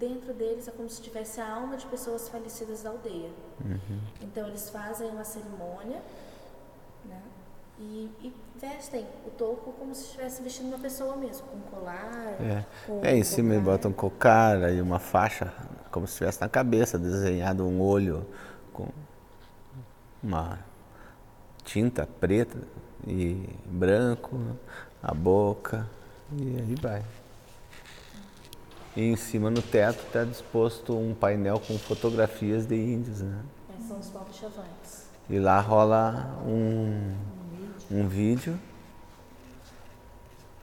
dentro 0.00 0.32
deles 0.32 0.66
é 0.66 0.70
como 0.72 0.88
se 0.88 1.00
tivesse 1.00 1.40
a 1.40 1.48
alma 1.54 1.76
de 1.76 1.86
pessoas 1.86 2.28
falecidas 2.28 2.82
da 2.82 2.90
aldeia. 2.90 3.30
Então 4.20 4.48
eles 4.48 4.68
fazem 4.70 5.08
uma 5.10 5.24
cerimônia, 5.24 6.02
né, 7.04 7.22
e, 7.78 8.10
e 8.22 8.32
vestem 8.60 9.06
o 9.26 9.30
toco 9.30 9.72
como 9.72 9.94
se 9.94 10.04
estivesse 10.04 10.42
vestindo 10.42 10.68
uma 10.68 10.78
pessoa 10.78 11.16
mesmo, 11.16 11.46
com 11.48 11.58
colar, 11.76 12.36
É. 12.40 12.64
com 12.86 13.04
É, 13.04 13.16
em 13.16 13.24
cima 13.24 13.54
eles 13.54 13.64
cocar. 13.64 13.72
botam 13.72 13.92
cocar 13.92 14.72
e 14.72 14.80
uma 14.80 14.98
faixa, 14.98 15.52
como 15.90 16.06
se 16.06 16.12
estivesse 16.14 16.40
na 16.40 16.48
cabeça, 16.48 16.98
desenhado 16.98 17.64
um 17.66 17.80
olho 17.80 18.24
com 18.72 18.88
uma 20.22 20.58
tinta 21.64 22.06
preta 22.20 22.58
e 23.06 23.48
branco, 23.66 24.38
a 25.02 25.12
boca, 25.12 25.86
e 26.32 26.56
aí 26.58 26.74
vai. 26.80 27.02
E 28.96 29.02
em 29.02 29.16
cima 29.16 29.50
no 29.50 29.60
teto 29.60 30.04
está 30.06 30.24
disposto 30.24 30.96
um 30.96 31.14
painel 31.14 31.58
com 31.60 31.76
fotografias 31.78 32.64
de 32.66 32.76
índios, 32.76 33.20
né? 33.20 33.42
É, 33.76 33.82
são 33.88 33.98
os 33.98 34.08
povos 34.08 34.36
chavantes. 34.36 35.04
E 35.28 35.38
lá 35.38 35.58
rola 35.60 36.38
um, 36.46 37.12
um 37.90 38.08
vídeo 38.08 38.58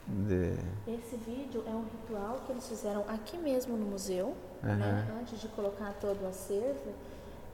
de, 0.08 0.56
Esse 0.88 1.16
vídeo 1.18 1.64
é 1.68 1.70
um 1.70 1.84
ritual 1.84 2.42
que 2.46 2.52
eles 2.52 2.68
fizeram 2.68 3.06
aqui 3.08 3.38
mesmo 3.38 3.78
no 3.78 3.86
museu, 3.86 4.36
né? 4.62 5.06
Aham. 5.08 5.20
antes 5.22 5.40
de 5.40 5.48
colocar 5.50 5.94
todo 6.02 6.24
o 6.24 6.28
acervo. 6.28 6.92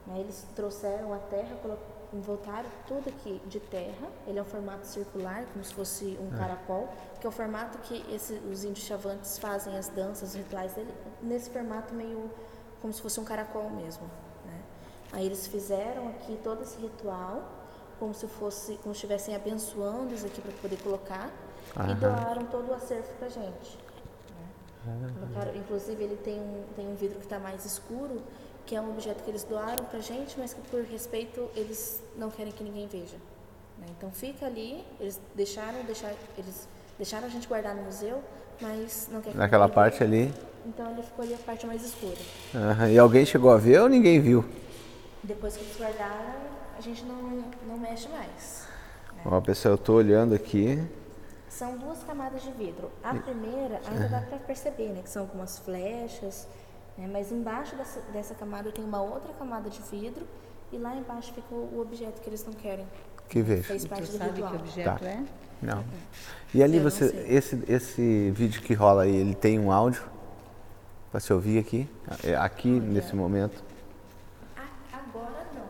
né? 0.06 0.18
Eles 0.20 0.44
trouxeram 0.56 1.12
a 1.12 1.18
terra, 1.18 1.56
voltaram 2.12 2.68
tudo 2.86 3.08
aqui 3.10 3.40
de 3.46 3.60
terra. 3.60 4.08
Ele 4.26 4.38
é 4.38 4.42
um 4.42 4.46
formato 4.46 4.86
circular, 4.86 5.44
como 5.52 5.62
se 5.64 5.74
fosse 5.74 6.18
um 6.20 6.30
caracol, 6.36 6.88
que 7.20 7.26
é 7.26 7.28
o 7.28 7.32
formato 7.32 7.78
que 7.78 8.04
esse- 8.12 8.40
os 8.50 8.64
índios 8.64 8.86
chavantes 8.86 9.38
fazem 9.38 9.76
as 9.76 9.88
danças, 9.88 10.30
os 10.30 10.34
rituais 10.34 10.72
dele, 10.72 10.92
nesse 11.22 11.50
formato 11.50 11.94
meio 11.94 12.30
como 12.80 12.92
se 12.92 13.02
fosse 13.02 13.20
um 13.20 13.24
caracol 13.24 13.68
mesmo. 13.70 14.04
né? 14.46 14.60
Aí 15.12 15.26
eles 15.26 15.46
fizeram 15.46 16.08
aqui 16.08 16.38
todo 16.42 16.62
esse 16.62 16.78
ritual, 16.80 17.57
como 17.98 18.14
se 18.14 18.26
fosse, 18.26 18.72
como 18.82 18.94
se 18.94 18.98
estivessem 18.98 19.34
abençoando 19.34 20.14
isso 20.14 20.26
aqui 20.26 20.40
para 20.40 20.52
poder 20.62 20.76
colocar, 20.82 21.30
e 21.76 21.80
Aham. 21.80 21.94
doaram 21.94 22.46
todo 22.46 22.70
o 22.70 22.74
acervo 22.74 23.08
pra 23.18 23.28
gente. 23.28 23.78
né? 24.86 25.10
Colocaram- 25.20 25.54
inclusive 25.56 26.02
ele 26.02 26.16
tem 26.16 26.38
um, 26.40 26.62
tem 26.76 26.86
um 26.88 26.94
vidro 26.94 27.18
que 27.18 27.26
está 27.26 27.38
mais 27.38 27.64
escuro, 27.64 28.22
que 28.64 28.74
é 28.76 28.80
um 28.80 28.90
objeto 28.90 29.22
que 29.22 29.30
eles 29.30 29.44
doaram 29.44 29.84
pra 29.84 29.98
gente, 30.00 30.38
mas 30.38 30.52
que 30.54 30.60
por 30.62 30.82
respeito 30.82 31.48
eles 31.56 32.02
não 32.16 32.30
querem 32.30 32.52
que 32.52 32.62
ninguém 32.64 32.86
veja. 32.86 33.16
né? 33.78 33.86
Então 33.96 34.10
fica 34.10 34.46
ali, 34.46 34.84
eles 35.00 35.20
deixaram, 35.34 35.82
deixar, 35.84 36.12
eles 36.36 36.68
deixaram 36.96 37.26
a 37.26 37.30
gente 37.30 37.46
guardar 37.48 37.74
no 37.74 37.82
museu, 37.82 38.22
mas 38.60 39.08
não 39.12 39.20
quer 39.20 39.30
que 39.32 39.36
naquela 39.38 39.68
parte 39.68 39.98
veja. 40.00 40.04
ali. 40.04 40.34
Então 40.66 40.90
ele 40.90 41.02
ficou 41.02 41.24
ali 41.24 41.34
a 41.34 41.38
parte 41.38 41.66
mais 41.66 41.82
escura. 41.84 42.16
Aham. 42.54 42.88
E 42.90 42.98
alguém 42.98 43.24
chegou 43.24 43.50
a 43.50 43.56
ver 43.56 43.80
ou 43.80 43.88
ninguém 43.88 44.20
viu? 44.20 44.44
Depois 45.22 45.56
que 45.56 45.62
eles 45.64 45.76
guardaram, 45.78 46.40
a 46.78 46.80
gente 46.80 47.04
não, 47.04 47.44
não 47.66 47.76
mexe 47.78 48.08
mais. 48.08 48.66
Ó, 49.24 49.40
pessoal, 49.40 49.72
eu 49.72 49.76
estou 49.76 49.96
olhando 49.96 50.34
aqui. 50.34 50.80
São 51.48 51.76
duas 51.76 52.02
camadas 52.04 52.42
de 52.42 52.52
vidro. 52.52 52.90
A 53.02 53.14
primeira 53.14 53.80
ainda 53.88 54.08
dá 54.08 54.20
para 54.20 54.38
perceber, 54.38 54.90
né? 54.90 55.00
Que 55.02 55.10
são 55.10 55.22
algumas 55.22 55.58
flechas, 55.58 56.46
né? 56.96 57.08
Mas 57.10 57.32
embaixo 57.32 57.74
dessa, 57.76 58.00
dessa 58.12 58.34
camada 58.34 58.70
tem 58.70 58.84
uma 58.84 59.02
outra 59.02 59.32
camada 59.34 59.68
de 59.68 59.80
vidro 59.90 60.26
e 60.70 60.78
lá 60.78 60.94
embaixo 60.94 61.32
fica 61.32 61.52
o 61.54 61.80
objeto 61.80 62.20
que 62.20 62.28
eles 62.30 62.44
não 62.44 62.52
querem. 62.52 62.86
Que 63.28 63.42
vejo. 63.42 63.64
Fez 63.64 63.82
Tu 63.84 63.88
parte 63.88 64.10
do 64.10 64.18
sabe 64.18 64.30
que 64.30 64.36
ritual. 64.36 64.54
objeto 64.54 65.00
Tá. 65.00 65.06
é? 65.06 65.24
Não. 65.60 65.84
E 66.54 66.62
ali 66.62 66.76
Eu 66.76 66.84
você, 66.84 67.06
esse, 67.28 67.62
esse 67.68 68.30
vídeo 68.30 68.62
que 68.62 68.72
rola 68.74 69.02
aí, 69.02 69.16
ele 69.16 69.34
tem 69.34 69.58
um 69.58 69.72
áudio 69.72 70.02
para 71.10 71.18
se 71.20 71.32
ouvir 71.32 71.58
aqui, 71.58 71.88
É, 72.22 72.36
aqui 72.36 72.68
nesse 72.68 73.16
momento. 73.16 73.64
A- 74.56 74.96
Agora 74.96 75.44
não. 75.54 75.66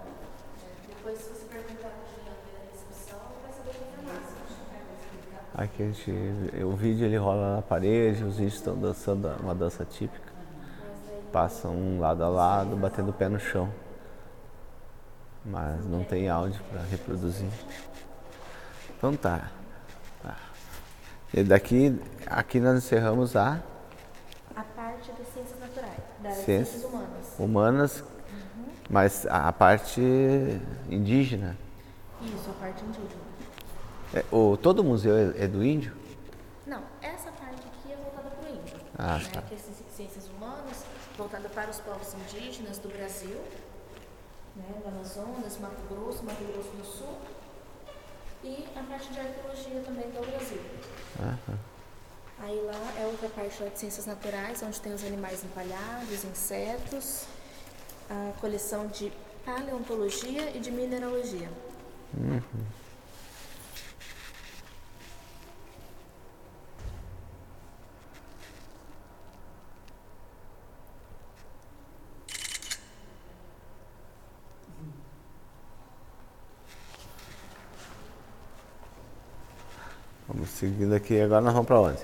Depois, 0.88 1.18
se 1.18 1.30
você 1.30 1.46
perguntar 1.46 1.88
para 1.88 2.04
o 2.04 2.09
Juliano 2.11 2.38
na 2.52 2.61
recepção, 2.70 3.18
vai 3.42 3.52
saber 3.52 3.70
a 3.70 4.02
informação. 4.02 4.36
Aqui 5.59 5.82
a 5.82 5.86
gente, 5.86 6.12
o 6.62 6.76
vídeo 6.76 7.04
ele 7.04 7.16
rola 7.16 7.56
na 7.56 7.62
parede, 7.62 8.22
os 8.22 8.36
índios 8.38 8.54
estão 8.54 8.78
dançando 8.78 9.26
uma 9.40 9.52
dança 9.56 9.84
típica. 9.84 10.32
Passam 11.32 11.74
um 11.74 11.98
lado 11.98 12.22
a 12.22 12.28
lado, 12.28 12.76
batendo 12.76 13.11
o 13.11 13.12
pé 13.12 13.28
no 13.28 13.40
chão. 13.40 13.68
Mas 15.44 15.84
não 15.84 16.04
tem 16.04 16.28
áudio 16.28 16.62
para 16.70 16.80
reproduzir. 16.82 17.48
Então 18.96 19.16
tá. 19.16 19.50
Tá. 20.22 20.36
E 21.34 21.42
daqui, 21.42 22.00
aqui 22.28 22.61
nós 22.61 22.78
encerramos 22.78 23.34
a 23.34 23.61
A 24.54 24.62
parte 24.62 25.11
das 25.11 25.26
ciências 25.26 25.59
naturais, 25.59 25.98
das 26.22 26.34
Ciências. 26.36 26.68
ciências 26.68 26.84
humanas. 26.84 27.34
humanas, 27.36 28.04
mas 28.88 29.26
a, 29.26 29.48
a 29.48 29.52
parte 29.52 30.00
indígena. 30.88 31.56
Isso, 32.22 32.48
a 32.48 32.52
parte 32.61 32.84
indígena. 32.84 33.27
É, 34.14 34.24
o, 34.32 34.56
todo 34.56 34.82
museu 34.82 35.14
é, 35.16 35.44
é 35.44 35.46
do 35.46 35.62
índio? 35.64 35.94
Não, 36.66 36.82
essa 37.02 37.30
parte 37.32 37.62
aqui 37.66 37.92
é 37.92 37.96
voltada 37.96 38.30
para 38.30 38.50
o 38.50 38.54
índio. 38.54 38.76
Ah, 38.98 39.18
né? 39.18 39.30
tá. 39.32 39.42
Que 39.42 39.54
é 39.54 39.59
ci- 39.59 39.84
ciências 39.94 40.28
humanas, 40.28 40.84
voltada 41.16 41.48
para 41.48 41.70
os 41.70 41.78
povos 41.78 42.14
indígenas 42.14 42.78
do 42.78 42.88
Brasil, 42.88 43.36
né? 44.56 44.64
do 44.82 44.88
Amazonas, 44.88 45.59
Mato 45.59 45.82
Grosso, 45.90 46.24
Mato 46.24 46.42
Grosso 46.52 46.70
do 46.70 46.84
Sul. 46.84 47.18
E 48.44 48.66
a 48.76 48.82
parte 48.84 49.12
de 49.12 49.18
arqueologia 49.18 49.80
também 49.84 50.09
do 50.11 50.24
Brasil. 50.30 50.61
Aham. 51.20 51.59
Aí 52.40 52.61
lá 52.64 52.92
é 53.00 53.04
outra 53.06 53.28
parte 53.30 53.64
de 53.64 53.78
ciências 53.78 54.06
naturais, 54.06 54.62
onde 54.62 54.80
tem 54.80 54.92
os 54.94 55.02
animais 55.04 55.42
empalhados, 55.42 56.24
insetos, 56.24 57.24
a 58.09 58.32
coleção 58.40 58.86
de 58.86 59.12
paleontologia 59.44 60.56
e 60.56 60.61
de 60.61 60.70
mineralogia. 60.70 61.48
Vamos 62.14 62.44
seguindo 80.59 80.92
aqui, 80.92 81.20
agora 81.20 81.40
nós 81.40 81.52
vamos 81.52 81.68
para 81.68 81.80
onde? 81.80 81.98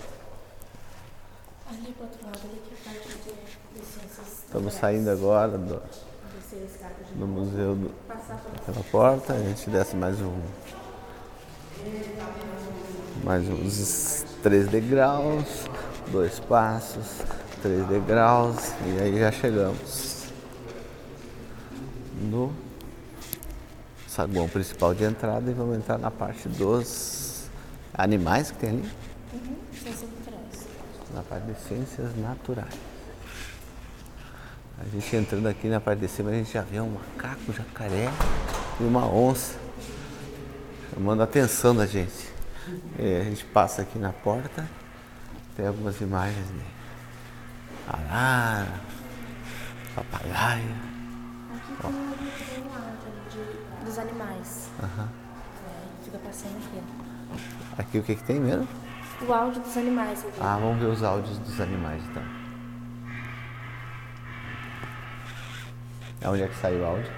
Ali 1.69 1.93
pro 1.93 2.05
outro 2.05 2.25
lado, 2.25 2.39
ali 2.45 2.63
que 2.63 2.73
é 2.73 2.79
a 2.79 2.95
parte 2.95 3.09
de, 3.09 3.85
ciências 3.85 4.45
Estamos 4.47 4.75
saindo 4.75 5.11
agora 5.11 5.59
do, 5.59 5.83
do 7.17 7.27
museu 7.27 7.75
do, 7.75 7.91
pela 8.65 8.85
porta, 8.93 9.33
a 9.33 9.39
gente 9.39 9.69
desce 9.71 9.97
mais 9.97 10.21
um. 10.21 10.41
Mais 13.25 13.49
uns 13.49 14.25
três 14.41 14.69
degraus, 14.69 15.69
dois 16.13 16.39
passos, 16.39 17.23
três 17.61 17.85
degraus, 17.89 18.73
e 18.87 19.03
aí 19.03 19.19
já 19.19 19.33
chegamos 19.33 20.27
no 22.23 22.53
saguão 24.07 24.49
principal 24.49 24.95
de 24.95 25.03
entrada 25.03 25.51
e 25.51 25.55
vamos 25.55 25.77
entrar 25.77 25.99
na 25.99 26.11
parte 26.11 26.49
dos 26.49 27.24
animais 27.95 28.51
que 28.51 28.59
tem 28.59 28.71
ali, 28.71 28.91
Uhum, 29.33 29.57
ciências 29.73 30.11
naturais. 30.11 30.67
na 31.15 31.23
parte 31.23 31.47
de 31.47 31.61
ciências 31.61 32.17
naturais. 32.17 32.75
A 34.81 34.85
gente 34.89 35.17
entrando 35.17 35.47
aqui 35.49 35.69
na 35.69 35.81
parte 35.81 36.01
de 36.01 36.09
cima, 36.09 36.31
a 36.31 36.35
gente 36.35 36.53
já 36.53 36.63
vê 36.63 36.81
um 36.81 36.91
macaco, 36.91 37.41
um 37.49 37.53
jacaré 37.53 38.09
e 38.81 38.85
uma 38.85 39.07
onça 39.07 39.57
chamando 40.93 41.21
a 41.21 41.25
atenção 41.25 41.75
da 41.75 41.87
gente. 41.87 42.33
E 42.99 43.21
a 43.21 43.25
gente 43.25 43.45
passa 43.47 43.83
aqui 43.83 43.99
na 43.99 44.13
porta, 44.13 44.69
tem 45.57 45.67
algumas 45.67 46.01
imagens 46.01 46.47
de 46.49 46.61
arara, 47.89 48.81
papagaio. 49.95 50.75
Aqui 51.55 51.77
tem 51.81 51.91
um 53.81 53.85
dos 53.85 53.99
animais. 53.99 54.69
Aham. 54.83 55.09
É, 55.69 56.05
fica 56.05 56.19
passando 56.19 56.57
aqui. 56.57 57.14
Aqui 57.77 57.99
o 57.99 58.03
que, 58.03 58.15
que 58.15 58.23
tem 58.23 58.41
mesmo? 58.41 58.69
O 59.27 59.33
áudio 59.33 59.61
dos 59.61 59.77
animais. 59.77 60.25
Ah, 60.41 60.59
vamos 60.61 60.79
ver 60.79 60.87
os 60.87 61.03
áudios 61.03 61.39
dos 61.39 61.61
animais 61.61 62.03
então. 62.11 62.23
É 66.21 66.29
onde 66.29 66.43
é 66.43 66.49
que 66.49 66.57
saiu 66.57 66.81
o 66.83 66.87
áudio? 66.87 67.13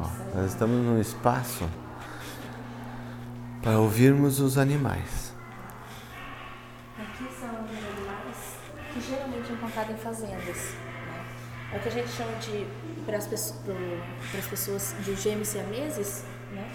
Ó, 0.00 0.36
nós 0.36 0.52
estamos 0.52 0.76
num 0.84 1.00
espaço 1.00 1.68
para 3.62 3.78
ouvirmos 3.78 4.40
os 4.40 4.58
animais. 4.58 5.34
Aqui 6.98 7.28
são 7.40 7.48
os 7.48 7.70
animais 7.70 8.56
que 8.92 9.00
geralmente 9.00 9.50
é 9.50 9.54
encontrado 9.54 9.92
em 9.92 9.96
fazendas. 9.96 10.74
É 11.72 11.76
o 11.76 11.80
que 11.80 11.88
a 11.88 11.92
gente 11.92 12.08
chama 12.08 12.32
de, 12.36 12.66
para 13.06 13.16
as 13.16 13.26
pessoas, 13.26 13.56
pessoas 14.50 14.94
de 15.04 15.14
gêmeos 15.16 15.48
siameses, 15.48 16.24
né? 16.52 16.70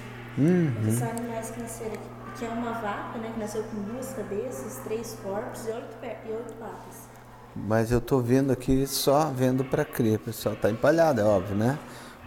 Que 0.84 0.92
são 0.92 1.10
animais 1.10 1.52
que 1.52 1.62
nasceram 1.62 2.18
que 2.38 2.46
é 2.46 2.50
uma 2.50 2.74
vaca, 2.74 3.18
né? 3.18 3.32
Que 3.34 3.40
nasceu 3.40 3.64
com 3.64 3.82
duas 3.82 4.14
cabeças, 4.14 4.78
três 4.84 5.18
corpos 5.24 5.66
e 5.66 5.72
oito, 5.72 5.98
e 6.04 6.32
oito 6.32 6.54
patas. 6.54 7.10
Mas 7.56 7.92
eu 7.92 8.00
tô 8.00 8.20
vendo 8.20 8.52
aqui 8.52 8.86
só 8.86 9.32
vendo 9.32 9.66
para 9.66 9.84
crer, 9.84 10.20
pessoal 10.20 10.56
tá 10.56 10.70
empalhado, 10.70 11.20
é 11.20 11.24
óbvio, 11.24 11.56
né? 11.56 11.80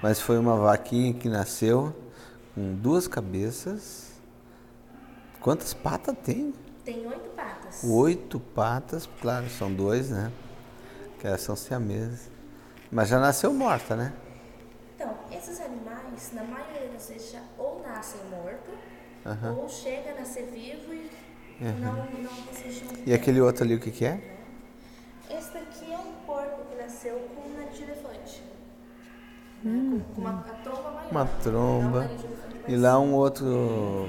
Mas 0.02 0.20
foi 0.20 0.38
uma 0.38 0.56
vaquinha 0.56 1.14
que 1.14 1.28
nasceu 1.28 1.94
com 2.54 2.74
duas 2.74 3.06
cabeças. 3.06 4.10
Quantas 5.40 5.72
patas 5.72 6.16
tem? 6.24 6.52
Tem 6.84 7.06
oito 7.06 7.30
patas. 7.30 7.84
Oito 7.84 8.40
patas, 8.40 9.08
claro, 9.20 9.48
são 9.48 9.72
dois, 9.72 10.10
né? 10.10 10.32
Que 11.20 11.28
elas 11.28 11.42
são 11.42 11.54
siameses. 11.54 12.28
Mas 12.90 13.08
já 13.08 13.20
nasceu 13.20 13.52
morta, 13.54 13.94
né? 13.94 14.12
Então, 14.96 15.14
esses 15.30 15.60
animais, 15.60 16.32
na 16.32 16.42
maioria 16.42 16.88
das 16.88 17.08
vezes, 17.08 17.32
já 17.32 17.42
ou 17.56 17.80
nascem 17.82 18.20
morto, 18.30 18.70
Aham. 19.24 19.56
ou 19.58 19.68
chega 19.68 20.10
a 20.10 20.14
nascer 20.16 20.46
vivo 20.46 20.92
e 20.92 21.10
não, 21.60 21.92
não 21.92 22.32
muito 22.32 23.08
E 23.08 23.12
aquele 23.12 23.40
outro 23.40 23.64
ali, 23.64 23.74
o 23.74 23.80
que 23.80 23.90
que 23.90 24.04
é? 24.04 24.38
Esse 25.30 25.52
daqui 25.52 25.92
é 25.92 25.98
um 25.98 26.12
porco 26.26 26.64
que 26.68 26.82
nasceu 26.82 27.28
com 27.34 27.48
um 27.48 27.56
nariz 27.56 27.76
de 27.76 27.82
elefante. 27.84 28.42
Com, 29.62 30.00
com 30.14 30.20
uma 30.22 30.40
a 30.40 30.54
tromba 30.62 30.90
maior. 30.90 31.10
Uma 31.10 31.22
um 31.22 31.40
tromba. 31.42 32.10
E 32.66 32.76
lá 32.76 32.98
um 32.98 33.14
outro, 33.14 33.46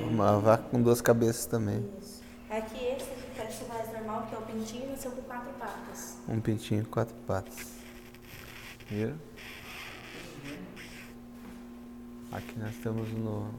uma 0.09 0.39
vaca 0.39 0.63
com 0.71 0.81
duas 0.81 1.01
cabeças 1.01 1.45
também. 1.45 1.87
Isso. 2.01 2.21
Aqui 2.49 2.85
esse 2.85 3.05
que 3.05 3.31
parece 3.37 3.63
mais 3.65 3.91
normal, 3.93 4.27
que 4.27 4.35
é 4.35 4.37
o 4.37 4.41
pintinho, 4.41 4.89
nasceu 4.89 5.11
com 5.11 5.21
quatro 5.21 5.53
patas. 5.53 6.17
Um 6.27 6.41
pintinho, 6.41 6.85
quatro 6.85 7.15
patas. 7.27 7.80
Viram? 8.91 9.15
Aqui 12.29 12.59
nós 12.59 12.71
estamos 12.71 13.09
no, 13.13 13.49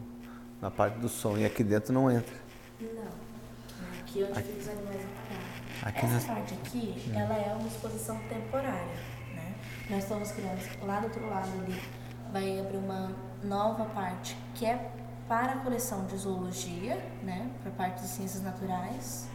na 0.60 0.70
parte 0.70 0.98
do 0.98 1.08
som 1.08 1.38
e 1.38 1.44
aqui 1.46 1.64
dentro 1.64 1.90
não 1.90 2.10
entra. 2.10 2.36
Não. 2.78 4.02
Aqui 4.02 4.22
é 4.22 4.26
onde 4.26 4.42
fica 4.42 4.58
os 4.60 4.68
animais 4.68 5.00
empalhados. 5.02 5.82
Aqui 5.82 5.98
Essa 6.04 6.14
nós- 6.14 6.24
parte 6.26 6.54
aqui, 6.54 7.12
ela 7.14 7.34
é 7.34 7.54
uma 7.58 7.66
exposição 7.66 8.18
temporária, 8.28 8.94
né? 9.34 9.54
Nós 9.88 10.02
estamos 10.02 10.30
criando, 10.32 10.86
lá 10.86 11.00
do 11.00 11.04
outro 11.06 11.26
lado 11.30 11.48
ali, 11.62 11.80
vai 12.30 12.60
abrir 12.60 12.76
uma 12.76 13.10
nova 13.42 13.86
parte 13.86 14.36
que 14.54 14.66
é 14.66 14.92
para 15.26 15.52
a 15.52 15.56
coleção 15.60 16.04
de 16.04 16.16
zoologia, 16.18 16.96
né? 17.22 17.50
Para 17.62 17.72
a 17.72 17.74
parte 17.74 18.02
de 18.02 18.08
ciências 18.08 18.42
naturais. 18.42 19.28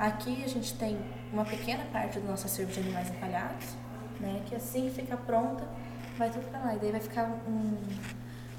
Aqui 0.00 0.42
a 0.44 0.48
gente 0.48 0.74
tem 0.76 0.98
uma 1.32 1.44
pequena 1.44 1.84
parte 1.92 2.18
do 2.18 2.26
nosso 2.26 2.46
acervo 2.46 2.72
de 2.72 2.80
animais 2.80 3.08
empalhados, 3.08 3.66
né? 4.20 4.42
Que 4.48 4.54
assim 4.54 4.88
que 4.88 5.00
ficar 5.02 5.16
pronta, 5.18 5.64
vai 6.16 6.30
tudo 6.30 6.48
para 6.50 6.60
lá. 6.60 6.74
E 6.74 6.78
daí 6.78 6.90
vai 6.92 7.00
ficar 7.00 7.24
um- 7.48 7.76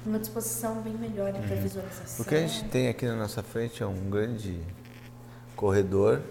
uma 0.06 0.18
disposição 0.18 0.80
bem 0.82 0.94
melhor 0.94 1.32
para 1.32 1.56
visualização. 1.56 2.24
O 2.24 2.28
que 2.28 2.34
a 2.34 2.40
gente 2.46 2.64
tem 2.70 2.88
aqui 2.88 3.06
na 3.06 3.16
nossa 3.16 3.42
frente 3.42 3.82
é 3.82 3.86
um 3.86 4.08
grande 4.10 4.60
corredor 5.56 6.22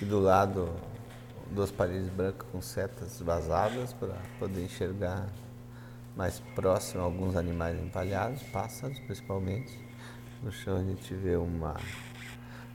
e 0.00 0.04
do 0.04 0.18
lado 0.18 0.68
duas 1.52 1.70
paredes 1.70 2.08
brancas 2.08 2.46
com 2.50 2.60
setas 2.60 3.20
vazadas 3.20 3.92
para 3.92 4.14
poder 4.38 4.64
enxergar 4.64 5.26
mais 6.16 6.40
próximo 6.56 7.02
alguns 7.04 7.36
animais 7.36 7.78
empalhados, 7.80 8.42
pássaros 8.44 8.98
principalmente. 9.00 9.78
No 10.42 10.50
chão 10.50 10.76
a 10.76 10.82
gente 10.82 11.14
vê 11.14 11.36
uma, 11.36 11.76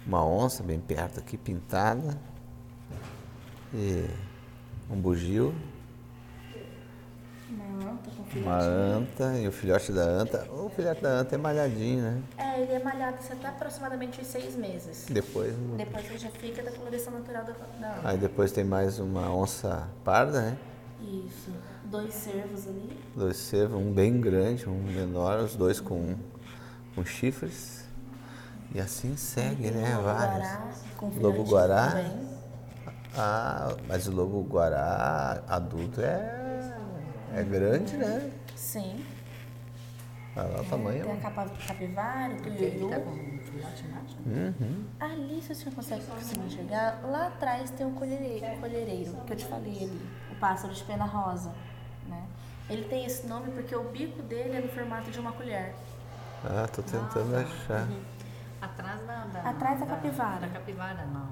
uma 0.08 0.26
onça 0.26 0.64
bem 0.64 0.80
perto 0.80 1.20
aqui, 1.20 1.38
pintada. 1.38 2.18
E 3.74 4.06
um 4.92 5.00
bugio, 5.00 5.54
Uma 7.50 7.92
anta 7.92 8.10
com 8.12 8.22
uma 8.22 8.26
filhote. 8.30 8.66
anta 8.66 9.38
e 9.40 9.48
o 9.48 9.52
filhote 9.52 9.92
da 9.92 10.04
anta. 10.04 10.48
O 10.52 10.70
filhote 10.70 11.02
da 11.02 11.10
anta 11.10 11.36
é 11.36 11.38
malhadinho, 11.38 12.02
né? 12.02 12.22
É, 12.38 12.62
ele 12.62 12.72
é 12.74 12.84
malhado 12.84 13.18
até 13.30 13.48
aproximadamente 13.48 14.22
uns 14.22 14.28
seis 14.28 14.56
meses. 14.56 15.06
Depois. 15.10 15.54
Depois 15.78 16.06
ele 16.06 16.18
já 16.18 16.30
fica 16.30 16.64
da 16.64 16.72
coloração 16.72 17.14
natural 17.14 17.44
da, 17.44 17.54
da 17.80 17.98
anta. 17.98 18.10
Aí 18.10 18.18
depois 18.18 18.52
tem 18.52 18.64
mais 18.64 19.00
uma 19.00 19.34
onça 19.34 19.88
parda, 20.04 20.42
né? 20.42 20.58
Isso. 21.02 21.52
Dois 21.86 22.14
cervos 22.14 22.68
ali. 22.68 22.98
Dois 23.16 23.36
cervos, 23.38 23.78
um 23.82 23.92
bem 23.92 24.22
grande, 24.22 24.70
um 24.70 24.82
menor, 24.84 25.40
os 25.40 25.56
dois 25.56 25.80
com, 25.82 26.16
com 26.96 27.04
chifres. 27.04 27.82
E 28.74 28.80
assim 28.80 29.18
segue, 29.18 29.70
né? 29.72 29.96
Lobo 29.98 30.04
Vários. 30.04 30.48
guará 30.48 30.72
com 30.96 31.10
Lobo 31.20 31.44
guará. 31.44 32.04
Ah, 33.18 33.76
mas 33.88 34.08
o 34.08 34.12
lobo 34.12 34.42
guará 34.44 35.44
adulto 35.48 36.00
é, 36.02 36.74
é 37.34 37.44
grande, 37.44 37.98
né? 37.98 38.32
Sim. 38.56 39.06
Olha 40.36 40.48
lá 40.48 40.62
o 40.62 40.66
tamanho. 40.66 41.04
Tem 41.04 41.14
a 41.14 41.18
capa, 41.18 41.50
capivara, 41.68 42.34
o 42.34 42.38
tuiuiu. 42.42 42.90
tá 42.90 42.98
um? 43.00 43.32
Uhum. 44.26 44.86
Ali, 45.00 45.42
se 45.42 45.52
o 45.52 45.56
senhor 45.56 45.74
consegue 45.76 46.06
conseguir 46.06 46.46
enxergar, 46.46 47.02
lá 47.04 47.28
atrás 47.28 47.70
tem 47.72 47.86
um 47.86 47.94
colhereiro, 47.94 48.46
um 48.46 48.62
colhereiro 48.62 49.14
que 49.26 49.34
eu 49.34 49.38
te 49.38 49.46
falei 49.46 49.84
ali, 49.84 50.10
o 50.32 50.36
pássaro 50.36 50.74
de 50.74 50.84
pena 50.86 51.04
rosa. 51.06 51.52
Né? 52.08 52.24
Ele 52.70 52.86
tem 52.86 53.06
esse 53.06 53.28
nome 53.28 53.52
porque 53.52 53.76
o 53.76 53.84
bico 53.90 54.22
dele 54.24 54.56
é 54.58 54.62
no 54.62 54.70
formato 54.70 55.12
de 55.12 55.20
uma 55.20 55.34
colher. 55.34 55.74
Ah, 56.46 56.66
tô 56.68 56.82
tentando 56.82 57.36
achar. 57.36 57.88
Atrás 58.62 59.02
da, 59.06 59.26
da- 59.26 59.50
Atrás 59.50 59.80
da 59.80 59.86
capivara. 59.86 60.40
Da 60.40 60.48
capivara, 60.48 61.06
não. 61.08 61.28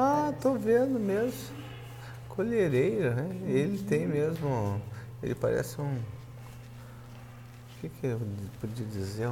Ah, 0.00 0.32
tô 0.40 0.54
vendo 0.54 1.00
mesmo. 1.00 1.56
Colhereiro, 2.28 3.16
né? 3.16 3.28
Ele 3.48 3.78
tem 3.82 4.06
mesmo. 4.06 4.80
Ele 5.20 5.34
parece 5.34 5.80
um. 5.80 5.92
O 5.96 7.80
que, 7.80 7.88
que 7.88 8.06
eu 8.06 8.20
podia 8.60 8.86
dizer? 8.86 9.28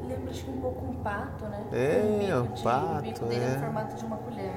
Lembra 0.00 0.30
acho 0.30 0.44
que 0.44 0.50
um 0.50 0.60
pouco 0.62 0.86
um 0.86 0.94
pato, 1.02 1.44
né? 1.44 1.62
É, 1.72 2.36
um 2.38 2.46
de- 2.54 2.62
pato, 2.62 2.98
O 3.00 3.02
bico 3.02 3.24
dele 3.26 3.44
é 3.44 3.48
é. 3.48 3.54
no 3.56 3.60
formato 3.60 3.96
de 3.96 4.04
uma 4.06 4.16
colher. 4.16 4.52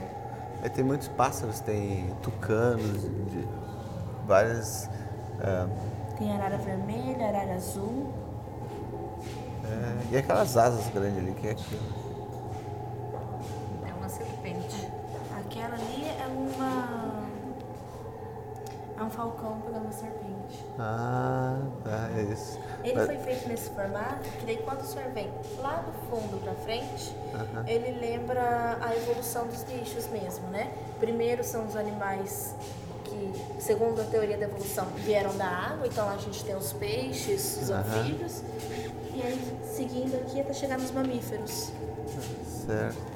Aí 0.63 0.69
tem 0.69 0.83
muitos 0.85 1.09
pássaros, 1.09 1.59
tem 1.59 2.15
tucanos, 2.21 3.01
de 3.01 3.45
várias. 4.25 4.89
ah, 5.41 5.67
Tem 6.17 6.31
arara 6.33 6.57
vermelha, 6.57 7.27
arara 7.27 7.55
azul. 7.55 8.13
é, 9.65 10.13
e 10.13 10.17
aquelas 10.17 10.55
asas 10.55 10.87
grandes 10.93 11.17
ali, 11.19 11.33
que 11.33 11.47
é 11.47 11.51
aquilo? 11.51 12.05
É 13.87 13.93
uma 13.93 14.09
serpente. 14.09 14.89
Aquela 15.37 15.75
ali 15.75 16.05
é 16.05 16.27
uma. 16.27 17.25
É 18.97 19.03
um 19.03 19.09
falcão 19.09 19.59
pegando 19.65 19.83
uma 19.83 19.91
serpente. 19.91 20.64
Ah, 20.77 21.57
tá, 21.83 22.09
é 22.17 22.21
isso. 22.23 22.59
Ele 22.83 23.05
foi 23.05 23.17
feito 23.17 23.47
nesse 23.47 23.69
formato 23.69 24.29
que 24.39 24.45
daí 24.45 24.57
quando 24.57 24.81
o 24.81 24.85
senhor 24.85 25.09
vem 25.11 25.31
lá 25.59 25.77
do 25.77 25.93
fundo 26.09 26.41
pra 26.43 26.53
frente, 26.53 27.15
Aham. 27.33 27.63
ele 27.65 27.97
lembra 27.99 28.77
a 28.81 28.95
evolução 28.95 29.47
dos 29.47 29.63
bichos 29.63 30.07
mesmo, 30.09 30.47
né? 30.49 30.71
Primeiro 30.99 31.43
são 31.43 31.65
os 31.65 31.75
animais 31.75 32.53
que, 33.05 33.31
segundo 33.59 34.01
a 34.01 34.03
teoria 34.05 34.37
da 34.37 34.45
evolução, 34.45 34.85
vieram 34.97 35.35
da 35.37 35.47
água, 35.47 35.87
então 35.87 36.09
a 36.09 36.17
gente 36.17 36.43
tem 36.43 36.55
os 36.55 36.73
peixes, 36.73 37.59
os 37.61 37.71
Aham. 37.71 37.79
anfíbios, 37.81 38.43
e 39.13 39.21
aí 39.21 39.57
seguindo 39.63 40.15
aqui 40.15 40.41
até 40.41 40.53
chegar 40.53 40.77
nos 40.77 40.91
mamíferos. 40.91 41.71
Certo. 42.65 43.15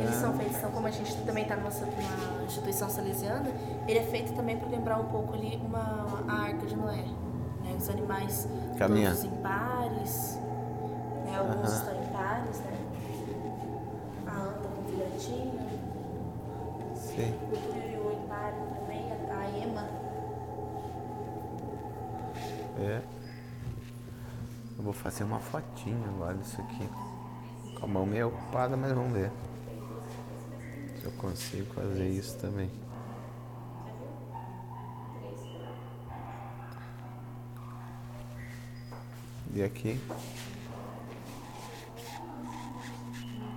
Eles 0.00 0.14
são 0.14 0.32
feitos, 0.34 0.56
então, 0.56 0.70
como 0.70 0.86
a 0.86 0.90
gente 0.90 1.14
também 1.26 1.42
está 1.42 1.54
numa, 1.56 1.68
numa 1.68 2.39
instituição 2.50 2.90
salesiana, 2.90 3.48
ele 3.86 3.98
é 3.98 4.02
feito 4.02 4.32
também 4.34 4.58
para 4.58 4.68
lembrar 4.68 4.98
um 4.98 5.06
pouco 5.06 5.34
ali 5.34 5.56
uma, 5.64 6.24
a 6.28 6.42
arca 6.42 6.66
de 6.66 6.76
Noé. 6.76 7.04
Né? 7.62 7.76
Os 7.78 7.88
animais 7.88 8.48
Caminha. 8.76 9.10
todos 9.10 9.24
em 9.24 9.36
pares, 9.36 10.38
né? 11.24 11.36
alguns 11.38 11.72
estão 11.72 12.02
em 12.02 12.06
pares, 12.08 12.60
né? 12.60 12.76
A 14.26 14.32
anta 14.32 14.68
com 14.68 14.82
filhotinho, 14.84 15.60
Sim. 16.94 17.34
o 17.52 17.56
tuiuiu 17.56 18.12
em 18.12 18.28
par 18.28 18.52
também, 18.52 19.12
a, 19.12 19.38
a 19.38 19.58
ema. 19.58 19.88
É. 22.78 23.02
Eu 24.76 24.84
vou 24.84 24.92
fazer 24.92 25.24
uma 25.24 25.38
fotinha 25.38 26.08
agora 26.08 26.34
disso 26.34 26.60
aqui. 26.62 26.88
Com 27.78 27.84
a 27.84 27.88
mão 27.88 28.06
meio 28.06 28.28
ocupada, 28.28 28.76
mas 28.76 28.92
vamos 28.92 29.12
ver. 29.12 29.30
Eu 31.02 31.10
consigo 31.12 31.72
fazer 31.72 32.08
isso 32.08 32.36
também. 32.38 32.70
E 39.54 39.62
aqui. 39.62 40.00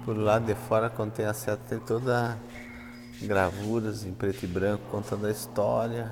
Por 0.06 0.18
lado 0.18 0.46
de 0.46 0.56
fora, 0.56 0.90
quando 0.90 1.14
tem 1.14 1.26
a 1.26 1.34
seta, 1.34 1.64
tem 1.70 1.80
toda 1.80 2.38
gravuras 3.22 4.04
em 4.04 4.14
preto 4.14 4.44
e 4.44 4.48
branco 4.48 4.84
contando 4.90 5.28
a 5.28 5.32
história. 5.32 6.12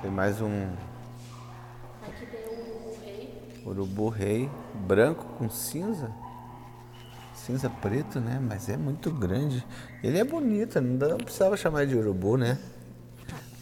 Tem 0.00 0.10
mais 0.10 0.40
um 0.40 0.68
Aqui 2.06 2.26
tem 2.26 2.40
o, 2.46 2.90
o 2.90 2.98
rei. 3.02 3.62
urubu 3.66 4.08
rei 4.08 4.50
branco 4.74 5.24
com 5.38 5.48
cinza. 5.50 6.12
Cinza 7.44 7.68
preto, 7.68 8.20
né? 8.20 8.40
Mas 8.42 8.68
é 8.68 8.76
muito 8.76 9.10
grande. 9.10 9.64
Ele 10.02 10.18
é 10.18 10.24
bonito, 10.24 10.80
não, 10.80 10.96
dá- 10.96 11.08
não 11.08 11.18
precisava 11.18 11.56
chamar 11.56 11.86
de 11.86 11.94
urubu, 11.94 12.36
né? 12.36 12.58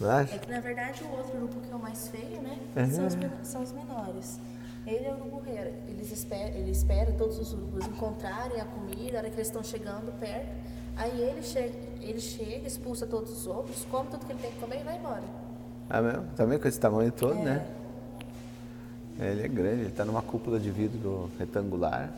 Acha? 0.00 0.34
É 0.34 0.38
que 0.38 0.50
na 0.50 0.60
verdade 0.60 1.02
o 1.04 1.10
outro 1.16 1.36
urubu 1.36 1.60
que 1.60 1.70
é 1.72 1.74
o 1.74 1.78
mais 1.78 2.08
feio, 2.08 2.40
né? 2.42 2.58
Uhum. 2.76 2.90
São, 2.90 3.06
os, 3.06 3.16
são 3.48 3.62
os 3.62 3.72
menores. 3.72 4.40
Ele 4.86 5.04
é 5.06 5.10
o 5.12 5.16
urubu 5.16 5.40
rei. 5.40 5.58
Eles 5.88 6.10
esperam, 6.12 6.54
ele 6.56 6.70
espera 6.70 7.12
todos 7.12 7.38
os 7.38 7.52
urubus 7.52 7.86
encontrarem 7.86 8.60
a 8.60 8.64
comida, 8.64 9.16
a 9.18 9.20
hora 9.20 9.30
que 9.30 9.36
eles 9.36 9.46
estão 9.48 9.62
chegando 9.62 10.12
perto. 10.18 10.48
Aí 10.96 11.20
ele 11.20 11.42
chega, 11.42 11.72
ele 12.00 12.20
chega, 12.20 12.66
expulsa 12.66 13.06
todos 13.06 13.30
os 13.32 13.46
outros, 13.46 13.84
come 13.90 14.08
tudo 14.10 14.26
que 14.26 14.32
ele 14.32 14.40
tem 14.42 14.50
que 14.52 14.58
comer 14.58 14.80
e 14.80 14.84
vai 14.84 14.96
embora. 14.98 15.22
Ah, 15.88 16.02
mesmo? 16.02 16.24
Também 16.36 16.58
com 16.58 16.68
esse 16.68 16.78
tamanho 16.78 17.10
todo, 17.12 17.38
É. 17.38 17.42
né? 17.44 17.66
É, 19.18 19.30
Ele 19.30 19.42
é 19.42 19.48
grande, 19.48 19.80
ele 19.82 19.88
está 19.88 20.04
numa 20.04 20.22
cúpula 20.22 20.58
de 20.60 20.70
vidro 20.70 21.30
retangular 21.38 22.10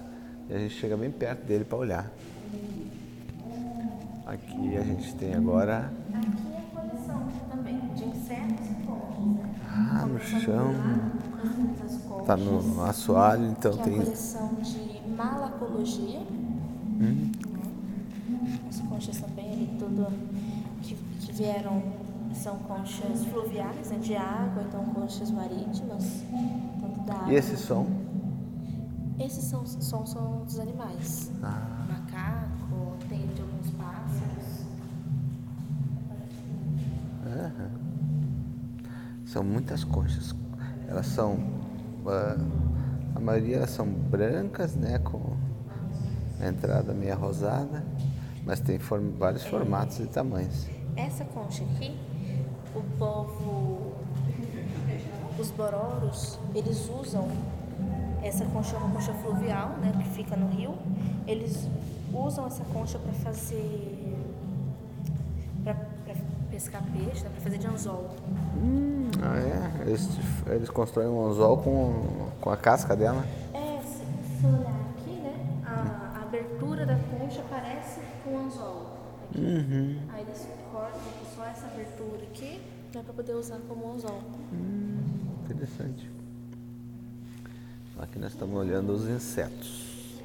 e 0.49 0.55
a 0.55 0.59
gente 0.59 0.75
chega 0.75 0.97
bem 0.97 1.11
perto 1.11 1.45
dele 1.45 1.65
para 1.65 1.79
olhar. 1.79 2.11
Aqui 4.27 4.77
a 4.77 4.83
gente 4.83 5.15
tem 5.17 5.35
agora 5.35 5.93
Aqui 6.13 6.55
é 6.55 6.59
a 6.59 6.81
coleção 6.81 7.29
também 7.51 7.79
de 7.95 8.05
insetos 8.05 8.67
e 8.71 8.87
conchas, 8.87 9.27
né? 9.27 9.55
Ah, 9.69 10.07
no 10.07 10.21
chão. 10.21 10.73
lá, 10.73 11.11
com 11.31 11.47
as 11.47 11.57
muitas 11.57 11.97
conchas, 11.99 12.27
tá 12.27 12.37
no 12.37 12.85
assoalho, 12.85 13.47
então 13.47 13.73
que 13.73 13.79
é 13.79 13.83
a 13.83 13.85
tem 13.85 13.97
coleção 13.97 14.55
de 14.63 15.11
malacologia. 15.15 16.21
Hum. 17.01 17.33
As 18.69 18.81
conchas 18.81 19.19
também 19.19 19.53
ali 19.53 19.77
tudo 19.79 20.07
que, 20.83 20.95
que 20.95 21.33
vieram 21.33 21.83
são 22.35 22.57
conchas 22.59 23.25
fluviais, 23.27 23.91
né, 23.91 23.99
de 23.99 24.17
água, 24.17 24.65
então 24.67 24.85
conchas 24.87 25.31
marítimas, 25.31 26.23
tanto 26.81 27.01
da 27.07 27.15
água. 27.15 27.33
E 27.33 27.37
esse 27.37 27.57
som? 27.57 28.04
Esses 29.19 29.45
são, 29.45 29.65
são, 29.67 30.05
são 30.07 30.45
dos 30.45 30.59
animais. 30.59 31.31
Ah, 31.43 31.87
Macaco, 31.89 32.97
tem 33.09 33.27
de 33.29 33.41
alguns 33.43 33.71
pássaros. 33.71 34.65
aham. 37.27 37.71
São 39.27 39.43
muitas 39.43 39.85
conchas. 39.85 40.35
Elas 40.89 41.07
são 41.07 41.39
ah, 42.07 42.37
a 43.15 43.21
maioria 43.21 43.57
elas 43.59 43.71
são 43.71 43.87
brancas, 43.87 44.75
né, 44.75 44.99
com 44.99 45.37
a 46.41 46.49
entrada 46.49 46.93
meia 46.93 47.15
rosada, 47.15 47.85
mas 48.45 48.61
tem 48.61 48.79
form- 48.79 49.13
vários 49.17 49.45
formatos 49.45 50.01
e 50.01 50.07
tamanhos. 50.07 50.67
Essa 50.97 51.25
concha 51.25 51.63
aqui, 51.65 51.97
o 52.75 52.83
povo, 52.99 53.93
os 55.39 55.51
bororos, 55.53 56.39
eles 56.55 56.89
usam 56.91 57.29
essa 58.25 58.45
concha, 58.47 58.75
é 58.75 58.79
uma 58.79 58.91
concha 58.91 59.13
fluvial, 59.15 59.71
né, 59.81 59.93
que 60.03 60.09
fica 60.11 60.35
no 60.35 60.49
rio. 60.49 60.75
Eles 61.27 61.69
usam 62.13 62.47
essa 62.47 62.65
concha 62.65 62.99
para 62.99 63.13
fazer, 63.13 64.17
para 65.63 65.77
pescar 66.51 66.83
peixe, 66.93 67.23
né, 67.23 67.31
para 67.31 67.41
fazer 67.43 67.59
de 67.59 67.67
anzol. 67.67 68.11
Ah, 69.23 69.39
é? 69.39 69.89
Eles, 69.89 70.09
eles 70.47 70.71
constroem 70.71 71.09
um 71.09 71.27
anzol 71.27 71.59
com, 71.59 72.29
com 72.41 72.51
a 72.51 72.57
casca 72.57 72.97
dela? 72.97 73.25
É, 73.53 73.81
se, 73.83 74.41
se 74.41 74.47
olhar 74.47 74.81
aqui, 74.91 75.11
né, 75.11 75.35
a, 75.67 76.19
a 76.21 76.23
abertura 76.23 76.87
da 76.87 76.97
concha 76.97 77.43
parece 77.51 78.01
com 78.25 78.31
o 78.31 78.39
anzol. 78.47 78.87
Uhum. 79.37 79.99
Aí 80.13 80.23
eles 80.23 80.49
cortam 80.73 81.01
só 81.37 81.45
essa 81.45 81.67
abertura 81.67 82.23
aqui, 82.23 82.61
né, 82.95 83.03
para 83.05 83.13
poder 83.13 83.35
usar 83.35 83.59
como 83.69 83.93
anzol. 83.93 84.21
Interessante. 85.45 86.11
Aqui 87.99 88.19
nós 88.19 88.33
estamos 88.33 88.55
olhando 88.57 88.93
os 88.93 89.09
insetos. 89.09 90.21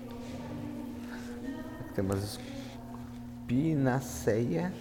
tem 1.95 2.03
umas 2.03 2.39
espinaceia, 3.49 4.71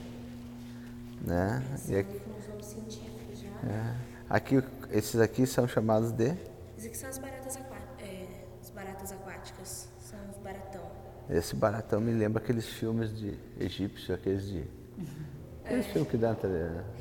né? 1.22 1.62
E 1.88 1.96
aqui, 1.96 2.20
científicos 2.62 3.38
já. 3.40 3.48
é, 3.68 3.96
aqui, 4.28 4.62
esses 4.90 5.18
aqui 5.20 5.46
são 5.46 5.66
chamados 5.66 6.12
de. 6.12 6.36
Esses 6.76 6.86
aqui 6.86 6.96
são 6.98 7.08
as 7.08 7.18
baratas, 7.18 7.56
aquá- 7.56 7.76
é, 7.98 8.26
as 8.62 8.70
baratas 8.70 9.12
aquáticas. 9.12 9.88
São 10.00 10.18
os 10.30 10.36
baratão. 10.38 10.82
Esse 11.30 11.56
baratão 11.56 12.00
me 12.00 12.12
lembra 12.12 12.42
aqueles 12.42 12.66
filmes 12.66 13.14
de 13.16 13.38
egípcio, 13.58 14.14
aqueles 14.14 14.46
de. 14.46 14.64
Aqueles 15.68 15.86
filmes 15.88 16.10
que 16.10 16.16
dá 16.16 16.32
no 16.32 16.38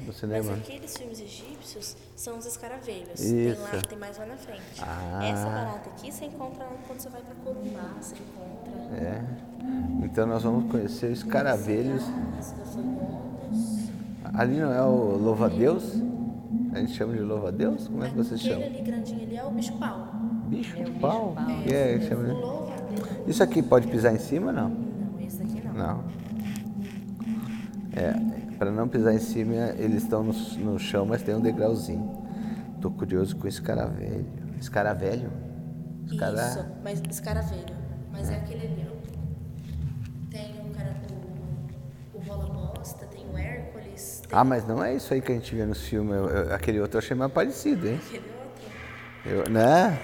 Mas 0.07 0.15
cinema. 0.18 0.53
aqueles 0.55 0.97
filmes 0.97 1.22
egípcios 1.22 1.95
são 2.18 2.38
os 2.38 2.45
escaravelhos. 2.45 3.18
Isso. 3.22 3.61
Tem, 3.61 3.80
lá, 3.80 3.82
tem 3.88 3.97
mais 3.97 4.18
lá 4.18 4.26
na 4.26 4.36
frente. 4.36 4.61
Ah. 4.82 5.26
Essa 5.26 5.45
barata 5.45 5.89
aqui 5.89 6.11
você 6.11 6.26
encontra 6.26 6.65
quando 6.86 6.99
você 6.99 7.09
vai 7.09 7.22
pra 7.22 7.36
Corumbá, 7.45 7.93
você 8.01 8.15
encontra. 8.15 8.97
É. 8.97 9.24
Então 10.03 10.28
nós 10.28 10.43
vamos 10.43 10.70
conhecer 10.70 11.11
os 11.13 11.24
caravelhos. 11.24 12.03
As 12.38 12.51
gafanhotos. 12.51 13.88
Ali 14.34 14.57
não 14.59 14.74
é 14.74 14.82
o 14.84 15.18
louva-a-Deus? 15.18 15.93
A 16.74 16.80
gente 16.80 16.91
chama 16.93 17.13
de 17.13 17.20
louva-a-Deus? 17.22 17.88
Como 17.88 18.03
é 18.03 18.09
que 18.09 18.15
vocês 18.18 18.39
Aquele 18.41 18.53
chamam? 18.53 18.68
ali 18.68 18.82
grandinho 18.82 19.22
ali 19.24 19.38
é 19.38 19.43
o 19.45 19.49
bicho-pau. 19.51 20.07
Bicho 20.47 20.78
É 20.78 20.84
o 20.84 20.91
pau? 20.99 21.34
bicho-pau. 21.38 21.63
Que 21.63 21.74
é, 21.74 21.97
que 21.99 22.05
chama 22.07 22.24
de-. 22.26 23.32
Isso 23.32 23.41
aqui 23.41 23.63
pode 23.63 23.88
pisar 23.88 24.13
em 24.13 24.20
cima 24.20 24.51
não? 24.51 24.70
Não, 24.70 25.20
esse 25.26 25.38
daqui 25.38 25.61
não. 25.65 25.74
Não. 25.74 26.03
É, 27.93 28.13
para 28.58 28.72
não 28.72 28.88
pisar 28.88 29.14
em 29.14 29.20
cima, 29.20 29.53
eles 29.78 30.03
estão 30.03 30.24
no, 30.24 30.34
no 30.34 30.80
chão, 30.80 31.05
mas 31.05 31.22
tem 31.22 31.36
um 31.36 31.41
degrauzinho. 31.41 32.18
Tô 32.82 32.89
curioso 32.91 33.36
com 33.36 33.47
escaravelho. 33.47 34.26
Escaravelho? 34.60 35.32
Escara... 36.12 36.36
Isso, 36.47 36.66
mas 36.84 37.01
escaravelho. 37.10 37.76
Mas 38.12 38.30
é 38.32 38.36
aquele 38.36 38.66
ali, 38.66 38.88
ó. 38.89 38.97
Tem 40.32 40.60
o 40.62 40.70
cara 40.74 40.95
o, 42.14 42.18
o 42.18 42.22
Rola 42.22 42.45
Bosta, 42.49 43.05
tem 43.05 43.26
o 43.32 43.38
Hércules, 43.38 44.22
tem 44.28 44.38
Ah, 44.38 44.43
mas 44.43 44.68
não 44.68 44.84
é 44.84 44.95
isso 44.95 45.14
aí 45.14 45.22
que 45.22 45.32
a 45.32 45.36
gente 45.36 45.53
vê 45.55 45.66
nos 45.66 45.82
filmes. 45.82 46.14
Eu- 46.16 46.28
eu- 46.30 46.53
aquele 46.53 46.80
outro 46.80 46.97
eu 46.97 46.99
achei 46.99 47.16
mais 47.16 47.32
parecido, 47.32 47.88
hein? 47.88 47.99
aquele 48.05 48.26
outro. 48.30 48.64
Eu, 49.26 49.49
né? 49.49 49.97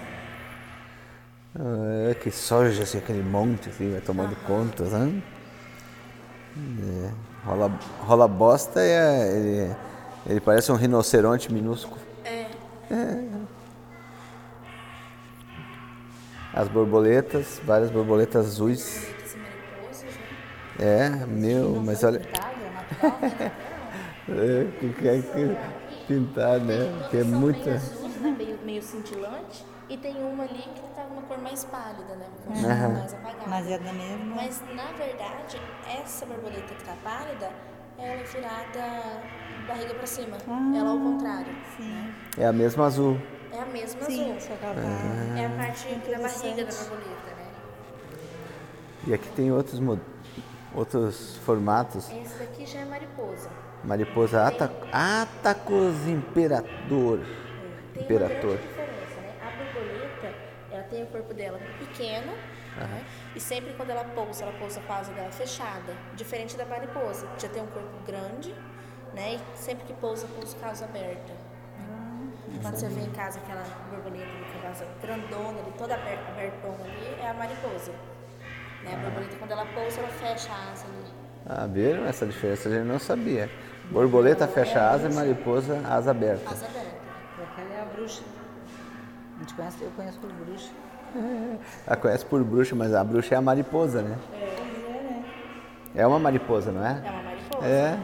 Ah, 1.56 2.14
que 2.20 2.30
soja, 2.30 2.82
assim, 2.82 2.98
aquele 2.98 3.22
monte, 3.22 3.68
assim, 3.68 3.90
vai 3.92 4.00
tomando 4.00 4.34
conta, 4.44 4.84
né? 4.84 5.22
É. 6.56 7.33
Rola, 7.44 7.70
rola 8.00 8.28
bosta 8.28 8.80
é. 8.80 9.36
Ele, 9.36 9.76
ele 10.26 10.40
parece 10.40 10.72
um 10.72 10.76
rinoceronte 10.76 11.52
minúsculo. 11.52 12.00
É, 12.24 12.46
As 16.54 16.68
borboletas, 16.68 17.60
várias 17.64 17.90
borboletas 17.90 18.46
azuis. 18.46 19.08
né? 20.78 21.10
É, 21.18 21.26
meu, 21.26 21.82
mas 21.84 22.04
olha. 22.04 22.20
Pintado, 22.20 22.54
é? 23.42 23.52
É, 24.26 24.64
que 24.80 24.88
quer 24.94 25.20
que 25.20 25.56
pintar, 26.06 26.58
né? 26.58 27.08
Que 27.10 27.18
é 27.18 27.24
muita. 27.24 27.58
meio 27.62 27.76
azuis, 27.76 28.16
né? 28.22 28.34
Meio, 28.38 28.58
meio 28.64 28.82
cintilante. 28.82 29.66
E 29.90 29.98
tem 29.98 30.16
uma 30.16 30.44
ali 30.44 30.62
que 30.62 30.93
uma 31.14 31.22
cor 31.22 31.38
mais 31.38 31.64
pálida, 31.64 32.14
né? 32.16 32.26
Uma 32.46 32.60
cor 32.60 32.70
Aham. 32.70 32.88
mais 32.98 33.14
apagada. 33.14 33.44
Mas 33.46 33.66
é 33.70 33.78
da 33.78 33.92
mesma. 33.92 34.34
Mas 34.36 34.62
na 34.74 34.92
verdade, 34.92 35.60
essa 36.00 36.26
borboleta 36.26 36.74
que 36.74 36.84
tá 36.84 36.94
pálida, 37.02 37.50
ela 37.98 38.20
é 38.20 38.24
virada 38.24 39.22
barriga 39.66 39.94
pra 39.94 40.06
cima. 40.06 40.36
ela 40.76 40.90
ao 40.90 40.98
contrário. 40.98 41.52
Né? 41.78 42.14
É 42.38 42.46
a 42.46 42.52
mesma 42.52 42.86
azul. 42.86 43.18
É 43.52 43.60
a 43.60 43.66
mesma 43.66 44.02
Sim, 44.04 44.30
azul. 44.36 44.40
só 44.40 44.54
que 44.56 44.64
ela 44.64 44.74
tá- 44.74 45.40
É 45.40 45.46
a 45.46 45.50
parte 45.50 45.88
da 45.88 46.18
barriga 46.18 46.64
da 46.64 46.72
borboleta, 46.72 47.30
né? 47.36 47.44
E 49.06 49.14
aqui 49.14 49.28
tem 49.30 49.52
outros, 49.52 49.80
outros 50.74 51.36
formatos. 51.44 52.10
Esse 52.10 52.38
daqui 52.38 52.66
já 52.66 52.80
é 52.80 52.84
mariposa. 52.84 53.48
Mariposa 53.84 54.46
ata, 54.46 54.72
Atacus 54.90 56.06
imperador. 56.08 57.20
Tem 57.92 58.02
Imperator. 58.02 58.50
uma 58.50 58.56
grande 58.56 58.66
diferença, 58.66 59.20
né? 59.20 59.34
A 59.42 59.50
borboleta, 59.62 60.34
ela 60.72 60.73
tem 60.84 61.02
o 61.02 61.06
corpo 61.06 61.32
dela 61.34 61.58
pequeno, 61.78 62.32
né? 62.76 63.04
E 63.34 63.40
sempre 63.40 63.72
quando 63.74 63.90
ela 63.90 64.04
pousa, 64.04 64.44
ela 64.44 64.52
pousa 64.58 64.80
com 64.80 64.92
a 64.92 64.96
asa 64.96 65.12
dela 65.12 65.30
fechada. 65.30 65.92
Diferente 66.14 66.56
da 66.56 66.64
mariposa, 66.64 67.26
que 67.36 67.42
já 67.42 67.48
tem 67.48 67.62
um 67.62 67.66
corpo 67.66 67.88
grande, 68.06 68.54
né? 69.14 69.34
E 69.34 69.40
sempre 69.58 69.84
que 69.84 69.92
pousa, 69.94 70.26
pousa 70.28 70.56
com 70.56 70.66
a 70.66 70.70
asa 70.70 70.84
aberta. 70.84 71.32
né? 71.78 72.58
Quando 72.62 72.76
você 72.76 72.88
vê 72.88 73.00
em 73.02 73.10
casa 73.10 73.38
aquela 73.40 73.64
borboleta 73.90 74.26
com 74.60 74.66
a 74.66 74.70
asa 74.70 74.86
grandona 75.02 75.58
toda 75.76 75.94
aberta, 75.94 76.30
abertona 76.30 76.84
ali, 76.84 77.16
é 77.20 77.28
a 77.28 77.34
mariposa. 77.34 77.92
Né? 78.82 78.94
A 78.94 78.96
borboleta, 78.96 79.36
quando 79.36 79.50
ela 79.52 79.66
pousa, 79.66 80.00
ela 80.00 80.08
fecha 80.08 80.50
a 80.52 80.72
asa 80.72 80.86
ali. 80.86 81.12
Ah, 81.46 81.66
viram? 81.66 82.06
Essa 82.06 82.24
diferença 82.26 82.68
a 82.68 82.72
gente 82.72 82.86
não 82.86 82.98
sabia. 82.98 83.50
Borboleta 83.90 84.48
fecha 84.48 84.80
a 84.80 84.90
asa 84.92 85.10
e 85.10 85.12
mariposa 85.14 85.80
asa 85.86 86.10
aberta. 86.10 86.50
Asa 86.50 86.66
aberta. 86.66 86.90
Aquela 87.42 87.74
é 87.74 87.82
a 87.82 87.84
bruxa. 87.84 88.22
A 89.36 89.40
gente 89.40 89.54
conhece, 89.54 89.76
eu 89.82 89.90
conheço 89.96 90.18
por 90.18 90.30
bruxa. 90.32 90.70
Ela 91.86 91.96
conhece 91.96 92.24
por 92.24 92.42
bruxa, 92.44 92.74
mas 92.74 92.94
a 92.94 93.02
bruxa 93.04 93.34
é 93.34 93.38
a 93.38 93.42
mariposa, 93.42 94.02
né? 94.02 94.16
É 95.94 96.06
uma 96.06 96.18
mariposa, 96.18 96.72
não 96.72 96.84
é? 96.84 97.00
É 97.04 97.10
uma 97.10 97.22
mariposa. 97.22 97.66
É. 97.66 97.98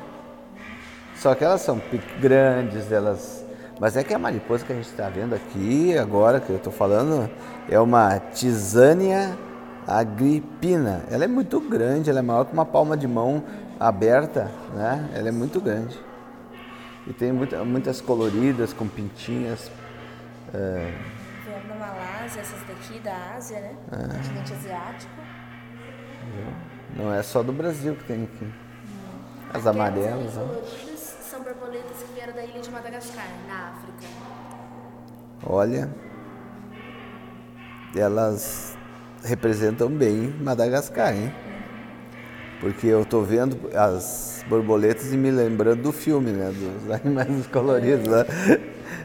Só 1.16 1.34
que 1.34 1.44
elas 1.44 1.60
são 1.60 1.80
grandes, 2.20 2.90
elas. 2.92 3.44
Mas 3.80 3.96
é 3.96 4.04
que 4.04 4.12
a 4.14 4.18
mariposa 4.18 4.64
que 4.64 4.72
a 4.72 4.76
gente 4.76 4.86
está 4.88 5.08
vendo 5.08 5.34
aqui 5.34 5.96
agora, 5.96 6.38
que 6.40 6.50
eu 6.50 6.56
estou 6.56 6.72
falando, 6.72 7.28
é 7.68 7.78
uma 7.80 8.18
Tisânia 8.18 9.36
agripina. 9.86 11.02
Ela 11.10 11.24
é 11.24 11.28
muito 11.28 11.60
grande, 11.60 12.10
ela 12.10 12.18
é 12.20 12.22
maior 12.22 12.44
que 12.44 12.52
uma 12.52 12.64
palma 12.66 12.96
de 12.96 13.08
mão 13.08 13.42
aberta, 13.78 14.50
né? 14.74 15.08
Ela 15.14 15.28
é 15.28 15.32
muito 15.32 15.60
grande. 15.60 15.98
E 17.06 17.12
tem 17.12 17.32
muita- 17.32 17.64
muitas 17.64 18.00
coloridas, 18.00 18.72
com 18.72 18.86
pintinhas. 18.86 19.70
é, 20.52 20.92
Malásia, 22.30 22.40
essas 22.40 22.62
daqui 22.66 22.98
da 23.00 23.34
Ásia, 23.36 23.60
né? 23.60 23.76
Continente 23.90 24.52
asiático. 24.52 25.12
não 26.96 27.12
é 27.12 27.22
só 27.22 27.42
do 27.42 27.52
Brasil 27.52 27.96
que 27.96 28.04
tem 28.04 28.24
aqui. 28.24 28.52
As 29.52 29.66
Aquelas 29.66 29.66
amarelas, 29.66 30.36
ó. 30.36 30.40
coloridas 30.44 31.16
são 31.28 31.42
borboletas 31.42 31.96
que 31.96 32.14
vieram 32.14 32.32
da 32.32 32.44
ilha 32.44 32.60
de 32.60 32.70
Madagascar, 32.70 33.26
na 33.48 33.70
África. 33.70 34.06
Olha, 35.44 35.90
elas 37.96 38.76
representam 39.24 39.88
bem 39.88 40.32
Madagascar, 40.40 41.12
hein? 41.14 41.34
Porque 42.60 42.86
eu 42.86 43.04
tô 43.04 43.22
vendo 43.22 43.58
as 43.74 44.44
borboletas 44.46 45.12
e 45.12 45.16
me 45.16 45.30
lembrando 45.30 45.82
do 45.82 45.92
filme, 45.92 46.30
né? 46.30 46.52
Dos 46.52 46.90
animais 46.92 47.46
coloridos 47.48 48.06
lá. 48.06 48.24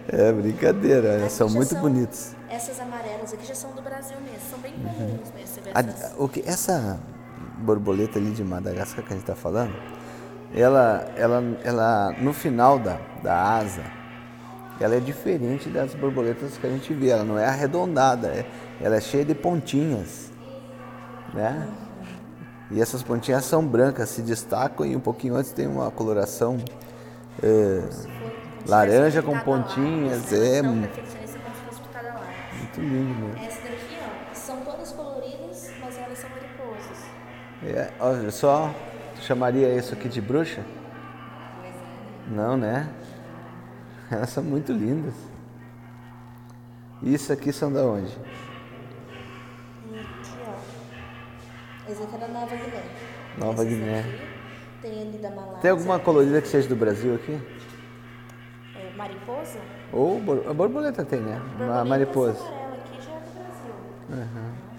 É 0.08 0.32
brincadeira, 0.32 1.08
elas 1.08 1.32
são 1.32 1.50
muito 1.50 1.74
bonitas. 1.78 2.36
Essas 2.56 2.80
amarelas 2.80 3.34
aqui 3.34 3.46
já 3.46 3.54
são 3.54 3.72
do 3.72 3.82
Brasil 3.82 4.16
mesmo, 4.22 4.40
são 4.50 4.60
bem 4.60 4.72
comuns 4.72 5.30
mesmo. 5.36 5.62
Vê 5.62 5.72
A- 5.74 5.80
essas. 5.82 6.14
o 6.18 6.30
que, 6.30 6.42
essa 6.48 6.98
borboleta 7.58 8.18
ali 8.18 8.32
de 8.32 8.46
Madagascar 8.46 9.04
que 9.04 9.10
a 9.12 9.16
gente 9.18 9.24
está 9.24 9.36
falando, 9.36 9.74
ela, 10.54 11.06
ela, 11.18 11.44
ela, 11.66 12.14
no 12.18 12.32
final 12.32 12.80
da, 12.80 12.98
da 13.22 13.36
asa, 13.58 13.84
ela 14.80 14.96
é 14.96 15.02
diferente 15.02 15.68
das 15.68 15.94
borboletas 15.96 16.58
que 16.58 16.66
a 16.66 16.70
gente 16.70 16.94
vê. 16.94 17.10
Ela 17.10 17.26
não 17.26 17.38
é 17.38 17.46
arredondada, 17.46 18.30
é- 18.30 18.46
ela 18.80 18.96
é 18.96 19.02
cheia 19.02 19.26
de 19.26 19.36
pontinhas, 19.36 20.32
né? 21.34 21.68
E 22.72 22.82
essas 22.82 23.04
pontinhas 23.04 23.44
são 23.44 23.68
brancas, 23.68 24.08
se 24.10 24.22
destacam 24.22 24.86
e 24.86 24.96
um 24.96 25.00
pouquinho 25.02 25.36
antes 25.36 25.52
tem 25.52 25.68
uma 25.68 25.92
coloração 25.92 26.58
é, 27.44 27.82
laranja 28.66 29.22
com 29.22 29.38
pontinhas. 29.40 30.32
É 30.32 30.62
lindo. 32.82 33.38
Essa 33.38 33.62
daqui, 33.62 33.98
ó, 34.02 34.34
são 34.34 34.62
todas 34.62 34.92
coloridas, 34.92 35.72
mas 35.80 35.98
elas 35.98 36.18
são 36.18 36.30
mariposas. 36.30 37.06
É, 37.64 37.92
olha 38.00 38.32
só, 38.32 38.74
chamaria 39.22 39.74
isso 39.76 39.94
aqui 39.94 40.10
de 40.10 40.22
bruxa? 40.22 40.64
Não, 42.28 42.58
né? 42.58 42.90
Elas 44.12 44.30
são 44.30 44.44
muito 44.44 44.72
lindas. 44.72 45.14
Isso 47.02 47.32
aqui 47.32 47.52
são 47.54 47.72
da 47.72 47.82
onde? 47.84 48.12
E 49.92 50.00
aqui, 50.00 50.38
ó. 50.48 51.92
Esse 51.92 52.04
aqui 52.04 52.16
é 52.16 52.18
da 52.18 52.28
Nova 52.28 52.56
Guiné. 52.56 52.84
Nova 53.38 53.64
Guiné. 53.64 54.00
aqui 54.00 54.36
Tem 54.82 55.02
ali 55.02 55.18
da 55.18 55.30
Malásia. 55.30 55.60
Tem 55.60 55.72
alguma 55.72 56.00
colorida 56.00 56.42
que 56.42 56.48
seja 56.48 56.68
do 56.68 56.76
Brasil 56.76 57.16
aqui? 57.16 57.40
é, 58.76 58.96
mariposa? 58.96 59.60
Ou 59.92 60.20
borboleta 60.20 61.04
tem, 61.06 61.20
né? 61.22 61.40
Borboleta 61.58 61.86
mariposa. 61.86 62.32
essa 62.32 62.48
amarela 62.48 62.76
aqui 62.76 63.02
já 63.02 63.12
é 63.12 63.20
do 63.20 63.32
Brasil. 64.10 64.76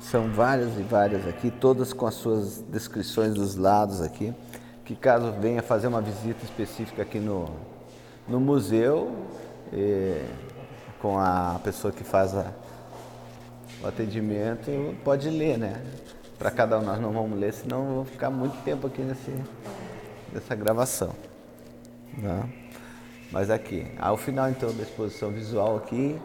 São 0.00 0.30
várias 0.30 0.78
e 0.78 0.82
várias 0.82 1.26
aqui, 1.26 1.50
todas 1.50 1.92
com 1.92 2.06
as 2.06 2.14
suas 2.14 2.60
descrições 2.60 3.34
dos 3.34 3.56
lados 3.56 4.00
aqui. 4.00 4.32
Que 4.84 4.94
caso 4.94 5.32
venha 5.32 5.62
fazer 5.62 5.88
uma 5.88 6.00
visita 6.00 6.44
específica 6.44 7.02
aqui 7.02 7.18
no, 7.18 7.48
no 8.28 8.38
museu, 8.38 9.26
eh, 9.72 10.24
com 11.02 11.18
a 11.18 11.60
pessoa 11.64 11.92
que 11.92 12.04
faz 12.04 12.36
a, 12.36 12.52
o 13.82 13.86
atendimento, 13.88 14.70
pode 15.02 15.28
ler, 15.28 15.58
né? 15.58 15.82
Para 16.38 16.52
cada 16.52 16.78
um, 16.78 16.82
nós 16.82 17.00
não 17.00 17.10
vamos 17.10 17.36
ler, 17.36 17.52
senão 17.52 17.94
vou 17.96 18.04
ficar 18.04 18.30
muito 18.30 18.56
tempo 18.62 18.86
aqui 18.86 19.02
nesse, 19.02 19.32
nessa 20.32 20.54
gravação. 20.54 21.12
Né? 22.16 22.65
Mas 23.30 23.50
aqui, 23.50 23.86
ao 23.98 24.16
final 24.16 24.48
então 24.48 24.72
da 24.72 24.82
exposição 24.82 25.30
visual 25.30 25.76
aqui, 25.76 26.18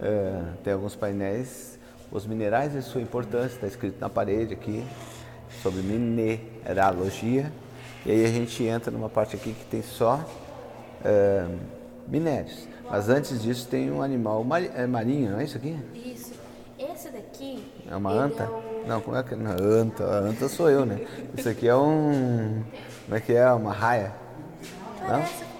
eh, 0.00 0.42
tem 0.62 0.72
alguns 0.72 0.94
painéis, 0.94 1.78
os 2.12 2.26
minerais 2.26 2.74
e 2.74 2.82
sua 2.82 3.00
importância, 3.00 3.54
está 3.56 3.66
escrito 3.66 3.98
na 4.00 4.08
parede 4.08 4.52
aqui, 4.54 4.84
sobre 5.62 5.80
mineralogia. 5.80 7.50
E 8.04 8.10
aí 8.10 8.24
a 8.24 8.28
gente 8.28 8.62
entra 8.64 8.90
numa 8.90 9.08
parte 9.08 9.34
aqui 9.34 9.52
que 9.52 9.64
tem 9.64 9.82
só 9.82 10.20
eh, 11.04 11.46
minérios. 12.06 12.68
Mas 12.90 13.08
antes 13.08 13.42
disso 13.42 13.66
tem 13.68 13.90
um 13.90 14.02
animal 14.02 14.44
mari- 14.44 14.70
é 14.74 14.86
marinho, 14.86 15.32
não 15.32 15.40
é 15.40 15.44
isso 15.44 15.56
aqui? 15.56 15.76
Isso. 15.94 16.34
Esse 16.78 17.08
daqui. 17.08 17.64
É 17.90 17.96
uma 17.96 18.10
anta? 18.12 18.42
É 18.42 18.46
o... 18.46 18.86
Não, 18.86 19.00
como 19.00 19.16
é 19.16 19.22
que. 19.22 19.34
Não, 19.34 19.52
anta, 19.52 20.04
a 20.04 20.18
anta 20.18 20.48
sou 20.48 20.68
eu, 20.68 20.84
né? 20.84 21.00
Isso 21.36 21.48
aqui 21.48 21.66
é 21.66 21.74
um. 21.74 22.62
Como 23.06 23.16
é 23.16 23.20
que 23.20 23.32
é? 23.32 23.50
Uma 23.52 23.72
raia? 23.72 24.12
Parece 24.98 25.32
raia, 25.32 25.53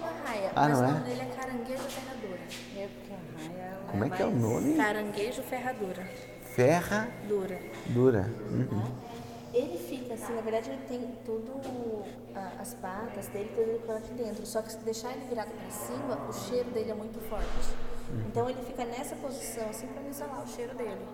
Ah, 0.56 0.68
mas 0.68 0.80
não 0.80 0.86
o 0.86 0.88
é? 0.88 0.92
nome 0.92 1.04
dele 1.04 1.20
é 1.20 1.24
caranguejo 1.24 1.82
ferradura. 1.82 2.40
É 2.76 2.88
porque 2.88 3.12
a 3.12 3.48
raia 3.48 3.64
ela 3.64 3.90
Como 3.90 4.04
é 4.04 4.10
que 4.10 4.22
é 4.22 4.26
o 4.26 4.30
nome? 4.30 4.76
Caranguejo 4.76 5.42
ferradura. 5.42 6.02
Ferra 6.54 7.08
Dura. 7.26 7.58
dura. 7.86 8.30
Uhum. 8.50 8.84
Ele 9.52 9.78
fica 9.78 10.14
assim, 10.14 10.32
na 10.34 10.40
verdade 10.40 10.70
ele 10.70 10.82
tem 10.88 11.14
tudo, 11.24 12.04
ah, 12.34 12.52
as 12.60 12.74
patas 12.74 13.28
dele, 13.28 13.50
tudo 13.54 13.60
ele 13.62 13.98
aqui 13.98 14.14
dentro. 14.14 14.46
Só 14.46 14.62
que 14.62 14.70
se 14.70 14.78
deixar 14.78 15.12
ele 15.12 15.26
virado 15.28 15.50
para 15.50 15.70
cima, 15.70 16.28
o 16.28 16.32
cheiro 16.32 16.70
dele 16.70 16.90
é 16.90 16.94
muito 16.94 17.20
forte. 17.28 17.46
Uhum. 18.10 18.24
Então 18.28 18.48
ele 18.50 18.62
fica 18.64 18.84
nessa 18.84 19.16
posição, 19.16 19.68
assim, 19.68 19.86
para 19.88 20.02
isolar 20.08 20.42
o 20.42 20.46
cheiro 20.46 20.74
dele. 20.76 21.06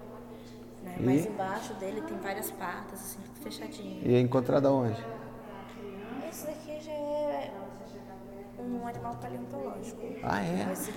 Né? 0.82 0.96
E? 0.98 1.02
Mas 1.02 1.26
embaixo 1.26 1.74
dele 1.74 2.02
tem 2.02 2.18
várias 2.18 2.50
patas, 2.50 3.00
assim, 3.00 3.18
tudo 3.24 3.42
fechadinho. 3.42 4.06
E 4.06 4.14
é 4.14 4.20
encontrado 4.20 4.66
aonde? 4.66 5.02
Esse 6.28 6.46
daqui 6.46 6.80
já 6.80 6.92
é 6.92 7.52
um 8.60 8.86
animal 8.86 9.14
paleontológico. 9.20 10.00
Ah, 10.22 10.42
é? 10.42 10.66
Mas 10.68 10.90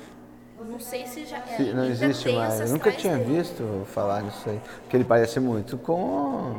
não 0.70 0.80
sei 0.80 1.06
se 1.08 1.26
já 1.26 1.38
é. 1.38 1.58
Se- 1.58 1.74
Não 1.74 1.86
existe 1.86 2.32
mais. 2.32 2.60
Eu 2.60 2.70
nunca 2.70 2.92
tinha 2.92 3.18
dele. 3.18 3.38
visto 3.38 3.84
falar 3.88 4.22
nisso 4.22 4.50
aí. 4.50 4.62
Porque 4.82 4.98
ele 4.98 5.04
parece 5.06 5.40
muito 5.40 5.78
com. 5.78 6.56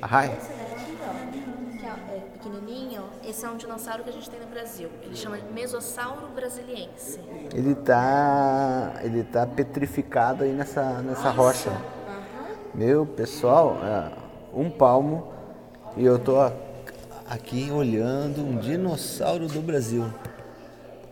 A 0.00 0.06
raia. 0.06 0.30
É, 1.82 2.16
é 2.16 2.20
pequenininho, 2.34 3.02
esse 3.24 3.44
é 3.44 3.48
um 3.50 3.56
dinossauro 3.56 4.04
que 4.04 4.10
a 4.10 4.12
gente 4.12 4.28
tem 4.30 4.38
no 4.40 4.46
Brasil. 4.46 4.88
Ele 5.02 5.16
chama 5.16 5.38
Mesossauro 5.52 6.28
brasiliense. 6.34 7.18
Ele 7.54 7.74
tá. 7.74 8.92
Ele 9.02 9.24
tá 9.24 9.46
petrificado 9.46 10.44
aí 10.44 10.52
nessa, 10.52 11.00
nessa 11.02 11.30
rocha. 11.30 11.72
Meu, 12.74 13.04
pessoal, 13.06 13.76
é, 13.82 14.10
um 14.54 14.70
palmo 14.70 15.32
e 15.96 16.04
eu 16.04 16.18
tô 16.18 16.36
aqui 17.28 17.70
olhando 17.70 18.42
um 18.42 18.56
dinossauro 18.56 19.46
do 19.48 19.60
Brasil. 19.60 20.04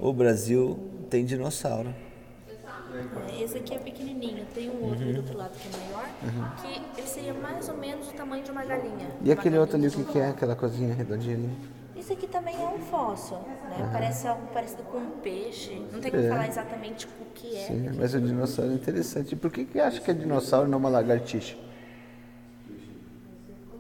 O 0.01 0.13
Brasil 0.13 0.79
tem 1.11 1.25
dinossauro. 1.25 1.95
Esse 3.39 3.59
aqui 3.59 3.75
é 3.75 3.79
pequenininho, 3.79 4.47
tem 4.55 4.71
um 4.71 4.83
outro 4.85 5.05
do 5.13 5.17
outro 5.19 5.37
lado 5.37 5.53
que 5.59 5.69
é 5.69 5.79
maior, 5.79 6.09
que 6.63 6.99
ele 7.01 7.07
seria 7.07 7.35
mais 7.35 7.69
ou 7.69 7.77
menos 7.77 8.09
o 8.09 8.13
tamanho 8.15 8.43
de 8.43 8.51
uma 8.51 8.65
galinha. 8.65 9.09
E 9.23 9.31
aquele 9.31 9.59
outro 9.59 9.77
ali, 9.77 9.89
o 9.89 9.91
que, 9.91 10.05
que 10.05 10.19
é? 10.19 10.29
Aquela 10.31 10.57
coisinha 10.57 10.95
redondinha 10.95 11.37
ali? 11.37 11.51
Esse 11.95 12.13
aqui 12.15 12.27
também 12.27 12.55
é 12.55 12.67
um 12.67 12.79
fóssil, 12.79 13.37
né? 13.39 13.89
Parece 13.93 14.27
algo 14.29 14.47
parecido 14.49 14.83
com 14.85 14.99
um 14.99 15.11
peixe. 15.23 15.83
Não 15.93 16.01
tem 16.01 16.11
como 16.11 16.23
É. 16.23 16.29
falar 16.29 16.49
exatamente 16.49 17.07
o 17.07 17.25
que 17.35 17.57
é. 17.57 17.67
Sim, 17.67 17.91
mas 17.97 18.15
o 18.15 18.21
dinossauro 18.21 18.71
é 18.71 18.75
interessante. 18.75 19.33
E 19.33 19.37
por 19.37 19.51
que, 19.51 19.65
que 19.65 19.79
acha 19.81 20.01
que 20.01 20.11
é 20.11 20.15
dinossauro 20.15 20.69
e 20.69 20.71
não 20.71 20.79
uma 20.79 20.89
lagartixa? 20.89 21.57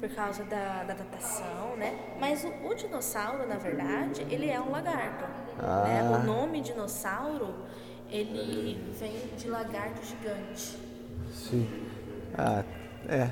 Por 0.01 0.09
causa 0.11 0.44
da, 0.44 0.84
da 0.84 0.94
datação, 0.94 1.76
né? 1.76 1.99
Mas 2.20 2.44
o, 2.44 2.49
o 2.68 2.74
dinossauro, 2.74 3.47
na 3.49 3.57
verdade, 3.57 4.26
ele 4.30 4.49
é 4.51 4.61
um 4.61 4.70
lagarto. 4.70 5.24
Ah. 5.59 5.84
Né? 5.86 6.03
O 6.03 6.22
nome 6.24 6.61
dinossauro, 6.61 7.55
ele 8.11 8.78
vem 8.99 9.16
de 9.36 9.49
lagarto 9.49 10.05
gigante. 10.05 10.78
Sim. 11.32 11.68
Ah, 12.36 12.62
é. 13.09 13.30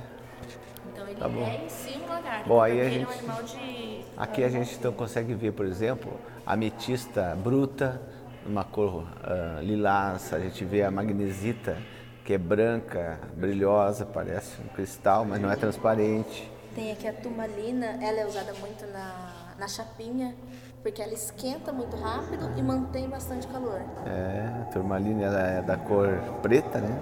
Então 0.92 1.06
ele 1.06 1.16
Tá 1.18 1.28
bom. 1.28 1.42
é 1.44 1.64
em 1.64 1.68
si 1.68 1.98
um 1.98 2.08
lagarto. 2.08 2.48
Bom, 2.48 2.60
aí 2.60 2.80
a 2.80 2.84
ele 2.84 3.02
é 3.02 3.06
um 3.06 3.10
gente- 3.10 3.18
animal 3.18 3.42
de. 3.42 4.04
Aqui 4.16 4.44
a 4.44 4.48
gente 4.48 4.74
então 4.74 4.92
consegue 4.92 5.34
ver, 5.34 5.52
por 5.52 5.66
exemplo, 5.66 6.18
a 6.46 6.52
ametista 6.54 7.36
bruta, 7.36 8.00
numa 8.46 8.64
cor 8.64 9.06
ah, 9.22 9.60
lilás. 9.60 10.32
A 10.32 10.38
gente 10.40 10.64
vê 10.64 10.82
a 10.82 10.90
magnesita, 10.90 11.76
que 12.24 12.32
é 12.32 12.38
branca, 12.38 13.18
brilhosa, 13.36 14.06
parece 14.06 14.60
um 14.62 14.68
cristal, 14.68 15.24
mas 15.24 15.40
não 15.40 15.50
é 15.50 15.56
transparente. 15.56 16.50
Tem 16.74 16.90
aqui 16.90 17.06
a 17.06 17.12
turmalina, 17.12 17.86
ela 18.02 18.20
é 18.20 18.26
usada 18.26 18.52
muito 18.54 18.84
na, 18.92 19.54
na 19.58 19.68
chapinha, 19.68 20.34
porque 20.82 21.00
ela 21.00 21.12
esquenta 21.14 21.72
muito 21.72 21.96
rápido 21.96 22.50
e 22.56 22.62
mantém 22.62 23.08
bastante 23.08 23.46
calor. 23.46 23.80
É, 24.06 24.62
a 24.62 24.64
turmalina 24.72 25.22
ela 25.24 25.40
é 25.40 25.62
da 25.62 25.76
cor 25.76 26.08
preta, 26.42 26.80
né? 26.80 26.98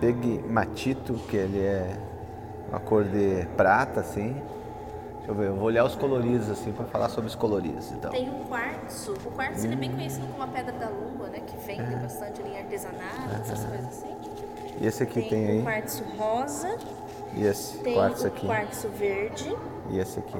Pegmatito, 0.00 1.14
que 1.28 1.36
ele 1.36 1.60
é 1.60 1.96
uma 2.68 2.80
cor 2.80 3.04
de 3.04 3.46
prata, 3.56 4.00
assim. 4.00 4.32
Deixa 5.18 5.30
eu 5.32 5.34
ver, 5.34 5.48
eu 5.48 5.54
vou 5.56 5.64
olhar 5.64 5.84
os 5.84 5.94
coloridos, 5.96 6.48
assim, 6.48 6.72
para 6.72 6.84
falar 6.86 7.08
sobre 7.08 7.28
os 7.28 7.34
coloridos, 7.34 7.90
então. 7.92 8.10
Tem 8.10 8.28
um 8.30 8.44
quartzo. 8.44 9.12
O 9.12 9.30
quartzo 9.32 9.66
ele 9.66 9.74
é 9.74 9.76
bem 9.76 9.92
conhecido 9.92 10.26
como 10.28 10.42
a 10.42 10.46
pedra 10.46 10.72
da 10.72 10.88
lua, 10.88 11.28
né? 11.28 11.40
Que 11.46 11.56
vende 11.58 11.92
É. 11.94 11.96
bastante 11.96 12.40
ali 12.40 12.52
em 12.52 12.58
artesanato, 12.58 13.40
essas 13.40 13.64
coisas 13.64 13.86
assim. 13.86 14.16
E 14.80 14.86
esse 14.86 15.02
aqui 15.02 15.22
tem, 15.22 15.46
o 15.46 15.50
aí, 15.50 15.62
quartzo 15.62 16.04
rosa, 16.16 16.76
e 17.36 17.44
esse 17.46 17.78
tem 17.78 17.94
quartzo 17.94 18.26
aqui, 18.26 18.46
quartzo 18.46 18.88
verde. 18.88 19.56
e 19.90 19.98
esse 19.98 20.18
aqui. 20.18 20.38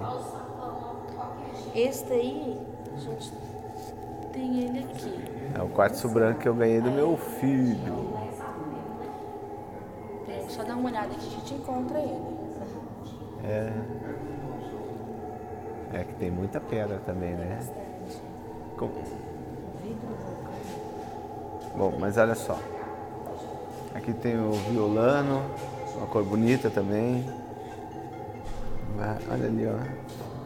Esse 1.74 2.04
daí, 2.06 2.58
gente, 2.98 3.32
tem 4.32 4.60
ele 4.64 4.78
aqui. 4.80 5.14
É 5.58 5.62
o 5.62 5.68
quartzo 5.68 6.08
branco 6.08 6.40
que 6.40 6.48
eu 6.48 6.54
ganhei 6.54 6.80
do 6.80 6.90
meu 6.90 7.16
filho. 7.16 8.16
Só 10.48 10.62
dá 10.62 10.74
uma 10.74 10.88
olhada 10.88 11.08
que 11.08 11.26
a 11.26 11.30
gente 11.30 11.54
encontra 11.54 11.98
ele. 11.98 12.36
É. 13.44 13.72
É 15.92 16.04
que 16.04 16.14
tem 16.14 16.30
muita 16.30 16.60
pedra 16.60 16.98
também, 17.04 17.34
né? 17.34 17.58
Com- 18.78 18.90
Bom, 21.76 21.92
mas 21.98 22.16
olha 22.16 22.34
só. 22.34 22.58
Aqui 23.94 24.12
tem 24.14 24.36
o 24.38 24.52
violano, 24.52 25.42
uma 25.96 26.06
cor 26.06 26.24
bonita 26.24 26.70
também. 26.70 27.24
Olha 29.30 29.46
ali, 29.46 29.66
ó. 29.66 29.76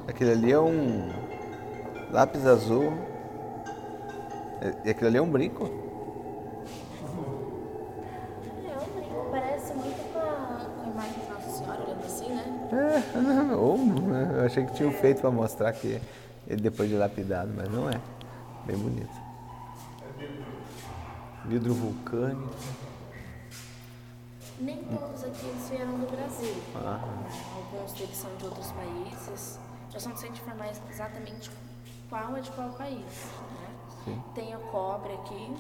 Aquele 0.09 0.33
ali 0.33 0.53
é 0.53 0.59
um 0.59 1.09
lápis 2.11 2.47
azul. 2.47 2.93
E- 4.63 4.89
E 4.89 4.91
aquele 4.91 5.09
ali 5.09 5.19
é 5.19 5.23
um 5.23 5.31
brinco. 5.31 5.65
É, 8.67 8.77
um 8.77 9.01
brinco, 9.01 9.29
parece 9.31 9.73
muito 9.75 10.13
com 10.13 10.19
a, 10.19 10.67
imagem 10.89 11.13
de 11.15 11.31
Nossa 11.31 11.51
Senhora, 11.51 11.83
olhando 11.83 12.05
assim, 12.05 12.29
né? 12.29 12.69
É, 12.73 13.19
não, 13.19 13.59
ou, 13.61 13.79
né? 13.79 14.31
eu 14.39 14.45
achei 14.47 14.65
que 14.65 14.73
tinha 14.75 14.91
feito 14.93 15.21
para 15.21 15.31
mostrar 15.31 15.73
que 15.73 16.01
ele 16.47 16.61
depois 16.61 16.89
de 16.89 16.97
lapidado, 16.97 17.51
mas 17.57 17.69
não 17.71 17.89
é. 17.89 18.01
Bem 18.67 18.77
bonito. 18.77 19.31
Vidro 21.47 21.73
vulcânico. 21.75 22.51
Nem 24.61 24.77
todos 24.85 25.25
aqui 25.25 25.47
eles 25.47 25.69
vieram 25.71 25.93
do 25.99 26.11
Brasil. 26.11 26.55
Ah, 26.77 27.01
Alguns 27.57 27.93
deles 27.95 28.17
são 28.17 28.35
de 28.37 28.45
outros 28.45 28.71
países. 28.73 29.59
Nós 29.93 30.07
não 30.07 30.17
sei 30.17 30.31
te 30.31 30.41
informar 30.41 30.71
exatamente 30.91 31.51
qual 32.09 32.37
é 32.37 32.41
de 32.41 32.51
qual 32.51 32.69
país. 32.71 32.97
Né? 33.01 33.69
sim, 34.05 34.23
Tem 34.35 34.55
o 34.55 34.61
cobre 34.61 35.15
aqui. 35.15 35.57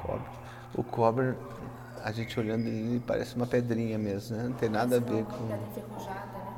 cobre. 0.00 0.26
O 0.76 0.82
cobre, 0.82 1.34
a 2.02 2.10
gente 2.12 2.38
olhando 2.38 2.66
ele 2.66 3.02
parece 3.06 3.34
uma 3.36 3.46
pedrinha 3.46 3.98
mesmo, 3.98 4.36
né? 4.36 4.44
Não 4.44 4.52
tem 4.52 4.68
nada 4.68 4.96
a 4.96 5.00
ver 5.00 5.24
com. 5.24 5.44
Né? 5.44 5.60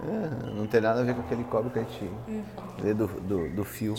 É, 0.09 0.47
não 0.53 0.67
tem 0.67 0.81
nada 0.81 1.01
a 1.01 1.05
ver 1.05 1.15
com 1.15 1.21
aquele 1.23 1.45
cobre 1.45 1.71
que 1.71 1.79
a 1.79 1.83
gente 1.83 2.11
vê 2.79 2.93
do, 2.95 3.07
do, 3.07 3.49
do 3.55 3.65
fio. 3.65 3.95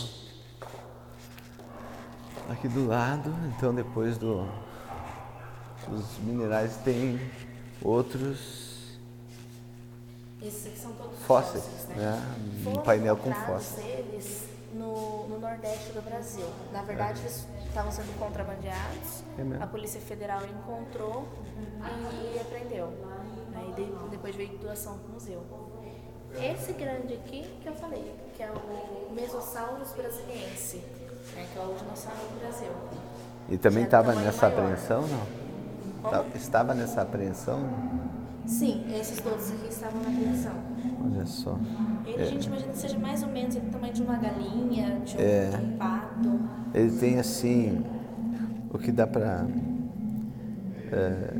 Aqui 2.50 2.66
do 2.68 2.86
lado, 2.86 3.30
então 3.48 3.74
depois 3.74 4.16
do, 4.16 4.48
dos 5.86 6.18
minerais 6.20 6.76
tem 6.78 7.20
outros 7.82 8.98
Esses 10.42 10.66
aqui 10.66 10.78
são 10.78 10.92
todos 10.92 11.18
fósseis, 11.20 11.64
fósseis, 11.64 11.88
né? 11.88 11.96
né? 11.96 12.36
Um 12.60 12.64
Foram 12.64 12.82
painel 12.82 13.16
com 13.16 13.32
fósseis. 13.32 13.84
eles 13.86 14.44
no, 14.74 15.26
no 15.28 15.38
Nordeste 15.38 15.92
do 15.92 16.02
Brasil. 16.02 16.44
Na 16.72 16.82
verdade, 16.82 17.20
eles 17.20 17.46
estavam 17.66 17.90
sendo 17.90 18.16
contrabandeados. 18.18 19.24
É 19.60 19.62
a 19.62 19.66
Polícia 19.66 20.00
Federal 20.00 20.40
encontrou 20.44 21.26
e 22.34 22.38
apreendeu. 22.38 22.92
Aí 23.54 23.72
de- 23.72 24.08
depois 24.10 24.36
veio 24.36 24.56
doação 24.58 24.98
para 24.98 25.08
o 25.08 25.12
museu. 25.14 25.42
Esse 26.36 26.72
grande 26.74 27.14
aqui 27.14 27.48
que 27.62 27.68
eu 27.68 27.74
falei, 27.74 28.14
que 28.36 28.42
é 28.42 28.50
o 28.50 29.12
Mesosaurus 29.14 29.92
brasiliense, 29.92 30.76
né, 31.34 31.46
que 31.52 31.58
é 31.58 31.62
o 31.62 31.74
dinossauro 31.74 32.18
do 32.18 32.38
Brasil. 32.40 32.70
E 33.48 33.56
também 33.56 33.84
estava 33.84 34.08
tamanho 34.12 34.26
nessa 34.26 34.48
maior. 34.50 34.60
apreensão, 34.62 35.02
não? 35.08 35.47
Tá- 36.02 36.24
Estava 36.34 36.74
nessa 36.74 37.02
apreensão? 37.02 37.60
Sim, 38.46 38.84
esses 38.98 39.20
todos 39.20 39.50
aqui 39.52 39.68
estavam 39.68 40.00
na 40.02 40.08
apreensão. 40.08 40.52
Olha 41.04 41.26
só. 41.26 41.58
Ele 42.06 42.22
a 42.22 42.26
gente 42.26 42.46
imagina 42.46 42.72
que 42.72 42.78
seja 42.78 42.98
mais 42.98 43.22
ou 43.22 43.28
menos 43.28 43.54
do 43.54 43.70
tamanho 43.70 43.92
de 43.92 44.02
uma 44.02 44.16
galinha, 44.16 45.00
de 45.04 45.16
um, 45.16 45.20
É. 45.20 45.50
de 45.50 45.56
um 45.64 45.76
pato. 45.76 46.40
Ele 46.74 46.90
tem 46.98 47.18
assim. 47.18 47.84
O 48.72 48.78
que 48.78 48.90
dá 48.92 49.06
para 49.06 49.46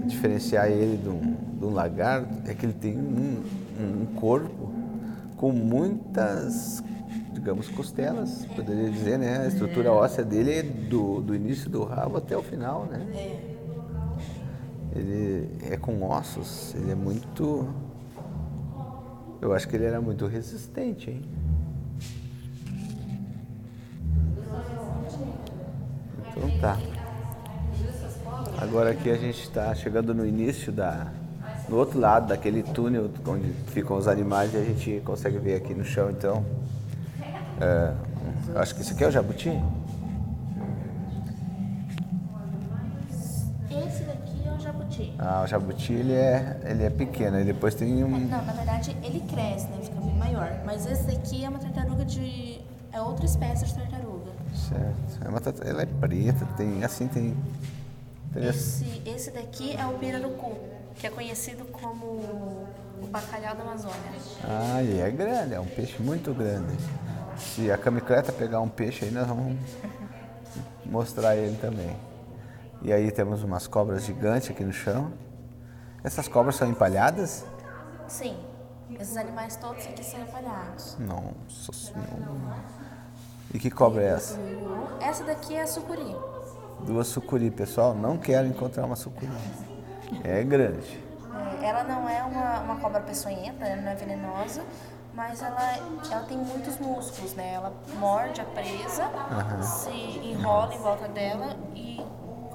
diferenciar 0.07 0.69
ele 0.71 0.97
de 0.99 1.09
um, 1.09 1.35
de 1.59 1.65
um 1.65 1.71
lagarto 1.73 2.35
é 2.47 2.55
que 2.55 2.67
ele 2.67 2.73
tem 2.75 2.97
um, 2.99 3.43
um 3.81 4.07
corpo 4.17 4.69
com 5.37 5.51
muitas, 5.53 6.83
digamos, 7.33 7.69
costelas, 7.69 8.45
poderia 8.55 8.91
dizer, 8.91 9.19
né? 9.19 9.39
A 9.45 9.47
estrutura 9.47 9.93
óssea 9.93 10.25
dele 10.25 10.53
é 10.53 10.63
do, 10.63 11.21
do 11.23 11.35
início 11.35 11.71
do 11.71 11.85
rabo 11.85 12.19
até 12.19 12.37
o 12.37 12.43
final, 12.43 12.85
né? 12.87 13.07
É. 13.15 13.48
Ele 14.95 15.49
é 15.71 15.77
com 15.77 16.03
ossos, 16.09 16.75
ele 16.75 16.91
é 16.91 16.95
muito. 16.95 17.69
Eu 19.41 19.53
acho 19.53 19.69
que 19.69 19.77
ele 19.77 19.85
era 19.85 20.01
muito 20.01 20.27
resistente, 20.27 21.11
hein? 21.11 21.23
Então 26.31 26.61
tá. 26.61 26.79
Agora 28.61 28.91
aqui 28.91 29.11
a 29.11 29.17
gente 29.17 29.41
está 29.43 29.75
chegando 29.75 30.15
no 30.15 30.27
início 30.27 30.73
da. 30.73 31.13
No 31.69 31.77
outro 31.77 31.99
lado 31.99 32.29
daquele 32.29 32.63
túnel 32.63 33.11
onde 33.27 33.53
ficam 33.67 33.97
os 33.97 34.09
animais 34.09 34.55
e 34.55 34.57
a 34.57 34.65
gente 34.65 35.03
consegue 35.05 35.39
ver 35.39 35.57
aqui 35.57 35.75
no 35.75 35.85
chão 35.85 36.11
então. 36.11 36.45
é, 37.61 37.93
acho 38.57 38.75
que 38.75 38.83
isso 38.83 38.95
aqui 38.95 39.05
é 39.05 39.09
o 39.09 39.11
jabuti? 39.11 39.51
Esse 43.71 44.03
daqui 44.05 44.49
é 44.49 44.53
o 44.53 44.59
jabuti. 44.59 45.08
Ah, 45.19 45.43
o 45.45 45.47
jabuti 45.49 45.93
ele 45.93 46.13
é, 46.13 46.61
ele 46.65 46.85
é 46.85 46.91
pequeno, 46.91 47.41
e 47.41 47.45
depois 47.45 47.75
tem 47.75 48.05
um. 48.05 48.09
Não, 48.19 48.45
na 48.45 48.53
verdade 48.53 48.97
ele 49.03 49.21
cresce, 49.21 49.67
né? 49.67 49.79
Fica 49.83 50.01
bem 50.01 50.15
maior. 50.15 50.61
Mas 50.65 50.87
esse 50.87 51.03
daqui 51.05 51.45
é 51.45 51.49
uma 51.49 51.59
tartaruga 51.59 52.05
de. 52.05 52.61
É 52.93 53.01
outra 53.01 53.27
espécie 53.27 53.65
de 53.67 53.75
tartaruga. 53.75 54.31
Certo. 54.55 55.25
É 55.25 55.29
uma 55.29 55.41
tatu- 55.41 55.63
ela 55.67 55.83
é 55.83 55.87
preta, 55.87 56.47
tem 56.57 56.85
assim 56.85 57.07
tem. 57.09 57.37
tem 58.33 58.47
esse- 58.49 58.85
Esse, 58.85 59.03
esse 59.11 59.31
daqui 59.33 59.77
é 59.77 59.85
o 59.87 59.95
pirarucu, 59.95 60.57
que 60.97 61.07
é 61.07 61.11
conhecido 61.11 61.65
como 61.67 62.05
o 63.03 63.07
bacalhau 63.11 63.57
da 63.57 63.63
Amazônia. 63.63 63.97
Ah, 64.45 64.83
e 64.83 65.01
é 65.01 65.11
grande, 65.11 65.55
é 65.55 65.61
um 65.61 65.67
peixe 65.67 66.01
muito 66.01 66.33
grande. 66.33 66.77
Se 67.37 67.71
a 67.71 67.77
camicleta 67.77 68.33
pegar 68.33 68.61
um 68.61 68.69
peixe 68.69 69.05
aí, 69.05 69.11
nós 69.11 69.27
vamos 69.27 69.57
mostrar 70.87 71.37
ele 71.37 71.57
também. 71.59 71.95
E 72.83 72.93
aí 72.93 73.11
temos 73.11 73.43
umas 73.43 73.67
cobras 73.67 74.05
gigantes 74.05 74.51
aqui 74.51 74.65
no 74.65 74.73
chão. 74.73 75.13
Essas 76.05 76.29
cobras 76.29 76.57
são 76.57 76.69
empalhadas? 76.69 77.45
Sim, 78.07 78.37
esses 78.99 79.17
animais 79.17 79.57
todos 79.57 79.85
aqui 79.87 80.05
são 80.05 80.21
empalhados. 80.21 80.97
Nossa 80.99 81.73
senhora. 81.73 82.57
E 83.53 83.59
que 83.59 83.71
cobra 83.71 84.03
é 84.03 84.09
essa? 84.11 84.39
Essa 85.01 85.25
daqui 85.25 85.57
é 85.57 85.63
a 85.63 85.67
sucuri. 85.67 86.15
Duas 86.81 87.09
sucuri, 87.09 87.51
pessoal. 87.51 87.95
Não 87.95 88.17
quero 88.17 88.47
encontrar 88.47 88.85
uma 88.87 88.97
sucuri. 88.97 89.31
É 90.23 90.43
grande. 90.45 91.03
É, 91.61 91.67
Ela 91.67 91.83
não 91.85 92.09
é 92.09 92.23
uma, 92.23 92.61
uma 92.61 92.77
cobra 92.77 93.01
peçonhenta, 93.01 93.65
ela 93.65 93.83
não 93.83 93.91
é 93.91 93.95
venenosa, 93.95 94.63
mas 95.13 95.43
ela, 95.43 95.77
ela 96.11 96.23
tem 96.23 96.39
muitos 96.39 96.79
músculos, 96.79 97.35
né? 97.35 97.55
Ela 97.55 97.73
morde 97.99 98.41
a 98.41 98.45
presa, 98.45 99.05
se 99.63 99.91
enrola 99.91 100.75
em 100.75 100.79
volta 100.79 101.09
dela 101.09 101.57
e 101.75 102.01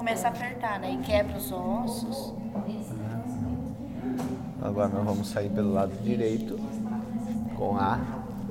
começa 0.04 0.28
a 0.28 0.32
apertar, 0.32 0.82
né? 0.82 0.96
E 0.96 0.98
quebra 0.98 1.38
os 1.38 1.50
ossos. 1.50 2.34
Agora 4.62 4.90
nós 4.90 5.06
vamos 5.06 5.30
sair 5.30 5.50
pelo 5.50 5.72
lado 5.72 5.94
direito 6.04 6.60
com 7.56 7.78
a 7.78 7.98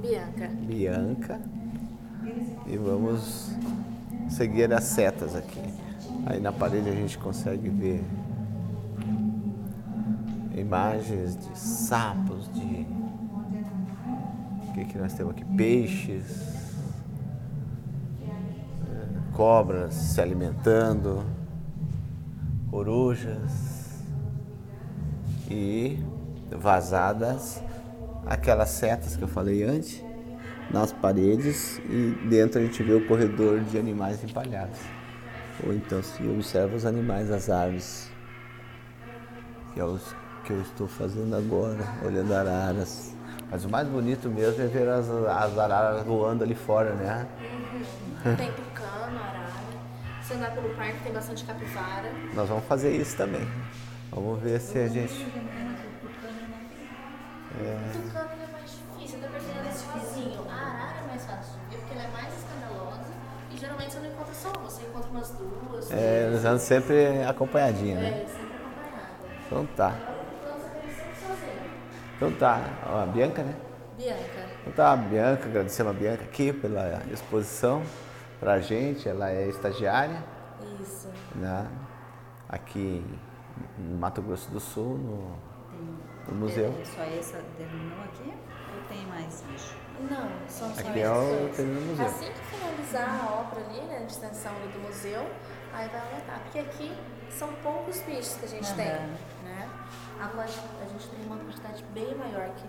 Bianca. 0.00 0.48
Bianca 0.48 1.40
e 2.66 2.76
vamos 2.78 3.54
seguir 4.30 4.72
as 4.72 4.84
setas 4.84 5.36
aqui. 5.36 5.60
Aí 6.24 6.40
na 6.40 6.52
parede 6.52 6.88
a 6.88 6.94
gente 6.94 7.18
consegue 7.18 7.68
ver 7.68 8.02
imagens 10.56 11.36
de 11.36 11.58
sapos, 11.58 12.50
de 12.54 12.86
o 14.70 14.72
que, 14.72 14.86
que 14.86 14.96
nós 14.96 15.12
temos 15.12 15.34
aqui? 15.34 15.44
Peixes, 15.54 16.86
eh, 18.90 19.06
cobras 19.34 19.92
se 19.92 20.18
alimentando, 20.18 21.41
corujas 22.72 24.02
e 25.50 25.98
vazadas 26.50 27.62
aquelas 28.26 28.70
setas 28.70 29.14
que 29.14 29.22
eu 29.22 29.28
falei 29.28 29.62
antes 29.62 30.02
nas 30.70 30.90
paredes 30.90 31.78
e 31.90 32.16
dentro 32.30 32.58
a 32.58 32.64
gente 32.64 32.82
vê 32.82 32.94
o 32.94 33.06
corredor 33.06 33.60
de 33.60 33.78
animais 33.78 34.24
empalhados. 34.24 34.78
Ou 35.66 35.74
então 35.74 36.02
se 36.02 36.26
observa 36.26 36.74
os 36.74 36.86
animais, 36.86 37.30
as 37.30 37.50
aves, 37.50 38.10
que 39.74 39.80
é 39.80 39.84
os 39.84 40.16
que 40.44 40.52
eu 40.52 40.62
estou 40.62 40.88
fazendo 40.88 41.36
agora, 41.36 41.84
olhando 42.02 42.32
araras. 42.32 43.14
Mas 43.50 43.66
o 43.66 43.68
mais 43.68 43.86
bonito 43.86 44.30
mesmo 44.30 44.62
é 44.62 44.66
ver 44.66 44.88
as, 44.88 45.10
as 45.10 45.58
araras 45.58 46.06
voando 46.06 46.42
ali 46.42 46.54
fora, 46.54 46.94
né? 46.94 47.28
Arara. 48.24 48.36
Se 50.22 50.34
andar 50.34 50.52
pelo 50.52 50.74
parque 50.76 50.98
tem 51.02 51.12
bastante 51.12 51.44
capivara. 51.44 52.12
Nós 52.34 52.48
vamos 52.48 52.64
fazer 52.66 52.94
isso 52.94 53.16
também. 53.16 53.46
Vamos 54.10 54.40
ver 54.40 54.60
se 54.60 54.78
a 54.78 54.88
gente. 54.88 55.12
O 55.12 55.26
tucano 57.92 58.28
é 58.30 58.52
mais 58.52 58.70
difícil, 58.70 59.18
até 59.18 59.26
porque 59.28 59.50
ele 59.50 59.58
é 59.58 59.72
vizinho. 59.98 60.46
A 60.48 60.54
arara 60.54 60.98
é 61.02 61.06
mais 61.08 61.26
fácil 61.26 61.52
de 61.52 61.76
ver 61.76 61.82
porque 61.82 61.94
ela 61.94 62.04
é 62.04 62.10
mais 62.12 62.34
escandalosa 62.36 63.12
e 63.50 63.56
geralmente 63.56 63.92
você 63.92 63.98
não 63.98 64.06
encontra 64.06 64.34
só 64.34 64.48
uma, 64.50 64.70
você 64.70 64.82
encontra 64.82 65.10
umas 65.10 65.30
duas. 65.30 65.90
É, 65.90 66.26
eles 66.28 66.44
andam 66.44 66.58
sempre 66.58 67.24
acompanhadinho, 67.24 67.96
né? 67.96 68.08
É, 68.08 68.26
sempre 68.26 68.54
acompanhada. 68.54 69.12
Então 69.46 69.66
tá. 69.76 69.94
Então 70.40 70.58
você. 70.58 70.70
Então 72.16 72.32
tá. 72.32 72.60
A 72.86 73.06
Bianca, 73.06 73.42
né? 73.42 73.54
Bianca. 73.96 74.46
Então 74.60 74.72
tá, 74.72 74.92
a 74.92 74.96
Bianca, 74.96 75.46
agradecemos 75.46 75.90
a 75.90 75.98
Bianca 75.98 76.22
aqui 76.22 76.52
pela 76.52 77.02
exposição 77.10 77.82
pra 78.42 78.58
gente. 78.58 79.08
Ela 79.08 79.30
é 79.30 79.46
estagiária 79.48 80.20
Isso. 80.80 81.08
né? 81.36 81.70
aqui 82.48 83.04
no 83.78 83.96
Mato 83.96 84.20
Grosso 84.20 84.50
do 84.50 84.58
Sul, 84.58 84.98
no, 84.98 85.36
no 86.28 86.34
museu. 86.34 86.74
É 86.80 86.84
só 86.84 87.02
essa 87.02 87.40
terminou 87.56 88.02
aqui? 88.04 88.34
Ou 88.74 88.82
tem 88.88 89.06
mais 89.06 89.42
bicho? 89.42 89.76
Não, 90.10 90.28
são 90.48 90.74
só 90.74 90.80
Aqui 90.80 91.00
é 91.00 91.10
o 91.10 91.48
terreno 91.54 91.80
do 91.80 91.86
museu. 91.86 92.06
Assim 92.06 92.32
que 92.32 92.56
finalizar 92.56 93.24
a 93.24 93.40
obra 93.40 93.60
ali, 93.60 93.80
né, 93.82 93.98
de 94.00 94.12
extensão 94.12 94.52
ali 94.56 94.68
do 94.72 94.80
museu, 94.80 95.20
aí 95.72 95.88
vai 95.88 96.00
aumentar. 96.00 96.40
Porque 96.40 96.58
aqui 96.58 96.92
são 97.30 97.48
poucos 97.62 98.00
bichos 98.00 98.34
que 98.34 98.44
a 98.46 98.48
gente 98.48 98.74
tem, 98.74 98.88
Aham. 98.88 99.16
né? 99.44 99.70
Agora 100.20 100.48
a 100.48 100.86
gente 100.86 101.08
tem 101.08 101.24
uma 101.26 101.36
quantidade 101.36 101.84
bem 101.94 102.14
maior 102.16 102.48
que... 102.50 102.64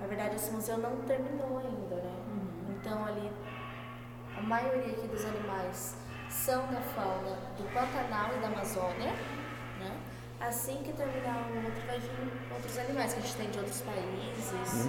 Na 0.00 0.06
verdade, 0.06 0.36
esse 0.36 0.50
museu 0.52 0.78
não 0.78 0.94
terminou 1.06 1.58
ainda, 1.58 1.96
né? 1.96 2.16
Então 2.70 3.04
ali, 3.04 3.32
a 4.36 4.42
maioria 4.42 4.92
aqui 4.92 5.06
dos 5.08 5.24
animais 5.24 5.96
são 6.28 6.66
da 6.66 6.80
fauna 6.80 7.36
do 7.56 7.64
Pantanal 7.72 8.36
e 8.36 8.40
da 8.40 8.48
Amazônia, 8.48 9.12
né? 9.78 9.96
Assim 10.40 10.82
que 10.82 10.92
terminar 10.92 11.48
o 11.50 11.64
outro, 11.64 11.86
vai 11.86 11.98
vir 11.98 12.32
outros 12.52 12.78
animais 12.78 13.14
que 13.14 13.20
a 13.20 13.22
gente 13.22 13.36
tem 13.36 13.50
de 13.50 13.58
outros 13.58 13.80
países. 13.80 14.88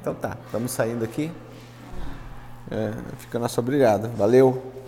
Então 0.00 0.14
tá, 0.14 0.36
estamos 0.44 0.72
saindo 0.72 1.04
aqui. 1.04 1.32
É, 2.70 3.16
fica 3.18 3.38
nosso 3.38 3.60
obrigado. 3.60 4.08
Valeu! 4.16 4.79